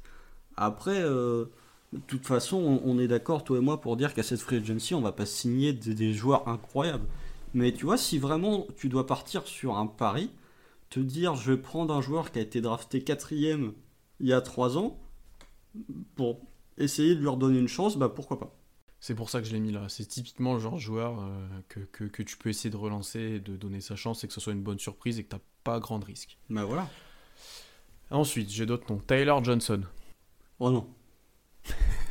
[0.56, 1.46] Après, euh,
[1.94, 4.94] de toute façon, on, est d'accord, toi et moi, pour dire qu'à cette free agency,
[4.94, 7.08] on va pas signer des, des joueurs incroyables.
[7.54, 10.30] Mais tu vois, si vraiment tu dois partir sur un pari,
[10.90, 13.74] te dire je vais prendre un joueur qui a été drafté quatrième
[14.20, 15.00] il y a trois ans,
[16.16, 16.42] pour
[16.78, 18.59] essayer de lui redonner une chance, bah pourquoi pas.
[19.00, 19.88] C'est pour ça que je l'ai mis là.
[19.88, 23.20] C'est typiquement le genre de joueur euh, que, que, que tu peux essayer de relancer,
[23.20, 25.42] et de donner sa chance et que ce soit une bonne surprise et que tu
[25.64, 26.38] pas grand risque.
[26.50, 26.90] Bah voilà.
[28.12, 29.00] Ensuite, j'ai d'autres noms.
[29.00, 29.84] Tyler Johnson.
[30.60, 30.88] Oh non.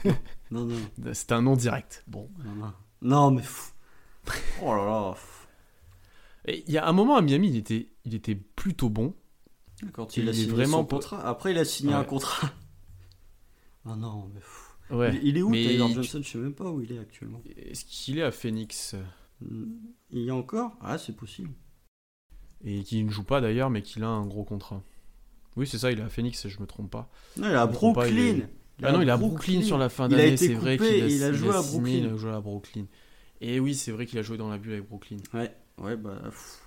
[0.05, 0.15] non,
[0.51, 1.12] non, non.
[1.12, 2.05] C'est un nom direct.
[2.06, 2.31] Bon.
[2.44, 2.73] Non, non.
[3.02, 3.73] Non, mais fou.
[4.62, 5.15] Oh là là.
[6.47, 9.15] Il y a un moment à Miami, il était, il était plutôt bon.
[9.93, 11.27] Quand Il il, a signé vraiment son contrat.
[11.27, 12.51] Après, il a signé un contrat.
[13.85, 14.67] Oh non, mais fou.
[14.90, 15.15] Ouais.
[15.23, 16.20] Il, il est où mais Taylor il- Johnson?
[16.23, 17.40] Je sais même pas où il est actuellement.
[17.56, 18.94] Est-ce qu'il est à Phoenix?
[20.10, 20.77] Il y a encore?
[20.81, 21.51] Ah, c'est possible.
[22.65, 24.82] Et qui ne joue pas d'ailleurs, mais qu'il a un gros contrat.
[25.56, 27.10] Oui, c'est ça, il est à Phoenix, je me trompe pas.
[27.36, 28.40] Non, il est à Brooklyn.
[28.82, 30.77] Ah non, il est à Brooklyn sur la fin Il a d'année, été c'est vrai
[30.77, 31.98] coupé qu'il a, il a joué à signé, Brooklyn.
[31.98, 32.85] il a joué à Brooklyn.
[33.40, 35.16] Et oui, c'est vrai qu'il a joué dans la bulle avec Brooklyn.
[35.35, 36.19] Ouais, ouais, bah.
[36.24, 36.62] pff.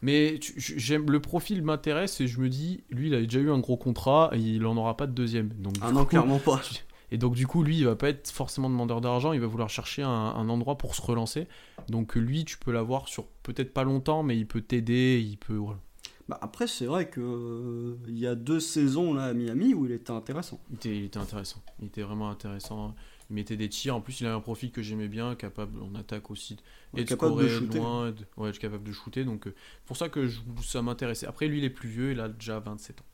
[0.00, 3.58] Mais j'aime le profil m'intéresse et je me dis, lui, il a déjà eu un
[3.58, 5.48] gros contrat et il en aura pas de deuxième.
[5.48, 6.60] Donc, Ah non, coup- clairement pas.
[7.10, 9.68] Et donc du coup, lui, il va pas être forcément demandeur d'argent, il va vouloir
[9.70, 11.46] chercher un, un endroit pour se relancer.
[11.88, 15.54] Donc lui, tu peux l'avoir sur peut-être pas longtemps, mais il peut t'aider, il peut...
[15.56, 15.80] Voilà.
[16.28, 19.92] Bah, après, c'est vrai que euh, y a deux saisons là à Miami où il
[19.92, 20.60] était intéressant.
[20.68, 22.94] Il, était, il était intéressant, il était vraiment intéressant.
[23.30, 25.94] Il mettait des tirs, en plus il a un profil que j'aimais bien, capable en
[25.94, 26.56] attaque aussi,
[26.94, 27.78] Ouais, et de capable de scorer shooter.
[27.78, 29.24] loin, de- ouais, capable de shooter.
[29.24, 29.54] Donc euh,
[29.86, 31.26] pour ça que je- ça m'intéressait.
[31.26, 33.04] Après lui, il est plus vieux, il a déjà 27 ans.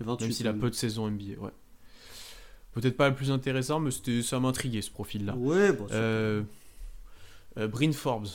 [0.00, 1.50] 28 Même s'il a peu de saisons NBA, ouais.
[2.76, 3.90] Peut-être pas le plus intéressant, mais
[4.22, 5.34] ça m'intriguait ce profil-là.
[5.36, 6.42] Ouais, c'est- Euh,
[7.56, 8.26] euh, Bryn Forbes,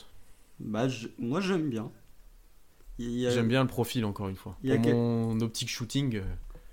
[0.60, 1.92] bah, je- moi j'aime bien.
[3.00, 4.58] A- j'aime bien le profil encore une fois.
[4.64, 6.24] il y a Pour quel- mon optique shooting, euh,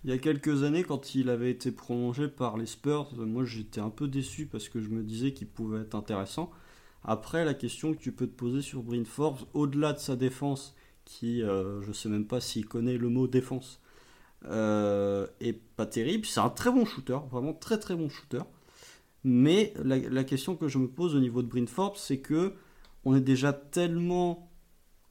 [0.04, 3.80] Il y a quelques années, quand il avait été prolongé par les Spurs, moi j'étais
[3.80, 6.50] un peu déçu parce que je me disais qu'il pouvait être intéressant.
[7.04, 10.74] Après, la question que tu peux te poser sur Bryn Forbes, au-delà de sa défense,
[11.04, 13.80] qui euh, je sais même pas s'il connaît le mot défense,
[14.46, 16.26] euh, est pas terrible.
[16.26, 18.42] C'est un très bon shooter, vraiment très très bon shooter.
[19.24, 22.54] Mais la, la question que je me pose au niveau de Bryn Forbes, c'est que
[23.04, 24.50] on est déjà tellement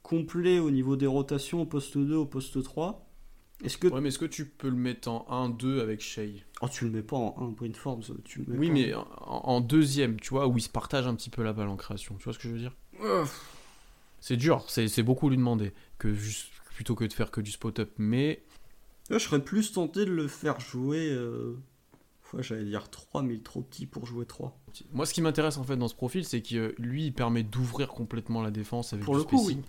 [0.02, 3.04] complet au niveau des rotations au poste 2, au poste 3.
[3.64, 6.44] Est-ce que Ouais, mais est-ce que tu peux le mettre en 1-2 avec Shea?
[6.62, 8.94] Oh, tu le mets pas en 1, Bryn Forbes, tu le mets Oui, pas mais
[8.94, 11.76] en, en deuxième, tu vois, où il se partage un petit peu la balle en
[11.76, 12.16] création.
[12.18, 12.76] Tu vois ce que je veux dire?
[14.20, 17.52] C'est dur, c'est c'est beaucoup lui demander, que juste, plutôt que de faire que du
[17.52, 17.92] spot-up.
[17.98, 18.44] Mais
[19.10, 21.10] Là, je serais plus tenté de le faire jouer.
[21.10, 21.56] Euh...
[22.34, 24.58] ouais, J'allais dire 3, mais il est trop petit pour jouer 3.
[24.94, 27.88] moi, ce qui m'intéresse en fait dans ce profil, c'est que lui, il permet d'ouvrir
[27.90, 29.62] complètement la défense avec Pour du le coup, spacing.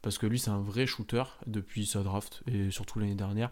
[0.00, 3.50] Parce que lui, c'est un vrai shooter depuis sa draft, et surtout l'année dernière.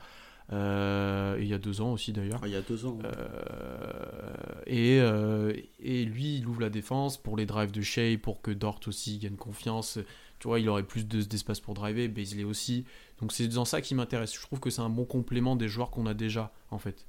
[0.53, 2.39] Euh, et il y a deux ans aussi d'ailleurs.
[2.43, 2.99] Ah, il y a deux ans.
[3.05, 8.43] Euh, et, euh, et lui, il ouvre la défense pour les drives de Shea, pour
[8.43, 9.99] que Dort aussi gagne confiance.
[10.39, 12.85] Tu vois, il aurait plus de- d'espace pour driver, Baisley aussi.
[13.21, 14.35] Donc c'est dans ça qui m'intéresse.
[14.35, 17.07] Je trouve que c'est un bon complément des joueurs qu'on a déjà, en fait.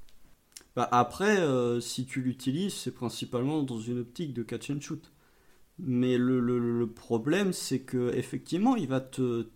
[0.76, 5.12] Bah, après, euh, si tu l'utilises, c'est principalement dans une optique de catch and shoot.
[5.80, 9.48] Mais le, problème, c'est que effectivement, il va te,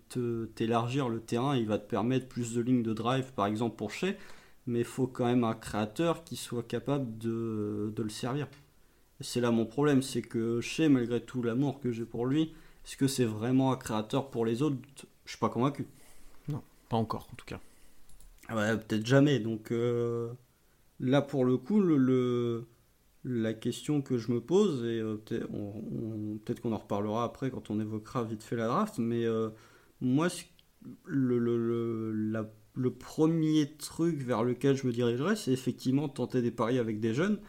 [0.55, 3.91] t'élargir le terrain, il va te permettre plus de lignes de drive, par exemple pour
[3.91, 4.13] Shea,
[4.67, 8.47] mais il faut quand même un créateur qui soit capable de, le servir.
[9.19, 12.53] C'est là mon problème, c'est que Shea, malgré tout l'amour que j'ai pour lui,
[12.85, 14.77] est-ce que c'est vraiment un créateur pour les autres?
[15.25, 15.87] Je suis pas convaincu.
[16.91, 17.59] Pas encore, en tout cas.
[18.49, 19.39] Ah Ouais, peut-être jamais.
[19.39, 20.29] Donc euh,
[20.99, 22.67] là, pour le coup, le, le-
[23.23, 25.73] la question que je me pose, et euh, peut-être on-
[26.33, 29.49] on- peut-être qu'on en reparlera après quand on évoquera vite fait la draft, mais euh,
[30.01, 30.43] moi, ce-
[31.05, 36.41] le, le, le, la- le premier truc vers lequel je me dirigerais, c'est effectivement tenter
[36.41, 37.39] des paris avec des jeunes,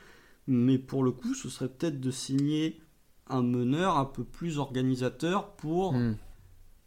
[0.47, 2.81] mais pour le coup, ce serait peut-être de signer
[3.29, 6.15] un meneur un peu plus organisateur pour Hmm.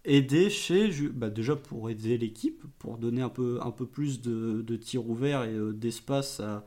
[0.06, 4.62] Aider chez bah déjà pour aider l'équipe pour donner un peu un peu plus de,
[4.62, 6.66] de tirs ouverts et euh, d'espace à,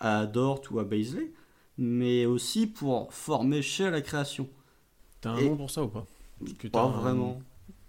[0.00, 1.32] à Dort ou à Baisley
[1.78, 4.48] mais aussi pour former chez à la création
[5.20, 6.06] T'as un Et- nom pour ça ou pas?
[6.72, 7.40] Pas vraiment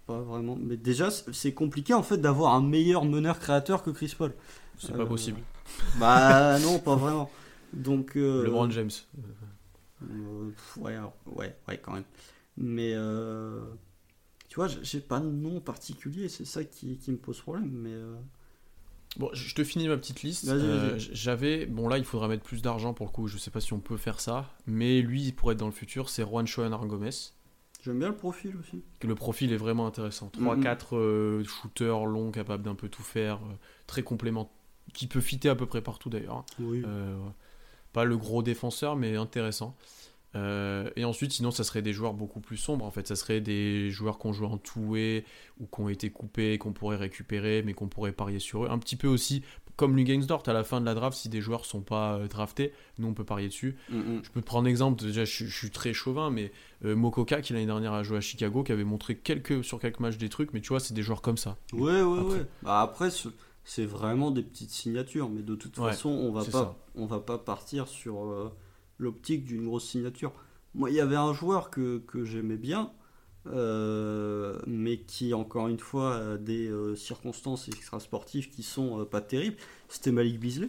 [0.06, 4.14] pas vraiment mais déjà c'est compliqué en fait d'avoir un meilleur meneur créateur que Chris
[4.16, 4.32] Paul
[4.78, 5.40] C'est Euh, pas possible.
[6.00, 7.30] bah non pas vraiment
[7.74, 8.90] donc euh, LeBron James.
[10.02, 10.50] Euh,
[10.80, 10.96] ouais,
[11.26, 12.04] ouais, ouais, quand même.
[12.56, 13.60] Mais euh,
[14.58, 17.70] vois, j'ai- pas de nom particulier, c'est ça qui, qui me pose problème.
[17.72, 18.14] Mais euh,
[19.16, 20.46] Bon, je te finis ma petite liste.
[20.48, 23.26] Euh, J'avais, bon là, il faudra mettre plus d'argent pour le coup.
[23.26, 26.08] Je sais pas si on peut faire ça, mais lui, pour être dans le futur,
[26.10, 27.10] c'est Juan Schoenard Gomez.
[27.82, 28.82] j'aime bien le profil aussi.
[29.02, 30.30] Le profil est vraiment intéressant.
[30.38, 30.44] Mhm.
[30.62, 33.40] 3-4 euh, shooters longs, capables d'un peu tout faire,
[33.86, 34.52] très complément,
[34.92, 36.44] qui peut fitter à peu près partout d'ailleurs.
[36.60, 36.82] Oui.
[36.86, 37.16] Euh,
[37.94, 39.74] pas le gros défenseur, mais intéressant.
[40.34, 42.84] Euh, et ensuite, sinon, ça serait des joueurs beaucoup plus sombres.
[42.84, 45.24] En fait, ça serait des joueurs qu'on joue en two-way
[45.58, 48.68] ou qui ont été coupés, qu'on pourrait récupérer, mais qu'on pourrait parier sur eux.
[48.70, 49.42] Un petit peu aussi
[49.76, 52.72] comme Lugensdort à la fin de la draft, si des joueurs sont pas euh, draftés,
[52.98, 53.76] nous on peut parier dessus.
[53.90, 55.00] Mm, Je peux te prendre exemple.
[55.04, 56.50] Déjà, je, suis- je suis très chauvin, mais
[56.84, 60.00] euh, Mokoka qui l'année dernière a joué à Chicago, qui avait montré quelques sur quelques
[60.00, 61.56] matchs des trucs, mais tu vois, c'est des joueurs comme ça.
[61.72, 61.80] mm.
[61.80, 62.34] Ouais, ouais, Après.
[62.40, 62.46] ouais.
[62.62, 63.28] Bah, après, ce-
[63.64, 66.76] c'est vraiment des petites signatures, mais de toute Ouais, façon, on va pas, ça.
[66.96, 68.52] on va pas partir sur euh,
[68.98, 70.32] l'optique d'une grosse signature.
[70.74, 72.92] Moi, il y avait un joueur que, que j'aimais bien,
[73.46, 79.20] euh, mais qui, encore une fois, a des euh, circonstances extrasportives qui sont euh, pas
[79.20, 79.56] terribles.
[79.88, 80.68] C'était Malik Beasley.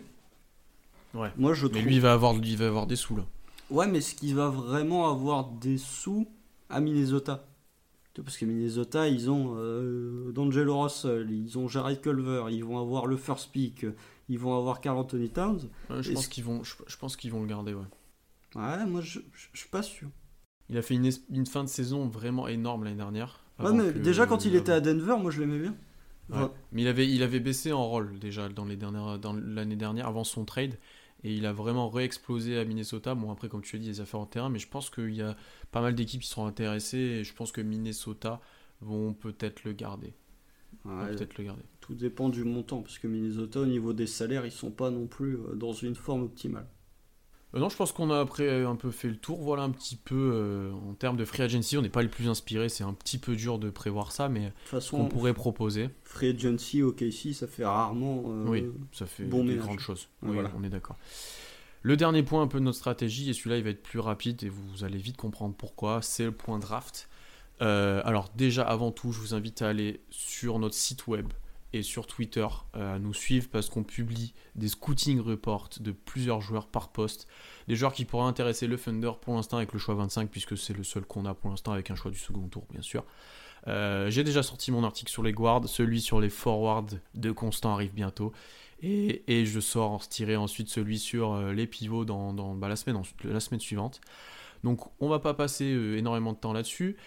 [1.14, 1.31] Ouais.
[1.38, 1.85] Moi, je Mais trouve.
[1.85, 3.26] lui, il va avoir, il va avoir des sous là.
[3.69, 6.27] Ouais, mais ce qui va vraiment avoir des sous
[6.69, 7.45] à Minnesota.
[8.15, 13.06] Parce que Minnesota, ils ont euh, D'Angelo Russell, ils ont Jared Culver, ils vont avoir
[13.06, 13.85] le first pick,
[14.27, 15.69] ils vont avoir Carl Anthony Towns.
[15.89, 17.73] Ouais, je pense qu'ils vont, je, je pense qu'ils vont le garder.
[17.73, 17.85] Ouais.
[18.55, 20.09] Ouais, moi, je, je, je suis pas sûr.
[20.69, 23.43] Il a fait une, fin de saison vraiment énorme l'année dernière.
[23.59, 25.76] Ouais, avant mais que- déjà, quand il était à Denver, moi, je l'aimais bien.
[26.30, 26.47] Ouais.
[26.71, 30.07] Mais il avait, il avait baissé en rôle déjà dans les dernières, dans l'année dernière
[30.07, 30.77] avant son trade
[31.23, 33.15] et il a vraiment réexplosé à Minnesota.
[33.15, 35.23] Bon après comme tu as dit les affaires en terrain, mais je pense qu'il y
[35.23, 35.35] a
[35.71, 38.39] pas mal d'équipes qui seront intéressées et je pense que Minnesota
[38.81, 40.13] vont peut-être le garder.
[40.85, 41.63] Ouais, peut-être le garder.
[41.81, 45.07] tout dépend du montant, parce que Minnesota, au niveau des salaires, ils sont pas non
[45.07, 46.67] plus euh, dans une forme optimale.
[47.55, 49.41] Euh, non, je pense qu'on a après un peu fait le tour.
[49.41, 52.30] Voilà un petit peu euh, en termes de free agency, on n'est pas les plus
[52.30, 52.69] inspirés.
[52.69, 55.89] C'est un petit peu dur de prévoir ça, mais De toute qu'on façon, pourrait proposer.
[56.03, 58.23] Free Agency au KC, ça fait rarement.
[58.27, 60.07] euh, Oui, ça fait bon des grandes choses.
[60.21, 60.51] Ouais, Oui, voilà.
[60.57, 60.97] on est d'accord.
[61.81, 64.43] Le dernier point un peu de notre stratégie, et celui-là il va être plus rapide
[64.43, 67.07] et vous allez vite comprendre pourquoi, c'est le point draft.
[67.61, 71.27] Euh, alors déjà avant tout, je vous invite à aller sur notre site web
[71.73, 76.41] et sur Twitter euh, à nous suivre parce qu'on publie des scouting reports de plusieurs
[76.41, 77.27] joueurs par poste.
[77.67, 80.73] Des joueurs qui pourraient intéresser le Thunder pour l'instant avec le choix 25 puisque c'est
[80.73, 83.05] le seul qu'on a pour l'instant avec un choix du second tour bien sûr.
[83.67, 87.73] Euh, J'ai déjà sorti mon article sur les guards, celui sur les forwards de Constant
[87.73, 88.31] arrive bientôt.
[88.81, 92.95] Et, je sors en tirer ensuite celui sur euh, les pivots dans, bah, la, semaine,
[92.95, 93.99] ensuite, la semaine suivante.
[94.63, 96.97] Donc on va pas passer énormément de temps là-dessus.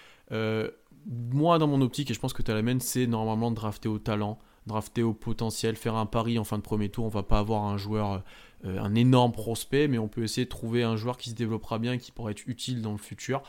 [1.07, 3.57] Moi, dans mon optique, et je pense que tu as la même, c'est normalement de
[3.57, 7.05] drafter au talent, drafter au potentiel, faire un pari en fin de premier tour.
[7.05, 8.23] On va pas avoir un joueur,
[8.65, 11.79] euh, un énorme prospect, mais on peut essayer de trouver un joueur qui se développera
[11.79, 13.43] bien et qui pourrait être utile dans le futur.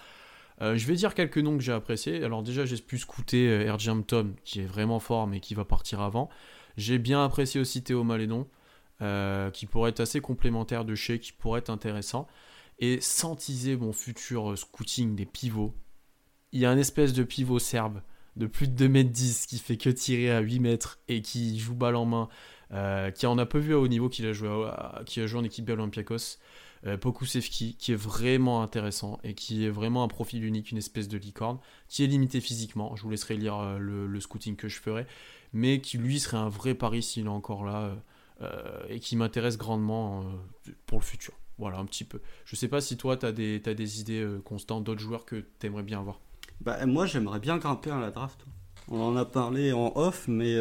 [0.61, 2.23] Euh, je vais dire quelques noms que j'ai appréciés.
[2.23, 3.77] Alors déjà, j'ai pu scouter euh.
[3.87, 6.29] Hampton, qui est vraiment fort, mais qui va partir avant.
[6.77, 8.47] J'ai bien apprécié aussi Théo Malédon,
[9.01, 12.27] euh, qui pourrait être assez complémentaire de chez, qui pourrait être intéressant.
[12.79, 15.73] Et sans teaser mon futur scouting des pivots,
[16.51, 18.01] il y a un espèce de pivot serbe
[18.35, 21.95] de plus de 2m10 qui fait que tirer à 8 mètres et qui joue balle
[21.95, 22.29] en main,
[22.71, 25.43] euh, qui en a peu vu à haut niveau, qui a joué, a joué en
[25.43, 26.37] équipe Olympiakos,
[26.85, 31.07] euh, Pokusevski, qui est vraiment intéressant et qui est vraiment un profil unique, une espèce
[31.07, 31.57] de licorne,
[31.87, 32.95] qui est limité physiquement.
[32.97, 35.07] Je vous laisserai lire euh, le, scouting que je ferai,
[35.53, 37.95] mais qui lui serait un vrai pari s'il est encore là
[38.41, 40.25] euh, et qui m'intéresse grandement
[40.85, 41.33] pour le futur.
[41.57, 42.19] Voilà, un petit peu.
[42.43, 45.83] Je sais pas si toi, tu as des, idées constantes, d'autres joueurs que tu aimerais
[45.83, 46.19] bien voir.
[46.61, 48.45] Bah, moi, j'aimerais bien grimper à la draft.
[48.89, 50.55] On en a parlé en off, mais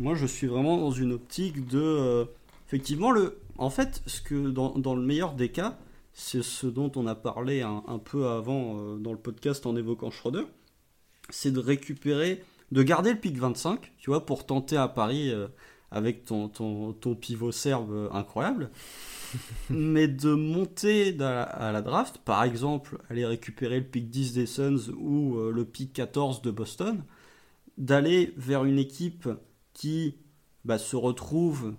[0.00, 2.26] moi, je suis vraiment dans une optique de.
[2.66, 5.78] effectivement, le, en fait, ce que dans, dans le meilleur des cas,
[6.12, 10.44] c'est ce dont on a parlé un, peu avant dans le podcast en évoquant Schroeder,
[11.30, 15.32] c'est de récupérer, de garder le pic 25, tu vois, pour tenter à Paris
[15.92, 18.70] avec ton, ton, ton pivot serve incroyable.
[19.70, 24.92] mais de monter à la draft, par exemple, aller récupérer le pick 10 des Suns
[24.98, 27.02] ou euh, le pick 14 de Boston,
[27.76, 29.28] d'aller vers une équipe
[29.72, 30.16] qui
[30.64, 31.74] bah, se retrouve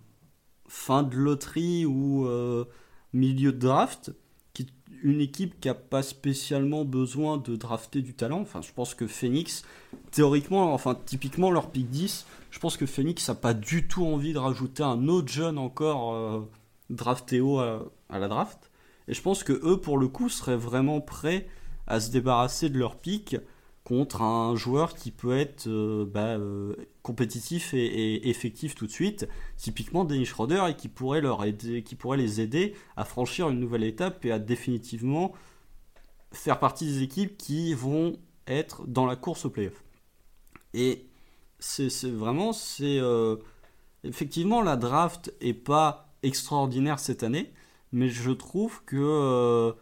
[0.68, 2.66] fin de loterie ou euh,
[3.14, 4.14] milieu de draft,
[4.54, 4.68] qui,
[5.04, 8.42] une équipe qui n'a pas spécialement besoin de drafter du talent.
[8.42, 9.64] Enfin, je pense que Phoenix,
[10.12, 14.34] théoriquement, enfin typiquement leur pick 10, je pense que Phoenix n'a pas du tout envie
[14.34, 16.42] de rajouter un autre jeune encore euh,
[16.90, 18.72] drafté haut à, la draft.
[19.08, 21.48] Et je pense que eux, pour le coup, seraient vraiment prêts
[21.88, 23.38] à se débarrasser de leur pick
[23.84, 29.28] contre un joueur qui peut être euh, bah, euh, compétitif et, effectif tout de suite,
[29.58, 33.60] typiquement Dennis Schroeder, et qui pourrait, leur aider, qui pourrait les aider à franchir une
[33.60, 35.34] nouvelle étape et à définitivement
[36.32, 39.84] faire partie des équipes qui vont être dans la course au playoff.
[40.76, 41.08] Et
[41.60, 43.38] c'est vraiment, c'est euh,
[44.04, 47.54] effectivement la draft est pas extraordinaire cette année,
[47.92, 49.74] mais je trouve que euh,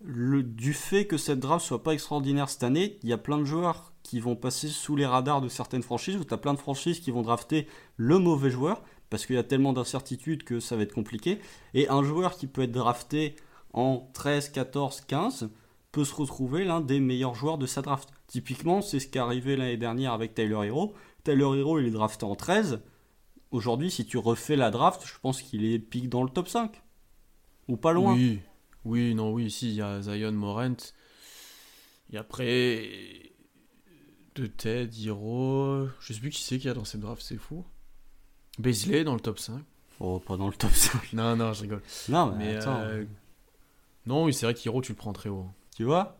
[0.00, 3.44] du fait que cette draft soit pas extraordinaire cette année, il y a plein de
[3.44, 6.58] joueurs qui vont passer sous les radars de certaines franchises, ou tu as plein de
[6.58, 7.66] franchises qui vont drafter
[7.96, 11.40] le mauvais joueur, parce qu'il y a tellement d'incertitudes que ça va être compliqué,
[11.74, 13.36] et un joueur qui peut être drafté
[13.72, 15.50] en 13, 14, 15
[15.92, 18.10] peut se retrouver l'un des meilleurs joueurs de sa draft.
[18.26, 20.94] Typiquement, c'est ce qui est arrivé l'année dernière avec Tyler Hero.
[21.24, 22.80] Tyler Hero, il est drafté en 13.
[23.50, 26.82] Aujourd'hui, si tu refais la draft, je pense qu'il est pique dans le top 5.
[27.68, 28.14] Ou pas loin.
[28.14, 28.40] Oui,
[28.84, 30.76] oui, non, oui, ici, il y a Zion Morant.
[32.12, 33.32] Et après,
[34.34, 37.36] de Ted, Hero, je sais plus qui c'est qu'il y a dans cette draft, c'est
[37.36, 37.64] fou.
[38.58, 39.62] Beasley dans le top 5.
[40.00, 41.12] Oh, pas dans le top 5.
[41.12, 41.82] non, non, je rigole.
[42.08, 42.80] Non, mais, attends.
[42.80, 43.04] Euh,
[44.06, 45.46] non, oui, c'est vrai qu'Hero, tu le prends très haut.
[45.76, 46.17] Tu vois?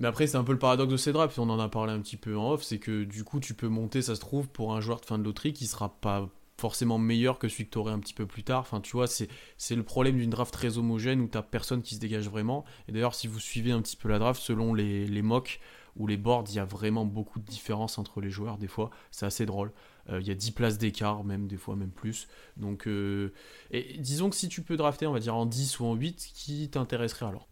[0.00, 2.00] Mais après, c'est un peu le paradoxe de ces drafts, on en a parlé un
[2.00, 4.74] petit peu en off, c'est que du coup, tu peux monter, ça se trouve, pour
[4.74, 6.28] un joueur de fin de loterie qui sera pas
[6.58, 8.60] forcément meilleur que celui que tu aurais un petit peu plus tard.
[8.60, 9.28] Enfin, tu vois, c'est,
[9.70, 12.64] le problème d'une draft très homogène où tu personne qui se dégage vraiment.
[12.88, 15.60] Et d'ailleurs, si vous suivez un petit peu la draft, selon les, les mocks
[15.96, 18.90] ou les boards, il y a vraiment beaucoup de différences entre les joueurs, des fois.
[19.10, 19.72] C'est assez drôle.
[20.10, 22.28] Euh, il y a 10 places d'écart, même des fois, même plus.
[22.56, 23.32] Donc, euh,
[23.70, 26.30] et disons que si tu peux drafter, on va dire en 10 ou en 8,
[26.34, 27.48] qui t'intéresserait alors?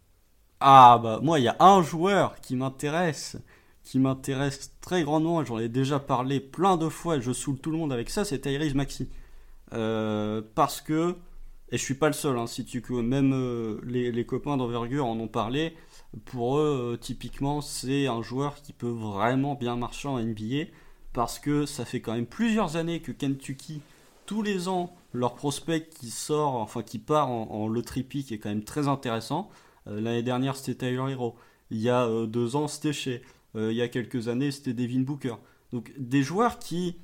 [0.66, 3.36] Ah bah moi il y a un joueur qui m'intéresse,
[3.82, 7.76] qui m'intéresse très grandement, j'en ai déjà parlé plein de fois, je saoule tout le
[7.76, 9.10] monde avec ça, c'est Tyrese Maxi.
[9.74, 11.16] Euh, parce que,
[11.70, 15.18] et je suis pas le seul, hein, si tu même euh, les, copains d'envergure en
[15.20, 15.76] ont parlé,
[16.24, 20.70] pour eux euh, typiquement c'est un joueur qui peut vraiment bien marcher en NBA,
[21.12, 23.82] parce que ça fait quand même plusieurs années que Kentucky,
[24.24, 28.38] tous les ans, leur prospect qui sort, enfin qui part en, en loterie pick est
[28.38, 29.50] quand même très intéressant.
[29.86, 31.36] Euh, l'année dernière, c'était Tyler Hero.
[31.70, 33.22] Il y a euh, deux ans, c'était chez.
[33.56, 35.36] Euh, il y a quelques années, c'était Devin Booker.
[35.72, 36.96] Donc des joueurs qui,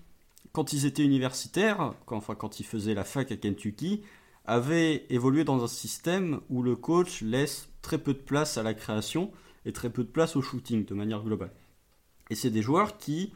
[0.53, 4.03] quand ils étaient universitaires, quand, enfin quand ils faisaient la fac à Kentucky,
[4.45, 8.75] avaient évolué dans un système où le coach laisse très peu de place à la
[8.75, 9.31] création
[9.65, 11.53] et très peu de place au shooting de manière globale.
[12.31, 13.33] Et c'est des joueurs qui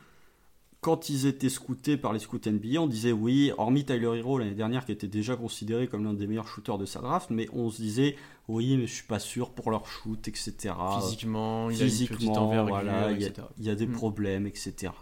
[0.85, 4.55] quand ils étaient scoutés par les scouts NBA, on disait oui, hormis Tyler Hero l'année
[4.55, 7.70] dernière qui était déjà considéré comme l'un des meilleurs shooters de sa draft, mais on
[7.70, 8.16] se disait
[8.48, 10.74] oui, mais je suis pas sûr pour leur shoot, etc.
[11.01, 13.23] Physiquement, il y a une petite voilà, il,
[13.65, 13.93] y a, des hmm.
[13.93, 14.93] problèmes, etc.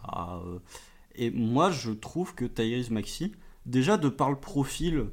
[1.17, 3.33] Et moi, je trouve que Tyrese Maxi,
[3.67, 5.07] déjà de par le profil,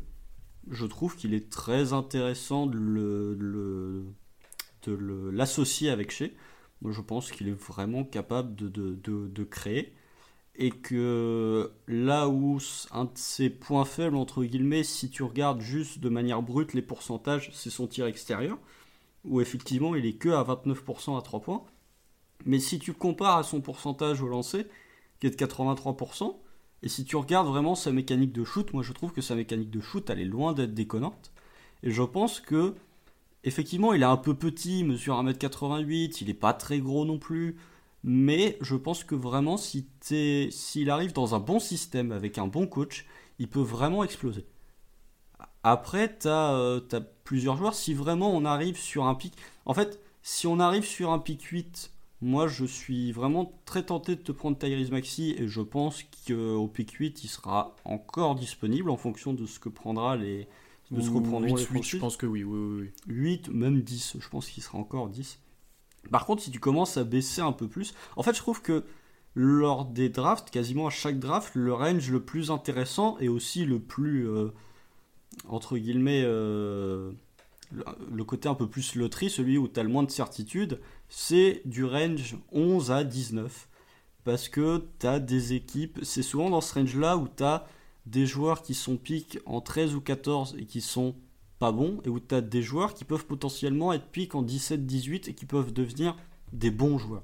[0.70, 4.06] je trouve qu'il est très intéressant de le,
[4.84, 6.30] de l'associer avec Shea.
[6.84, 8.96] Moi, je pense qu'il est vraiment capable de, de,
[9.28, 9.96] de créer
[10.60, 12.60] et que là où
[12.92, 16.82] un de ses points faibles, entre guillemets, si tu regardes juste de manière brute les
[16.82, 18.58] pourcentages, c'est son tir extérieur,
[19.24, 21.64] où effectivement il est que à 29% à 3 points.
[22.46, 24.68] Mais si tu compares à son pourcentage au lancer,
[25.22, 26.36] qui est de 83%,
[26.84, 29.72] et si tu regardes vraiment sa mécanique de shoot, moi je trouve que sa mécanique
[29.72, 31.32] de shoot, elle est loin d'être déconnante.
[31.84, 32.76] Et je pense que,
[33.46, 37.18] effectivement, il est un peu petit, il mesure 1m88, il est pas très gros non
[37.18, 37.56] plus.
[38.04, 43.06] Mais je pense que vraiment, s'il arrive dans un bon système, avec un bon coach,
[43.40, 44.46] il peut vraiment exploser.
[45.64, 46.82] Après, tu as, euh,
[47.24, 47.76] plusieurs joueurs.
[47.76, 49.34] Si vraiment on arrive sur un pic.
[49.66, 54.16] En fait, si on arrive sur un pic 8, moi je suis vraiment très tenté
[54.16, 58.90] de te prendre Tyrese Maxi et je pense qu'au pic 8, il sera encore disponible
[58.90, 60.48] en fonction de ce que prendra les,
[60.92, 62.92] de ce que prendront les 8, je pense que oui, oui, oui.
[63.08, 65.40] 8, même 10, je pense qu'il sera encore 10.
[66.12, 68.84] Par contre, si tu commences à baisser un peu plus, en fait, je trouve que
[69.36, 73.80] lors des drafts, quasiment à chaque draft, le range le plus intéressant et aussi le
[73.80, 74.50] plus, euh,
[75.48, 77.12] entre guillemets, euh,
[78.12, 81.62] le côté un peu plus loterie, celui où tu as le moins de certitude, c'est
[81.66, 83.68] du range 11 à 19.
[84.24, 87.66] Parce que tu as des équipes, c'est souvent dans ce range-là où tu as
[88.06, 91.16] des joueurs qui sont piques en 13 ou 14 et qui sont
[91.60, 95.30] pas bons, et où tu as des joueurs qui peuvent potentiellement être piques en 17-18
[95.30, 96.16] et qui peuvent devenir
[96.54, 97.24] des bons joueurs.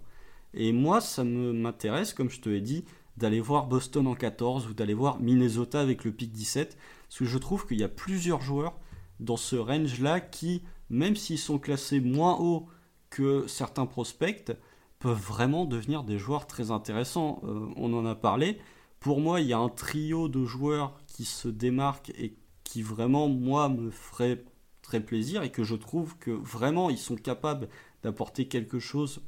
[0.54, 2.86] Et moi, ça m'intéresse, comme je te l'ai dit,
[3.18, 7.26] d'aller voir Boston en 14 ou d'aller voir Minnesota avec le pic 17, parce que
[7.26, 8.78] je trouve qu'il y a plusieurs joueurs
[9.20, 12.68] dans ce range-là qui, même s'ils sont classés moins haut
[13.10, 14.52] que certains prospects,
[15.00, 17.42] peuvent vraiment devenir des joueurs très intéressants.
[17.44, 18.60] Euh, on en a parlé.
[19.00, 22.36] Pour moi, il y a un trio de joueurs qui se démarquent et
[22.66, 24.44] qui vraiment, moi, me ferait
[24.82, 27.70] très plaisir et que je trouve que vraiment, ils sont capables
[28.04, 29.22] d'apporter quelque chose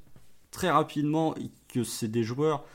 [0.52, 2.66] très rapidement et que c'est des joueurs.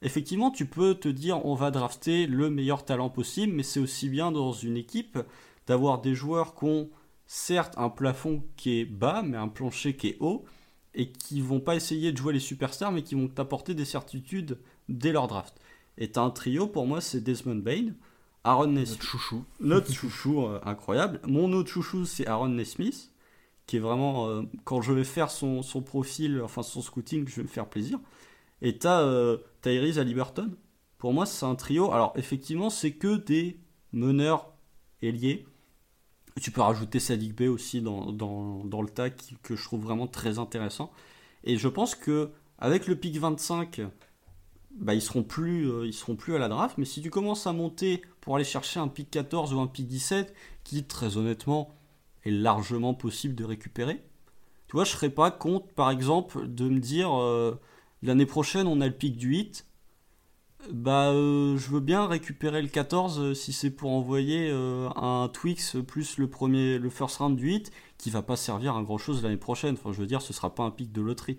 [0.00, 4.08] Effectivement, tu peux te dire on va drafter le meilleur talent possible, mais c'est aussi
[4.08, 5.18] bien dans une équipe
[5.66, 6.90] d'avoir des joueurs qui ont
[7.26, 10.44] certes un plafond qui est bas, mais un plancher qui est haut,
[10.94, 14.58] et qui vont pas essayer de jouer les superstars, mais qui vont t'apporter des certitudes
[14.88, 15.54] dès leur draft.
[15.98, 17.92] Et as un trio, pour moi, c'est Desmond Bain,
[18.44, 18.98] Aaron Nesmith.
[18.98, 19.44] Notre chouchou.
[19.60, 21.20] Notre chouchou, euh, incroyable.
[21.26, 23.12] Mon autre chouchou, c'est Aaron Nesmith,
[23.66, 27.36] qui est vraiment, euh, quand je vais faire son, son, profil, enfin son scouting, je
[27.36, 27.98] vais me faire plaisir.
[28.60, 30.50] Et tu as euh, Tyrese Liberton.
[30.98, 31.92] Pour moi, c'est un trio.
[31.92, 33.58] Alors, effectivement, c'est que des
[33.92, 34.52] meneurs
[35.02, 35.46] ailiers
[36.40, 40.38] tu peux rajouter Sadik B aussi dans, dans, le tag que je trouve vraiment très
[40.38, 40.90] intéressant.
[41.44, 43.82] Et je pense que avec le pic 25,
[44.76, 46.78] bah, ils, seront plus, euh, ils seront plus à la draft.
[46.78, 49.86] Mais si tu commences à monter pour aller chercher un pic 14 ou un pic
[49.86, 50.34] 17,
[50.64, 51.74] qui très honnêtement
[52.24, 54.02] est largement possible de récupérer,
[54.72, 57.60] tu vois, je serais pas contre par exemple de me dire euh,
[58.00, 59.66] l'année prochaine on a le pic du 8
[60.72, 65.76] bah, euh, je veux bien récupérer le 14 euh, si c'est pour envoyer un Twix
[65.86, 69.22] plus le premier, le first round du 8 qui va pas servir à grand chose
[69.22, 69.74] l'année prochaine.
[69.74, 71.38] Enfin, je veux dire, ce sera pas un pic de loterie.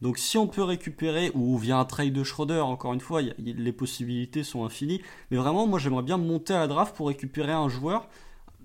[0.00, 3.72] Donc, si on peut récupérer ou via un trade de Schroeder, encore une fois, les
[3.72, 5.00] possibilités sont infinies.
[5.30, 8.08] Mais vraiment, moi, j'aimerais bien monter à la draft pour récupérer un joueur,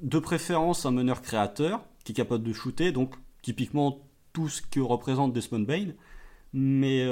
[0.01, 2.91] de préférence un meneur créateur qui est capable de shooter.
[2.91, 3.99] Donc, typiquement
[4.31, 5.93] tout ce que représente Desmond Bain.
[6.53, 7.07] Mais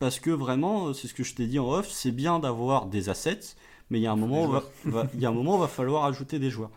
[0.00, 3.08] parce que vraiment, c'est ce que je t'ai dit en off, c'est bien d'avoir des
[3.08, 3.54] assets,
[3.90, 6.06] mais il y a un moment, où va, il y a un moment, va falloir
[6.06, 6.70] ajouter des joueurs.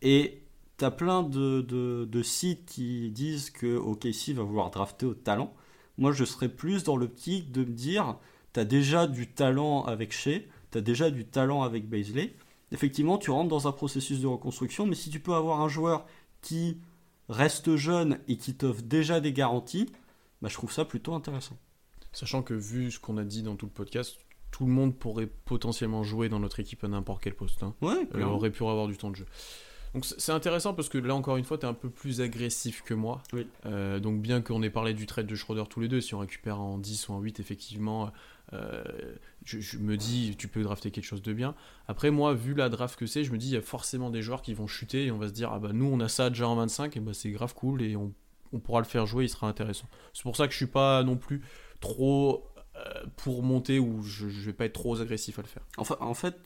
[0.00, 0.42] Et
[0.78, 5.52] tu as plein de, de, sites qui disent que OKC va vouloir drafter au talent.
[5.98, 8.16] Moi, je serais plus dans l'optique de me dire,
[8.52, 12.36] tu as déjà du talent avec Shea, tu as déjà du talent avec Baisley.
[12.70, 16.06] Effectivement, tu rentres dans un processus de reconstruction, mais si tu peux avoir un joueur
[16.42, 16.78] qui
[17.28, 19.90] reste jeune et qui t'offre déjà des garanties,
[20.42, 21.58] bah, je trouve ça plutôt intéressant.
[22.12, 24.18] Sachant que vu ce qu'on a dit dans tout le podcast,
[24.50, 27.62] tout le monde pourrait potentiellement jouer dans notre équipe à n'importe quel poste.
[27.62, 27.74] Hein.
[27.82, 29.26] Ouais, euh, aurait pu avoir du temps de jeu.
[29.94, 32.82] Donc c'est intéressant parce que là encore une fois tu es un peu plus agressif
[32.82, 33.22] que moi.
[33.32, 33.46] Oui.
[33.66, 36.18] Euh, donc bien qu'on ait parlé du trade de Schroeder tous les deux, si on
[36.18, 38.12] récupère en 10 ou en 8 effectivement,
[38.52, 38.82] euh,
[39.44, 41.54] je, me dis tu peux drafter quelque chose de bien.
[41.86, 44.22] Après moi vu la draft que c'est, je me dis il y a forcément des
[44.22, 46.28] joueurs qui vont chuter et on va se dire ah bah nous on a ça
[46.28, 48.12] déjà en 25 et bah c'est grave cool et on,
[48.52, 49.86] on pourra le faire jouer, il sera intéressant.
[50.12, 51.42] C'est pour ça que je suis pas non plus
[51.80, 52.44] trop
[53.16, 55.62] pour monter ou je, je, vais pas être trop agressif à le faire.
[56.00, 56.36] En fait,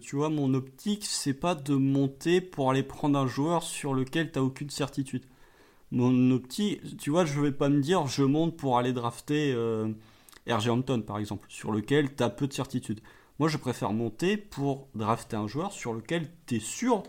[0.00, 4.32] tu, vois, mon optique, c'est pas de monter pour aller prendre un joueur sur lequel
[4.32, 5.24] tu aucune certitude.
[5.90, 9.88] Mon optique, tu vois, je vais pas me dire je monte pour aller drafter euh,
[10.46, 13.00] RG Hampton par exemple, sur lequel tu as peu de certitude.
[13.38, 17.04] Moi, je préfère monter pour drafter un joueur sur lequel tu es sûr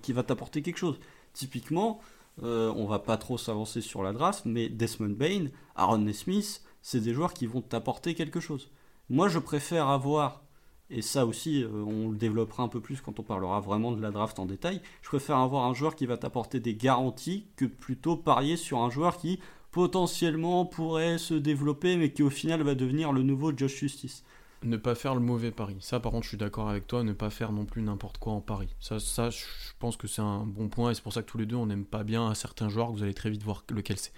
[0.00, 0.98] qu'il va t'apporter quelque chose.
[1.34, 2.00] Typiquement,
[2.42, 5.46] euh, on va pas trop s'avancer sur la draft, mais Desmond Bain,
[5.76, 8.68] Aaron Smith, c'est des joueurs qui vont t'apporter quelque chose.
[9.08, 10.42] Moi, je préfère avoir,
[10.90, 14.02] et ça aussi, euh, on le développera un peu plus quand on parlera vraiment de
[14.02, 17.64] la draft en détail, je préfère avoir un joueur qui va t'apporter des garanties que
[17.64, 19.40] plutôt parier sur un joueur qui
[19.70, 24.22] potentiellement pourrait se développer, mais qui au final va devenir le nouveau Josh Justice.
[24.62, 25.76] Ne pas faire le mauvais pari.
[25.80, 27.02] Ça, par contre, je suis d'accord avec toi.
[27.02, 28.68] Ne pas faire non plus n'importe quoi en pari.
[28.78, 29.44] Ça, ça, je
[29.78, 30.90] pense que c'est un bon point.
[30.90, 32.92] Et c'est pour ça que tous les deux, on n'aime pas bien un certain joueur.
[32.92, 34.12] Vous allez très vite voir lequel c'est.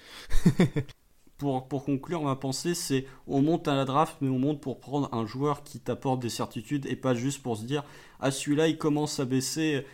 [1.38, 4.80] pour, pour conclure, ma pensée, c'est on monte à la draft, mais on monte pour
[4.80, 7.84] prendre un joueur qui t'apporte des certitudes et pas juste pour se dire
[8.20, 9.86] ah celui-là il commence à baisser,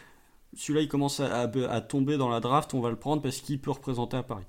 [0.55, 3.71] celui-là il commence à, tomber dans la draft, on va le prendre parce qu'il peut
[3.71, 4.47] représenter à Paris.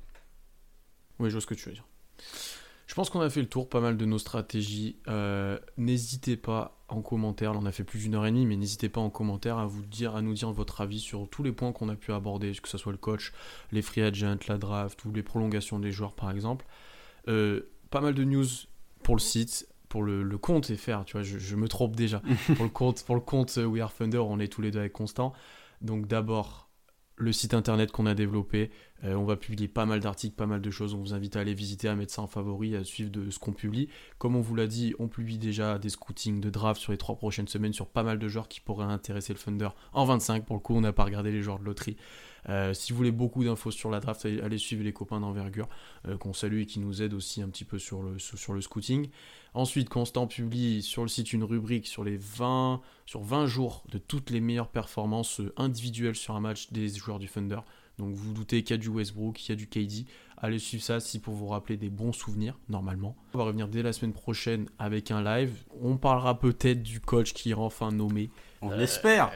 [1.20, 1.86] Oui, je vois ce que tu veux dire.
[2.86, 4.98] Je pense qu'on a fait le tour, pas mal de nos stratégies.
[5.08, 8.56] Euh, n'hésitez pas en commentaire, là on a fait plus d'une heure et demie, mais
[8.56, 11.52] n'hésitez pas en commentaire à, vous dire, à nous dire votre avis sur tous les
[11.52, 13.34] points qu'on a pu aborder, que ce soit le coach,
[13.72, 16.66] les free agents, la draft, ou les prolongations des joueurs par exemple.
[17.28, 18.46] Euh, pas mal de news
[19.04, 22.22] pour le site, pour le, compte FR, tu vois, je, me trompe déjà.
[22.56, 24.94] pour, le compte, pour le compte We Are Thunder, on est tous les deux avec
[24.94, 25.34] Constant.
[25.82, 26.70] Donc d'abord,
[27.16, 28.72] le site internet qu'on a développé.
[29.04, 30.94] Euh, on va publier pas mal d'articles, pas mal de choses.
[30.94, 33.40] On vous invite à aller visiter, à mettre ça en favori, à suivre de ce
[33.40, 33.90] qu'on publie.
[34.18, 37.16] Comme on vous l'a dit, on publie déjà des scootings de draft sur les trois
[37.16, 40.46] prochaines semaines sur pas mal de joueurs qui pourraient intéresser le Thunder en 25.
[40.46, 41.98] Pour le coup, on n'a pas regardé les joueurs de loterie.
[42.50, 45.68] Euh, si vous voulez beaucoup d'infos sur la draft, allez suivre les copains d'envergure
[46.08, 48.62] euh, qu'on salue et qui nous aident aussi un petit peu sur le, sur le
[48.62, 49.10] scouting.
[49.54, 53.98] Ensuite, Constant publie sur le site une rubrique sur les 20, sur 20 jours de
[53.98, 57.60] toutes les meilleures performances individuelles sur un match des joueurs du Thunder.
[58.00, 60.08] Donc vous, vous doutez qu'il y a du Westbrook, qu'il y a du KD.
[60.38, 63.16] Allez suivre ça si pour vous rappeler des bons souvenirs, normalement.
[63.34, 65.64] On va revenir dès la semaine prochaine avec un live.
[65.82, 68.30] On parlera peut-être du coach qui est enfin nommé.
[68.62, 69.32] On l'espère.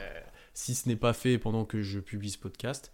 [0.58, 2.92] Si ce n'est pas fait pendant que je publie ce podcast.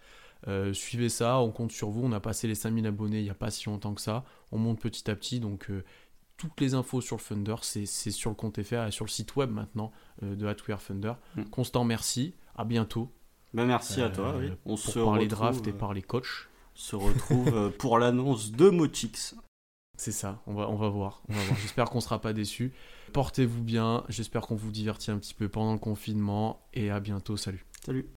[0.48, 2.04] Euh, suivez ça, on compte sur vous.
[2.04, 4.22] On a passé les 5000 abonnés il n'y a pas si longtemps que ça.
[4.52, 5.82] On monte petit à petit, donc euh,
[6.36, 9.34] toutes les infos sur le Thunder, c'est sur le compte FR et sur le site
[9.36, 9.92] web maintenant
[10.22, 11.14] euh, de Hatwear Thunder.
[11.36, 11.44] Mm.
[11.44, 12.34] Constant, merci.
[12.54, 13.10] À bientôt.
[13.54, 14.34] Ben merci à toi.
[14.36, 14.50] Oui.
[14.66, 16.50] On pour se parler draft et par les coachs.
[16.76, 19.36] On se retrouve pour l'annonce de Motix.
[19.96, 21.22] C'est ça, on va, on va voir.
[21.28, 21.44] voir.
[21.60, 22.72] J'espère qu'on ne sera pas déçus.
[23.12, 27.36] Portez-vous bien, j'espère qu'on vous divertit un petit peu pendant le confinement et à bientôt.
[27.36, 27.64] Salut.
[27.84, 28.08] Salut.